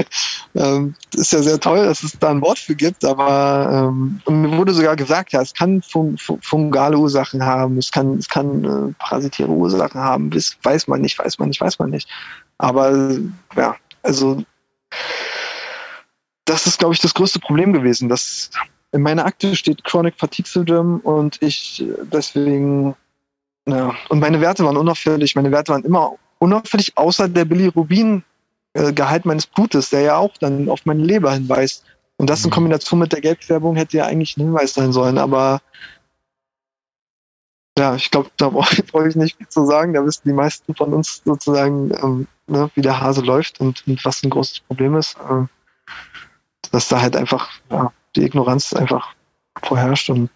ähm, 0.56 0.94
ist 1.14 1.32
ja 1.32 1.42
sehr 1.42 1.60
toll, 1.60 1.84
dass 1.84 2.02
es 2.02 2.18
da 2.18 2.30
ein 2.30 2.42
Wort 2.42 2.58
für 2.58 2.74
gibt, 2.74 3.04
aber 3.04 3.92
ähm, 3.94 4.20
mir 4.28 4.56
wurde 4.56 4.74
sogar 4.74 4.96
gesagt, 4.96 5.30
ja, 5.30 5.42
es 5.42 5.54
kann 5.54 5.80
fun 5.80 6.18
fungale 6.18 6.98
Ursachen 6.98 7.44
haben, 7.44 7.78
es 7.78 7.92
kann, 7.92 8.18
es 8.18 8.28
kann 8.28 8.64
äh, 8.64 8.94
parasitäre 8.98 9.48
Ursachen 9.48 10.00
haben, 10.00 10.30
das 10.30 10.56
weiß 10.60 10.88
man 10.88 11.02
nicht, 11.02 11.16
weiß 11.20 11.38
man 11.38 11.50
nicht, 11.50 11.60
weiß 11.60 11.78
man 11.78 11.90
nicht. 11.90 12.08
Aber 12.58 13.12
ja, 13.56 13.76
also 14.02 14.42
das 16.46 16.66
ist, 16.66 16.80
glaube 16.80 16.94
ich, 16.94 17.00
das 17.00 17.14
größte 17.14 17.38
Problem 17.38 17.72
gewesen, 17.72 18.08
dass 18.08 18.50
in 18.92 19.02
meiner 19.02 19.26
Akte 19.26 19.54
steht 19.54 19.84
Chronic 19.84 20.14
Fatigue 20.16 20.48
Syndrome 20.48 20.98
und 21.00 21.40
ich 21.42 21.84
deswegen, 22.12 22.94
ja, 23.66 23.94
und 24.08 24.20
meine 24.20 24.40
Werte 24.40 24.64
waren 24.64 24.76
unauffällig. 24.76 25.34
Meine 25.34 25.50
Werte 25.50 25.72
waren 25.72 25.84
immer 25.84 26.14
unauffällig, 26.38 26.96
außer 26.96 27.28
der 27.28 27.44
Bilirubin-Gehalt 27.44 29.26
meines 29.26 29.46
Blutes, 29.46 29.90
der 29.90 30.00
ja 30.00 30.16
auch 30.16 30.36
dann 30.38 30.68
auf 30.68 30.86
meine 30.86 31.04
Leber 31.04 31.32
hinweist. 31.32 31.84
Und 32.16 32.30
das 32.30 32.42
in 32.44 32.50
mhm. 32.50 32.54
Kombination 32.54 33.00
mit 33.00 33.12
der 33.12 33.20
Gelbfärbung 33.20 33.76
hätte 33.76 33.98
ja 33.98 34.06
eigentlich 34.06 34.36
ein 34.36 34.44
Hinweis 34.44 34.74
sein 34.74 34.92
sollen, 34.92 35.18
aber 35.18 35.60
ja, 37.78 37.94
ich 37.94 38.10
glaube, 38.10 38.30
da 38.36 38.48
brauche 38.48 39.08
ich 39.08 39.14
nicht 39.14 39.36
viel 39.36 39.48
zu 39.48 39.64
sagen. 39.64 39.94
Da 39.94 40.04
wissen 40.04 40.22
die 40.24 40.32
meisten 40.32 40.74
von 40.74 40.92
uns 40.92 41.22
sozusagen, 41.24 41.92
ähm, 42.02 42.26
ne, 42.48 42.68
wie 42.74 42.82
der 42.82 43.00
Hase 43.00 43.20
läuft 43.20 43.60
und, 43.60 43.86
und, 43.86 44.04
was 44.04 44.24
ein 44.24 44.30
großes 44.30 44.60
Problem 44.60 44.96
ist. 44.96 45.16
Äh, 45.16 45.46
dass 46.72 46.88
da 46.88 47.00
halt 47.00 47.16
einfach 47.16 47.48
ja, 47.70 47.92
die 48.16 48.24
Ignoranz 48.24 48.72
einfach 48.72 49.14
vorherrscht 49.62 50.10
und 50.10 50.30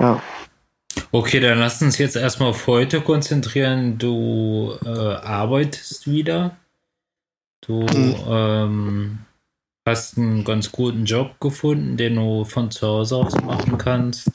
ja. 0.00 0.22
Okay, 1.10 1.40
dann 1.40 1.58
lass 1.58 1.82
uns 1.82 1.98
jetzt 1.98 2.16
erstmal 2.16 2.50
auf 2.50 2.66
heute 2.66 3.00
konzentrieren. 3.00 3.98
Du 3.98 4.76
äh, 4.84 4.88
arbeitest 4.88 6.10
wieder. 6.10 6.56
Du 7.60 7.86
hm. 7.86 8.16
ähm, 8.28 9.18
hast 9.86 10.18
einen 10.18 10.44
ganz 10.44 10.70
guten 10.72 11.04
Job 11.04 11.40
gefunden, 11.40 11.96
den 11.96 12.16
du 12.16 12.44
von 12.44 12.70
zu 12.70 12.86
Hause 12.86 13.16
aus 13.16 13.34
machen 13.42 13.78
kannst. 13.78 14.30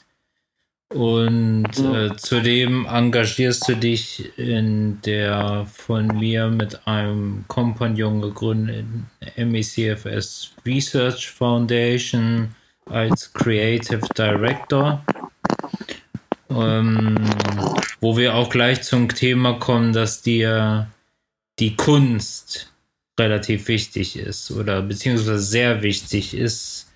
Und 0.92 1.78
äh, 1.78 2.16
zudem 2.16 2.84
engagierst 2.84 3.68
du 3.68 3.76
dich 3.76 4.36
in 4.36 5.00
der 5.02 5.64
von 5.72 6.08
mir 6.08 6.48
mit 6.48 6.84
einem 6.86 7.44
Kompagnon 7.46 8.20
gegründeten 8.20 9.08
MECFS 9.36 10.52
Research 10.66 11.30
Foundation 11.30 12.56
als 12.86 13.32
Creative 13.32 14.00
Director. 14.18 15.04
Ähm, 16.50 17.16
wo 18.00 18.16
wir 18.16 18.34
auch 18.34 18.50
gleich 18.50 18.82
zum 18.82 19.08
Thema 19.08 19.52
kommen, 19.60 19.92
dass 19.92 20.22
dir 20.22 20.88
die 21.60 21.76
Kunst 21.76 22.72
relativ 23.20 23.68
wichtig 23.68 24.16
ist 24.16 24.50
oder 24.50 24.82
beziehungsweise 24.82 25.38
sehr 25.38 25.82
wichtig 25.82 26.34
ist 26.34 26.89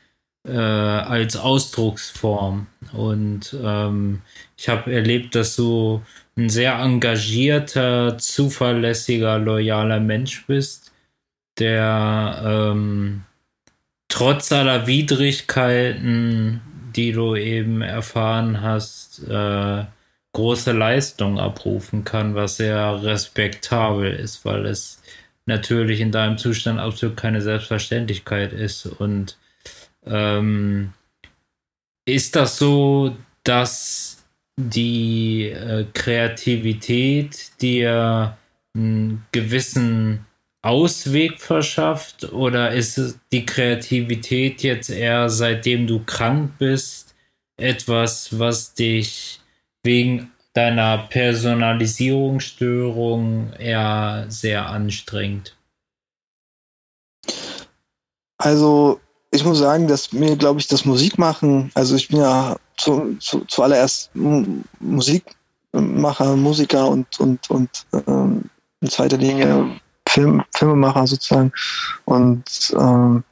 äh, 0.47 0.53
als 0.53 1.37
Ausdrucksform. 1.37 2.67
Und 2.93 3.57
ähm, 3.63 4.23
ich 4.57 4.69
habe 4.69 4.93
erlebt, 4.93 5.35
dass 5.35 5.57
du 5.57 6.03
ein 6.37 6.49
sehr 6.49 6.79
engagierter, 6.79 8.19
zuverlässiger, 8.19 9.39
loyaler 9.39 10.01
Mensch 10.01 10.47
bist, 10.47 10.93
der 11.59 12.43
ähm, 12.45 13.23
trotz 14.09 14.53
aller 14.53 14.87
Widrigkeiten, 14.87 16.61
die 16.95 17.13
du 17.13 17.37
eben 17.37 17.83
erfahren 17.83 18.61
hast, 18.61 19.27
äh, 19.29 19.85
große 20.33 20.73
Leistung 20.73 21.39
abrufen 21.39 22.05
kann, 22.05 22.35
was 22.35 22.57
sehr 22.57 23.03
respektabel 23.03 24.13
ist, 24.13 24.45
weil 24.45 24.67
es 24.67 25.01
natürlich 25.47 26.01
in 26.01 26.11
deinem 26.11 26.39
Zustand 26.39 26.81
absolut 26.81 27.17
keine 27.17 27.41
Selbstverständlichkeit 27.41 28.53
ist. 28.53 28.87
Und 28.87 29.37
ähm, 30.07 30.93
ist 32.07 32.37
das 32.37 32.59
so, 32.59 33.17
dass 33.43 34.25
die 34.57 35.51
äh, 35.51 35.85
Kreativität 35.93 37.61
dir 37.61 38.37
einen 38.75 39.27
gewissen 39.33 40.25
Ausweg 40.63 41.41
verschafft 41.41 42.33
oder 42.33 42.73
ist 42.73 43.19
die 43.33 43.45
Kreativität 43.45 44.63
jetzt 44.63 44.89
eher 44.91 45.29
seitdem 45.29 45.87
du 45.87 46.03
krank 46.05 46.53
bist 46.59 47.15
etwas, 47.57 48.39
was 48.39 48.75
dich 48.75 49.41
wegen 49.83 50.31
deiner 50.55 50.99
Personalisierungsstörung 50.99 53.53
eher 53.55 54.27
sehr 54.29 54.69
anstrengt? 54.69 55.57
Also 58.39 59.01
ich 59.35 59.45
muss 59.45 59.59
sagen, 59.59 59.89
dass 59.89 60.13
mir, 60.13 60.37
glaube 60.37 60.61
ich, 60.61 60.69
das 60.69 60.85
Musikmachen, 60.85 61.73
also 61.75 61.97
ich 61.97 62.07
bin 62.07 62.21
ja 62.21 62.57
zu, 62.77 63.17
zu, 63.19 63.45
zuallererst 63.47 64.13
Musikmacher, 64.79 66.37
Musiker 66.37 66.87
und, 66.89 67.19
und, 67.19 67.51
und 67.51 67.69
ähm, 68.07 68.45
in 68.81 68.89
zweiter 68.89 69.17
Linie 69.17 69.81
Film, 70.09 70.45
Filmemacher 70.55 71.09
sozusagen. 71.09 71.53
Und 72.05 72.73
ähm, 72.79 73.25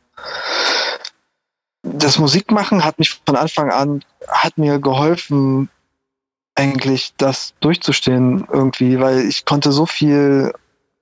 das 1.82 2.18
Musikmachen 2.18 2.84
hat 2.84 2.98
mich 2.98 3.20
von 3.24 3.36
Anfang 3.36 3.70
an, 3.70 4.04
hat 4.26 4.58
mir 4.58 4.80
geholfen, 4.80 5.68
eigentlich 6.56 7.14
das 7.16 7.54
durchzustehen 7.60 8.44
irgendwie, 8.52 8.98
weil 8.98 9.20
ich 9.20 9.44
konnte 9.44 9.70
so 9.70 9.86
viel 9.86 10.52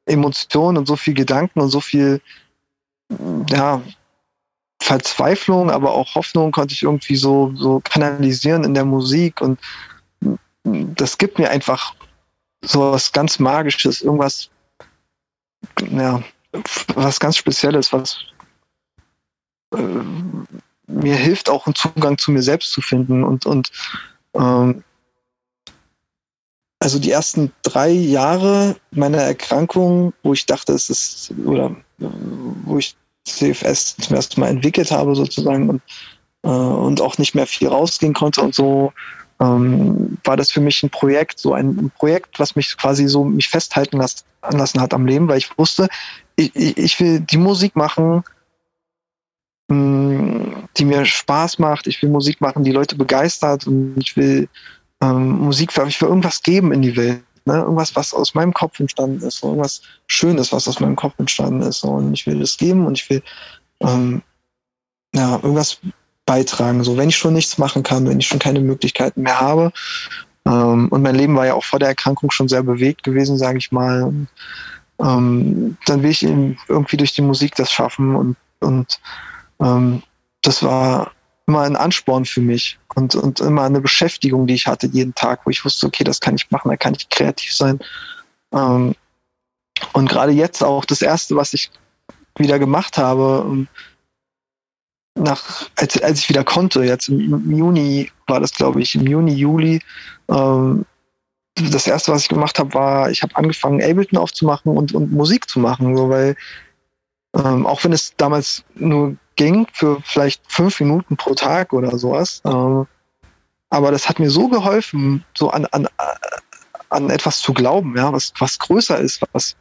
Emotionen 0.04 0.76
und 0.76 0.86
so 0.86 0.96
viel 0.96 1.14
Gedanken 1.14 1.60
und 1.60 1.70
so 1.70 1.80
viel 1.80 2.20
ja, 3.50 3.82
Verzweiflung, 4.80 5.70
aber 5.70 5.92
auch 5.92 6.14
Hoffnung 6.14 6.52
konnte 6.52 6.74
ich 6.74 6.82
irgendwie 6.82 7.16
so, 7.16 7.52
so 7.54 7.80
kanalisieren 7.84 8.64
in 8.64 8.74
der 8.74 8.84
Musik 8.84 9.40
und 9.40 9.58
das 10.64 11.18
gibt 11.18 11.38
mir 11.38 11.50
einfach 11.50 11.94
so 12.62 12.92
was 12.92 13.12
ganz 13.12 13.38
Magisches, 13.38 14.02
irgendwas, 14.02 14.50
ja, 15.90 16.22
was 16.94 17.20
ganz 17.20 17.36
Spezielles, 17.36 17.92
was 17.92 18.18
äh, 19.74 20.02
mir 20.86 21.16
hilft, 21.16 21.48
auch 21.48 21.66
einen 21.66 21.74
Zugang 21.74 22.18
zu 22.18 22.32
mir 22.32 22.42
selbst 22.42 22.72
zu 22.72 22.80
finden 22.80 23.24
und, 23.24 23.46
und 23.46 23.70
ähm, 24.34 24.82
also 26.80 26.98
die 26.98 27.10
ersten 27.10 27.52
drei 27.62 27.90
Jahre 27.90 28.76
meiner 28.90 29.18
Erkrankung, 29.18 30.14
wo 30.22 30.32
ich 30.32 30.46
dachte, 30.46 30.72
es 30.72 30.88
ist, 30.88 31.32
oder 31.44 31.76
wo 31.98 32.78
ich 32.78 32.96
CFS 33.26 33.96
zum 33.96 34.16
ersten 34.16 34.40
Mal 34.40 34.48
entwickelt 34.48 34.90
habe 34.90 35.14
sozusagen 35.14 35.68
und, 35.68 35.82
äh, 36.42 36.48
und 36.48 37.00
auch 37.00 37.18
nicht 37.18 37.34
mehr 37.34 37.46
viel 37.46 37.68
rausgehen 37.68 38.14
konnte 38.14 38.42
und 38.42 38.54
so, 38.54 38.92
ähm, 39.40 40.18
war 40.24 40.36
das 40.36 40.50
für 40.50 40.60
mich 40.60 40.82
ein 40.82 40.90
Projekt, 40.90 41.38
so 41.38 41.54
ein, 41.54 41.90
Projekt, 41.98 42.38
was 42.38 42.56
mich 42.56 42.76
quasi 42.76 43.08
so 43.08 43.24
mich 43.24 43.48
festhalten 43.48 43.96
las 43.96 44.24
lassen 44.50 44.80
hat 44.80 44.94
am 44.94 45.06
Leben, 45.06 45.28
weil 45.28 45.38
ich 45.38 45.58
wusste, 45.58 45.88
ich, 46.36 46.54
ich 46.54 47.00
will 47.00 47.20
die 47.20 47.36
Musik 47.36 47.76
machen, 47.76 48.22
mh, 49.68 49.76
mm, 49.76 50.68
die 50.76 50.84
mir 50.84 51.04
Spaß 51.04 51.58
macht. 51.58 51.86
Ich 51.86 52.00
will 52.02 52.10
Musik 52.10 52.40
machen, 52.40 52.64
die 52.64 52.72
Leute 52.72 52.96
begeistert 52.96 53.66
und 53.66 53.96
ich 53.98 54.16
will 54.16 54.48
ähm, 55.02 55.38
Musik, 55.40 55.70
ich 55.86 56.00
will 56.00 56.08
irgendwas 56.08 56.42
geben 56.42 56.72
in 56.72 56.82
die 56.82 56.96
Welt. 56.96 57.22
Ne? 57.50 57.58
Irgendwas, 57.58 57.96
was 57.96 58.14
aus 58.14 58.34
meinem 58.34 58.54
Kopf 58.54 58.78
entstanden 58.78 59.20
ist, 59.26 59.38
so 59.38 59.48
irgendwas 59.48 59.82
Schönes, 60.06 60.52
was 60.52 60.68
aus 60.68 60.80
meinem 60.80 60.96
Kopf 60.96 61.14
entstanden 61.18 61.62
ist. 61.62 61.80
So. 61.80 61.88
Und 61.88 62.14
ich 62.14 62.26
will 62.26 62.38
das 62.38 62.56
geben 62.56 62.86
und 62.86 62.98
ich 62.98 63.10
will 63.10 63.22
ähm, 63.80 64.22
ja, 65.14 65.34
irgendwas 65.36 65.78
beitragen. 66.26 66.84
So, 66.84 66.96
wenn 66.96 67.08
ich 67.08 67.16
schon 67.16 67.34
nichts 67.34 67.58
machen 67.58 67.82
kann, 67.82 68.08
wenn 68.08 68.20
ich 68.20 68.28
schon 68.28 68.38
keine 68.38 68.60
Möglichkeiten 68.60 69.22
mehr 69.22 69.40
habe. 69.40 69.72
Ähm, 70.46 70.88
und 70.88 71.02
mein 71.02 71.16
Leben 71.16 71.34
war 71.36 71.46
ja 71.46 71.54
auch 71.54 71.64
vor 71.64 71.80
der 71.80 71.88
Erkrankung 71.88 72.30
schon 72.30 72.48
sehr 72.48 72.62
bewegt 72.62 73.02
gewesen, 73.02 73.36
sage 73.36 73.58
ich 73.58 73.72
mal. 73.72 74.04
Und, 74.04 74.28
ähm, 75.00 75.76
dann 75.86 76.02
will 76.02 76.10
ich 76.10 76.24
eben 76.24 76.56
irgendwie 76.68 76.98
durch 76.98 77.14
die 77.14 77.22
Musik 77.22 77.56
das 77.56 77.72
schaffen 77.72 78.14
und, 78.14 78.36
und 78.60 79.00
ähm, 79.60 80.02
das 80.42 80.62
war 80.62 81.10
immer 81.50 81.62
ein 81.62 81.74
Ansporn 81.74 82.24
für 82.24 82.40
mich 82.40 82.78
und, 82.94 83.16
und 83.16 83.40
immer 83.40 83.64
eine 83.64 83.80
Beschäftigung, 83.80 84.46
die 84.46 84.54
ich 84.54 84.68
hatte 84.68 84.86
jeden 84.86 85.14
Tag, 85.16 85.40
wo 85.44 85.50
ich 85.50 85.64
wusste, 85.64 85.86
okay, 85.86 86.04
das 86.04 86.20
kann 86.20 86.36
ich 86.36 86.48
machen, 86.50 86.70
da 86.70 86.76
kann 86.76 86.94
ich 86.94 87.08
kreativ 87.08 87.52
sein. 87.52 87.80
Ähm, 88.52 88.94
und 89.92 90.08
gerade 90.08 90.30
jetzt 90.30 90.62
auch 90.62 90.84
das 90.84 91.02
Erste, 91.02 91.34
was 91.34 91.52
ich 91.52 91.70
wieder 92.38 92.60
gemacht 92.60 92.98
habe, 92.98 93.44
ähm, 93.44 93.68
nach, 95.16 95.68
als, 95.74 96.00
als 96.00 96.20
ich 96.20 96.28
wieder 96.28 96.44
konnte, 96.44 96.84
jetzt 96.84 97.08
im, 97.08 97.50
Juni 97.50 98.12
war 98.28 98.38
das, 98.38 98.54
glaube 98.54 98.80
ich, 98.80 98.94
im 98.94 99.06
Juni, 99.06 99.32
Juli, 99.32 99.80
ähm, 100.30 100.86
das 101.56 101.88
erste, 101.88 102.12
was 102.12 102.22
ich 102.22 102.28
gemacht 102.28 102.60
habe, 102.60 102.72
war, 102.74 103.10
ich 103.10 103.22
habe 103.22 103.34
angefangen, 103.34 103.82
Ableton 103.82 104.18
aufzumachen 104.18 104.76
und, 104.76 104.94
und 104.94 105.10
Musik 105.10 105.48
zu 105.48 105.58
machen, 105.58 105.96
so, 105.96 106.08
weil 106.08 106.36
ähm, 107.34 107.66
auch 107.66 107.82
wenn 107.82 107.92
es 107.92 108.14
damals 108.16 108.64
nur 108.76 109.16
ging 109.40 109.66
für 109.72 110.02
vielleicht 110.04 110.42
fünf 110.48 110.80
Minuten 110.80 111.16
pro 111.16 111.34
Tag 111.34 111.72
oder 111.72 111.96
sowas. 111.96 112.42
Ähm, 112.44 112.86
aber 113.70 113.90
das 113.90 114.06
hat 114.06 114.18
mir 114.18 114.28
so 114.28 114.48
geholfen, 114.48 115.24
so 115.34 115.48
an, 115.48 115.64
an, 115.66 115.88
an 116.90 117.08
etwas 117.08 117.38
zu 117.38 117.54
glauben, 117.54 117.96
ja, 117.96 118.12
was, 118.12 118.34
was 118.38 118.58
größer 118.58 118.98
ist, 118.98 119.22
was 119.32 119.56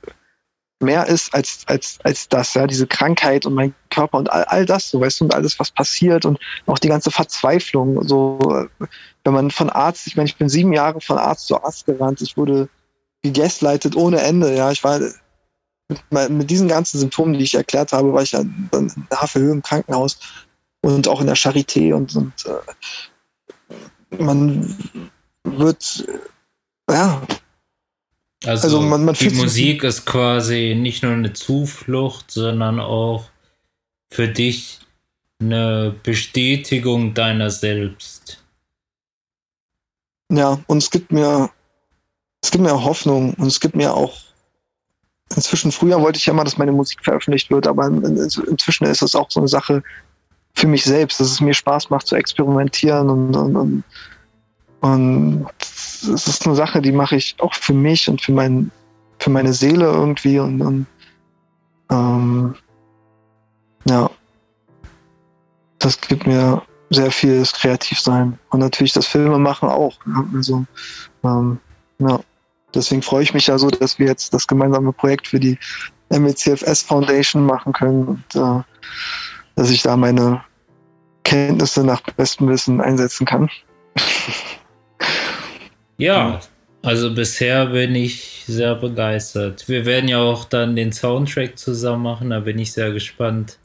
mehr 0.81 1.07
ist 1.07 1.33
als, 1.33 1.61
als, 1.67 1.97
als 2.03 2.27
das, 2.27 2.55
ja, 2.55 2.67
diese 2.67 2.87
Krankheit 2.87 3.45
und 3.45 3.53
mein 3.53 3.73
Körper 3.89 4.17
und 4.17 4.29
all, 4.29 4.43
all 4.45 4.65
das, 4.65 4.89
so 4.89 4.99
weißt 4.99 5.21
du, 5.21 5.25
und 5.25 5.33
alles, 5.33 5.57
was 5.59 5.71
passiert 5.71 6.25
und 6.25 6.39
auch 6.65 6.79
die 6.79 6.89
ganze 6.89 7.09
Verzweiflung, 7.11 8.05
so, 8.05 8.37
wenn 9.23 9.33
man 9.33 9.49
von 9.49 9.69
Arzt, 9.69 10.07
ich 10.07 10.17
meine, 10.17 10.27
ich 10.27 10.35
bin 10.35 10.49
sieben 10.49 10.73
Jahre 10.73 10.99
von 10.99 11.17
Arzt 11.17 11.47
zu 11.47 11.63
Arzt 11.63 11.85
gerannt, 11.85 12.21
ich 12.21 12.35
wurde 12.35 12.67
gegaslightet 13.21 13.95
ohne 13.95 14.19
Ende, 14.19 14.53
ja, 14.53 14.71
ich 14.71 14.83
war 14.83 14.99
mit, 15.89 16.29
mit 16.29 16.49
diesen 16.49 16.67
ganzen 16.67 16.99
Symptomen, 16.99 17.33
die 17.33 17.43
ich 17.43 17.55
erklärt 17.55 17.91
habe, 17.91 18.13
war 18.13 18.21
ich 18.21 18.31
ja 18.31 18.43
dann 18.71 18.87
in 18.89 19.07
Havelhöhe 19.11 19.51
im 19.51 19.61
Krankenhaus 19.61 20.19
und 20.81 21.07
auch 21.07 21.21
in 21.21 21.27
der 21.27 21.35
Charité 21.35 21.93
und, 21.93 22.15
und 22.15 22.33
äh, 22.45 24.23
man 24.23 24.75
wird 25.43 26.07
äh, 26.87 26.93
ja 26.93 27.21
also, 28.45 28.67
also 28.67 28.81
man, 28.81 29.03
man 29.03 29.15
die 29.15 29.31
Musik 29.31 29.83
ist 29.83 30.05
quasi 30.05 30.75
nicht 30.79 31.03
nur 31.03 31.11
eine 31.11 31.33
Zuflucht, 31.33 32.31
sondern 32.31 32.79
auch 32.79 33.25
für 34.11 34.29
dich 34.29 34.79
eine 35.41 35.95
Bestätigung 36.03 37.13
deiner 37.13 37.49
selbst. 37.49 38.43
Ja, 40.31 40.59
und 40.67 40.77
es 40.77 40.89
gibt 40.89 41.11
mir, 41.11 41.49
es 42.41 42.51
gibt 42.51 42.63
mir 42.63 42.83
Hoffnung 42.83 43.33
und 43.33 43.47
es 43.47 43.59
gibt 43.59 43.75
mir 43.75 43.93
auch 43.93 44.17
inzwischen, 45.35 45.71
früher 45.71 46.01
wollte 46.01 46.17
ich 46.17 46.25
ja 46.25 46.33
immer, 46.33 46.43
dass 46.43 46.57
meine 46.57 46.71
Musik 46.71 47.03
veröffentlicht 47.03 47.49
wird, 47.49 47.67
aber 47.67 47.87
inzwischen 47.87 48.85
ist 48.85 49.01
es 49.01 49.15
auch 49.15 49.29
so 49.29 49.39
eine 49.39 49.47
Sache 49.47 49.83
für 50.55 50.67
mich 50.67 50.83
selbst, 50.83 51.19
dass 51.19 51.31
es 51.31 51.41
mir 51.41 51.53
Spaß 51.53 51.89
macht 51.89 52.07
zu 52.07 52.15
experimentieren 52.15 53.09
und, 53.09 53.35
und, 53.35 53.55
und, 53.55 53.83
und 54.81 55.47
es 55.59 56.27
ist 56.27 56.45
eine 56.45 56.55
Sache, 56.55 56.81
die 56.81 56.91
mache 56.91 57.15
ich 57.15 57.35
auch 57.39 57.53
für 57.53 57.73
mich 57.73 58.09
und 58.09 58.21
für, 58.21 58.31
mein, 58.31 58.71
für 59.19 59.29
meine 59.29 59.53
Seele 59.53 59.85
irgendwie 59.85 60.39
und, 60.39 60.61
und 60.61 60.85
ähm, 61.91 62.55
ja, 63.85 64.09
das 65.79 65.99
gibt 66.01 66.27
mir 66.27 66.61
sehr 66.89 67.11
viel 67.11 67.39
das 67.39 67.53
Kreativsein. 67.53 68.37
Und 68.49 68.59
natürlich 68.59 68.93
das 68.93 69.05
Filme 69.05 69.37
machen 69.37 69.69
auch. 69.69 69.97
Also, 70.33 70.65
ähm, 71.23 71.59
ja 71.99 72.19
deswegen 72.73 73.01
freue 73.01 73.23
ich 73.23 73.33
mich 73.33 73.47
ja 73.47 73.57
so, 73.57 73.69
dass 73.69 73.99
wir 73.99 74.07
jetzt 74.07 74.33
das 74.33 74.47
gemeinsame 74.47 74.93
Projekt 74.93 75.27
für 75.27 75.39
die 75.39 75.57
MECFS 76.09 76.83
Foundation 76.83 77.45
machen 77.45 77.73
können 77.73 78.07
und 78.07 78.35
äh, 78.35 78.63
dass 79.55 79.69
ich 79.69 79.81
da 79.81 79.97
meine 79.97 80.41
Kenntnisse 81.23 81.83
nach 81.83 82.01
bestem 82.01 82.49
Wissen 82.49 82.81
einsetzen 82.81 83.25
kann. 83.25 83.49
ja, 85.97 86.39
also 86.81 87.13
bisher 87.13 87.67
bin 87.67 87.93
ich 87.93 88.43
sehr 88.47 88.75
begeistert. 88.75 89.67
Wir 89.67 89.85
werden 89.85 90.07
ja 90.07 90.19
auch 90.19 90.45
dann 90.45 90.75
den 90.75 90.91
Soundtrack 90.91 91.57
zusammen 91.57 92.03
machen, 92.03 92.29
da 92.29 92.39
bin 92.39 92.57
ich 92.57 92.71
sehr 92.71 92.91
gespannt. 92.91 93.59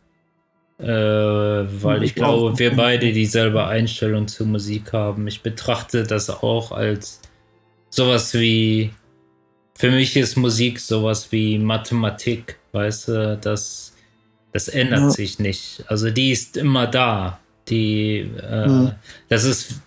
Äh, 0.79 0.87
weil 0.87 2.03
ich, 2.03 2.11
ich 2.11 2.15
glaube, 2.17 2.59
wir 2.59 2.75
beide 2.75 3.13
dieselbe 3.13 3.65
Einstellung 3.65 4.27
zur 4.27 4.49
Musik 4.49 4.93
haben. 4.93 5.29
Ich 5.29 5.41
betrachte 5.41 6.03
das 6.03 6.29
auch 6.29 6.73
als 6.73 7.21
sowas 7.95 8.35
wie, 8.35 8.91
für 9.77 9.91
mich 9.91 10.17
ist 10.17 10.37
Musik 10.37 10.81
sowas 10.81 11.31
wie 11.31 11.59
Mathematik, 11.59 12.59
weißt 12.73 13.09
du, 13.09 13.39
das, 13.41 13.95
das 14.53 14.69
ändert 14.69 15.01
ja. 15.01 15.11
sich 15.11 15.39
nicht. 15.39 15.85
Also 15.89 16.11
die 16.11 16.31
ist 16.33 16.57
immer 16.57 16.87
da. 16.87 17.41
Die, 17.69 18.29
äh, 18.43 18.67
mhm. 18.69 18.93
das 19.29 19.45
ist 19.45 19.81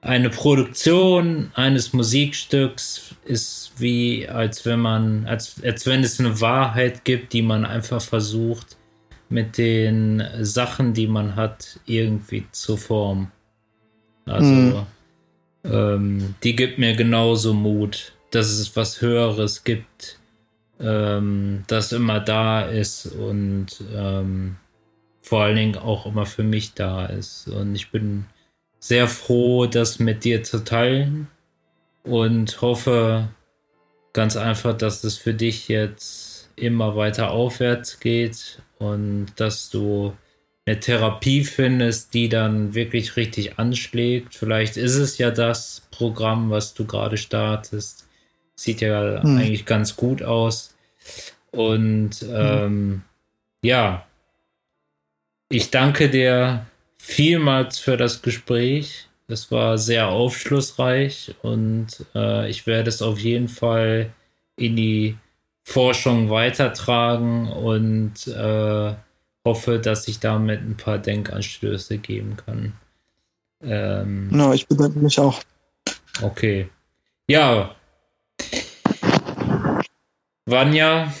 eine 0.00 0.30
Produktion 0.30 1.50
eines 1.54 1.92
Musikstücks 1.92 3.14
ist 3.24 3.72
wie, 3.78 4.28
als 4.28 4.66
wenn 4.66 4.80
man, 4.80 5.26
als, 5.26 5.56
als 5.64 5.86
wenn 5.86 6.04
es 6.04 6.20
eine 6.20 6.40
Wahrheit 6.40 7.04
gibt, 7.04 7.32
die 7.32 7.42
man 7.42 7.64
einfach 7.64 8.02
versucht, 8.02 8.76
mit 9.30 9.56
den 9.56 10.22
Sachen, 10.40 10.92
die 10.92 11.06
man 11.06 11.34
hat, 11.34 11.80
irgendwie 11.86 12.44
zu 12.52 12.76
formen. 12.76 13.32
Also, 14.26 14.50
mhm. 14.50 14.86
Ähm, 15.64 16.34
die 16.42 16.54
gibt 16.54 16.78
mir 16.78 16.94
genauso 16.94 17.54
Mut, 17.54 18.12
dass 18.30 18.48
es 18.48 18.76
was 18.76 19.00
Höheres 19.00 19.64
gibt, 19.64 20.18
ähm, 20.80 21.64
das 21.66 21.92
immer 21.92 22.20
da 22.20 22.62
ist 22.62 23.06
und 23.06 23.68
ähm, 23.94 24.56
vor 25.22 25.44
allen 25.44 25.56
Dingen 25.56 25.76
auch 25.76 26.06
immer 26.06 26.26
für 26.26 26.42
mich 26.42 26.74
da 26.74 27.06
ist. 27.06 27.48
Und 27.48 27.74
ich 27.74 27.90
bin 27.90 28.26
sehr 28.78 29.08
froh, 29.08 29.66
das 29.66 29.98
mit 29.98 30.24
dir 30.24 30.42
zu 30.42 30.62
teilen 30.62 31.28
und 32.02 32.60
hoffe 32.60 33.28
ganz 34.12 34.36
einfach, 34.36 34.76
dass 34.76 35.02
es 35.04 35.16
für 35.16 35.32
dich 35.32 35.68
jetzt 35.68 36.50
immer 36.56 36.94
weiter 36.94 37.30
aufwärts 37.30 37.98
geht 38.00 38.60
und 38.78 39.28
dass 39.36 39.70
du 39.70 40.14
eine 40.66 40.80
Therapie 40.80 41.44
findest, 41.44 42.14
die 42.14 42.28
dann 42.28 42.74
wirklich 42.74 43.16
richtig 43.16 43.58
anschlägt. 43.58 44.34
Vielleicht 44.34 44.76
ist 44.76 44.96
es 44.96 45.18
ja 45.18 45.30
das 45.30 45.86
Programm, 45.90 46.50
was 46.50 46.74
du 46.74 46.86
gerade 46.86 47.16
startest. 47.16 48.08
Sieht 48.54 48.80
ja 48.80 49.22
hm. 49.22 49.36
eigentlich 49.36 49.66
ganz 49.66 49.96
gut 49.96 50.22
aus. 50.22 50.74
Und 51.50 52.14
hm. 52.20 52.30
ähm, 52.34 53.02
ja, 53.62 54.06
ich 55.48 55.70
danke 55.70 56.08
dir 56.08 56.66
vielmals 56.98 57.78
für 57.78 57.96
das 57.96 58.22
Gespräch. 58.22 59.08
Es 59.28 59.50
war 59.50 59.78
sehr 59.78 60.08
aufschlussreich 60.08 61.34
und 61.42 61.88
äh, 62.14 62.48
ich 62.50 62.66
werde 62.66 62.88
es 62.88 63.02
auf 63.02 63.18
jeden 63.18 63.48
Fall 63.48 64.10
in 64.56 64.76
die 64.76 65.16
Forschung 65.62 66.28
weitertragen 66.28 67.48
und 67.48 68.26
äh, 68.26 68.94
hoffe, 69.44 69.78
dass 69.78 70.08
ich 70.08 70.20
damit 70.20 70.60
ein 70.62 70.76
paar 70.76 70.98
Denkanstöße 70.98 71.98
geben 71.98 72.36
kann. 72.36 72.72
Ähm, 73.62 74.28
no, 74.28 74.52
ich 74.52 74.66
bedanke 74.66 74.98
mich 74.98 75.18
auch. 75.18 75.40
Okay. 76.22 76.68
Ja. 77.28 77.74
Vanya, 80.46 81.12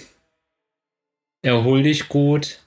erhol 1.42 1.82
dich 1.82 2.08
gut 2.08 2.60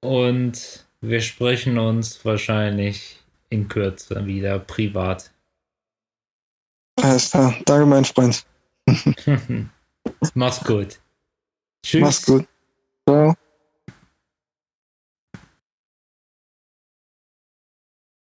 und 0.00 0.84
wir 1.00 1.20
sprechen 1.20 1.78
uns 1.78 2.24
wahrscheinlich 2.24 3.18
in 3.48 3.68
Kürze 3.68 4.26
wieder 4.26 4.58
privat. 4.58 5.30
Alles 6.96 7.30
klar. 7.30 7.54
Danke, 7.64 7.86
mein 7.86 8.04
Freund. 8.04 8.44
Mach's 10.34 10.64
gut. 10.64 11.00
Tschüss. 11.84 12.00
Mach's 12.00 12.26
gut. 12.26 12.46
Ciao. 13.08 13.34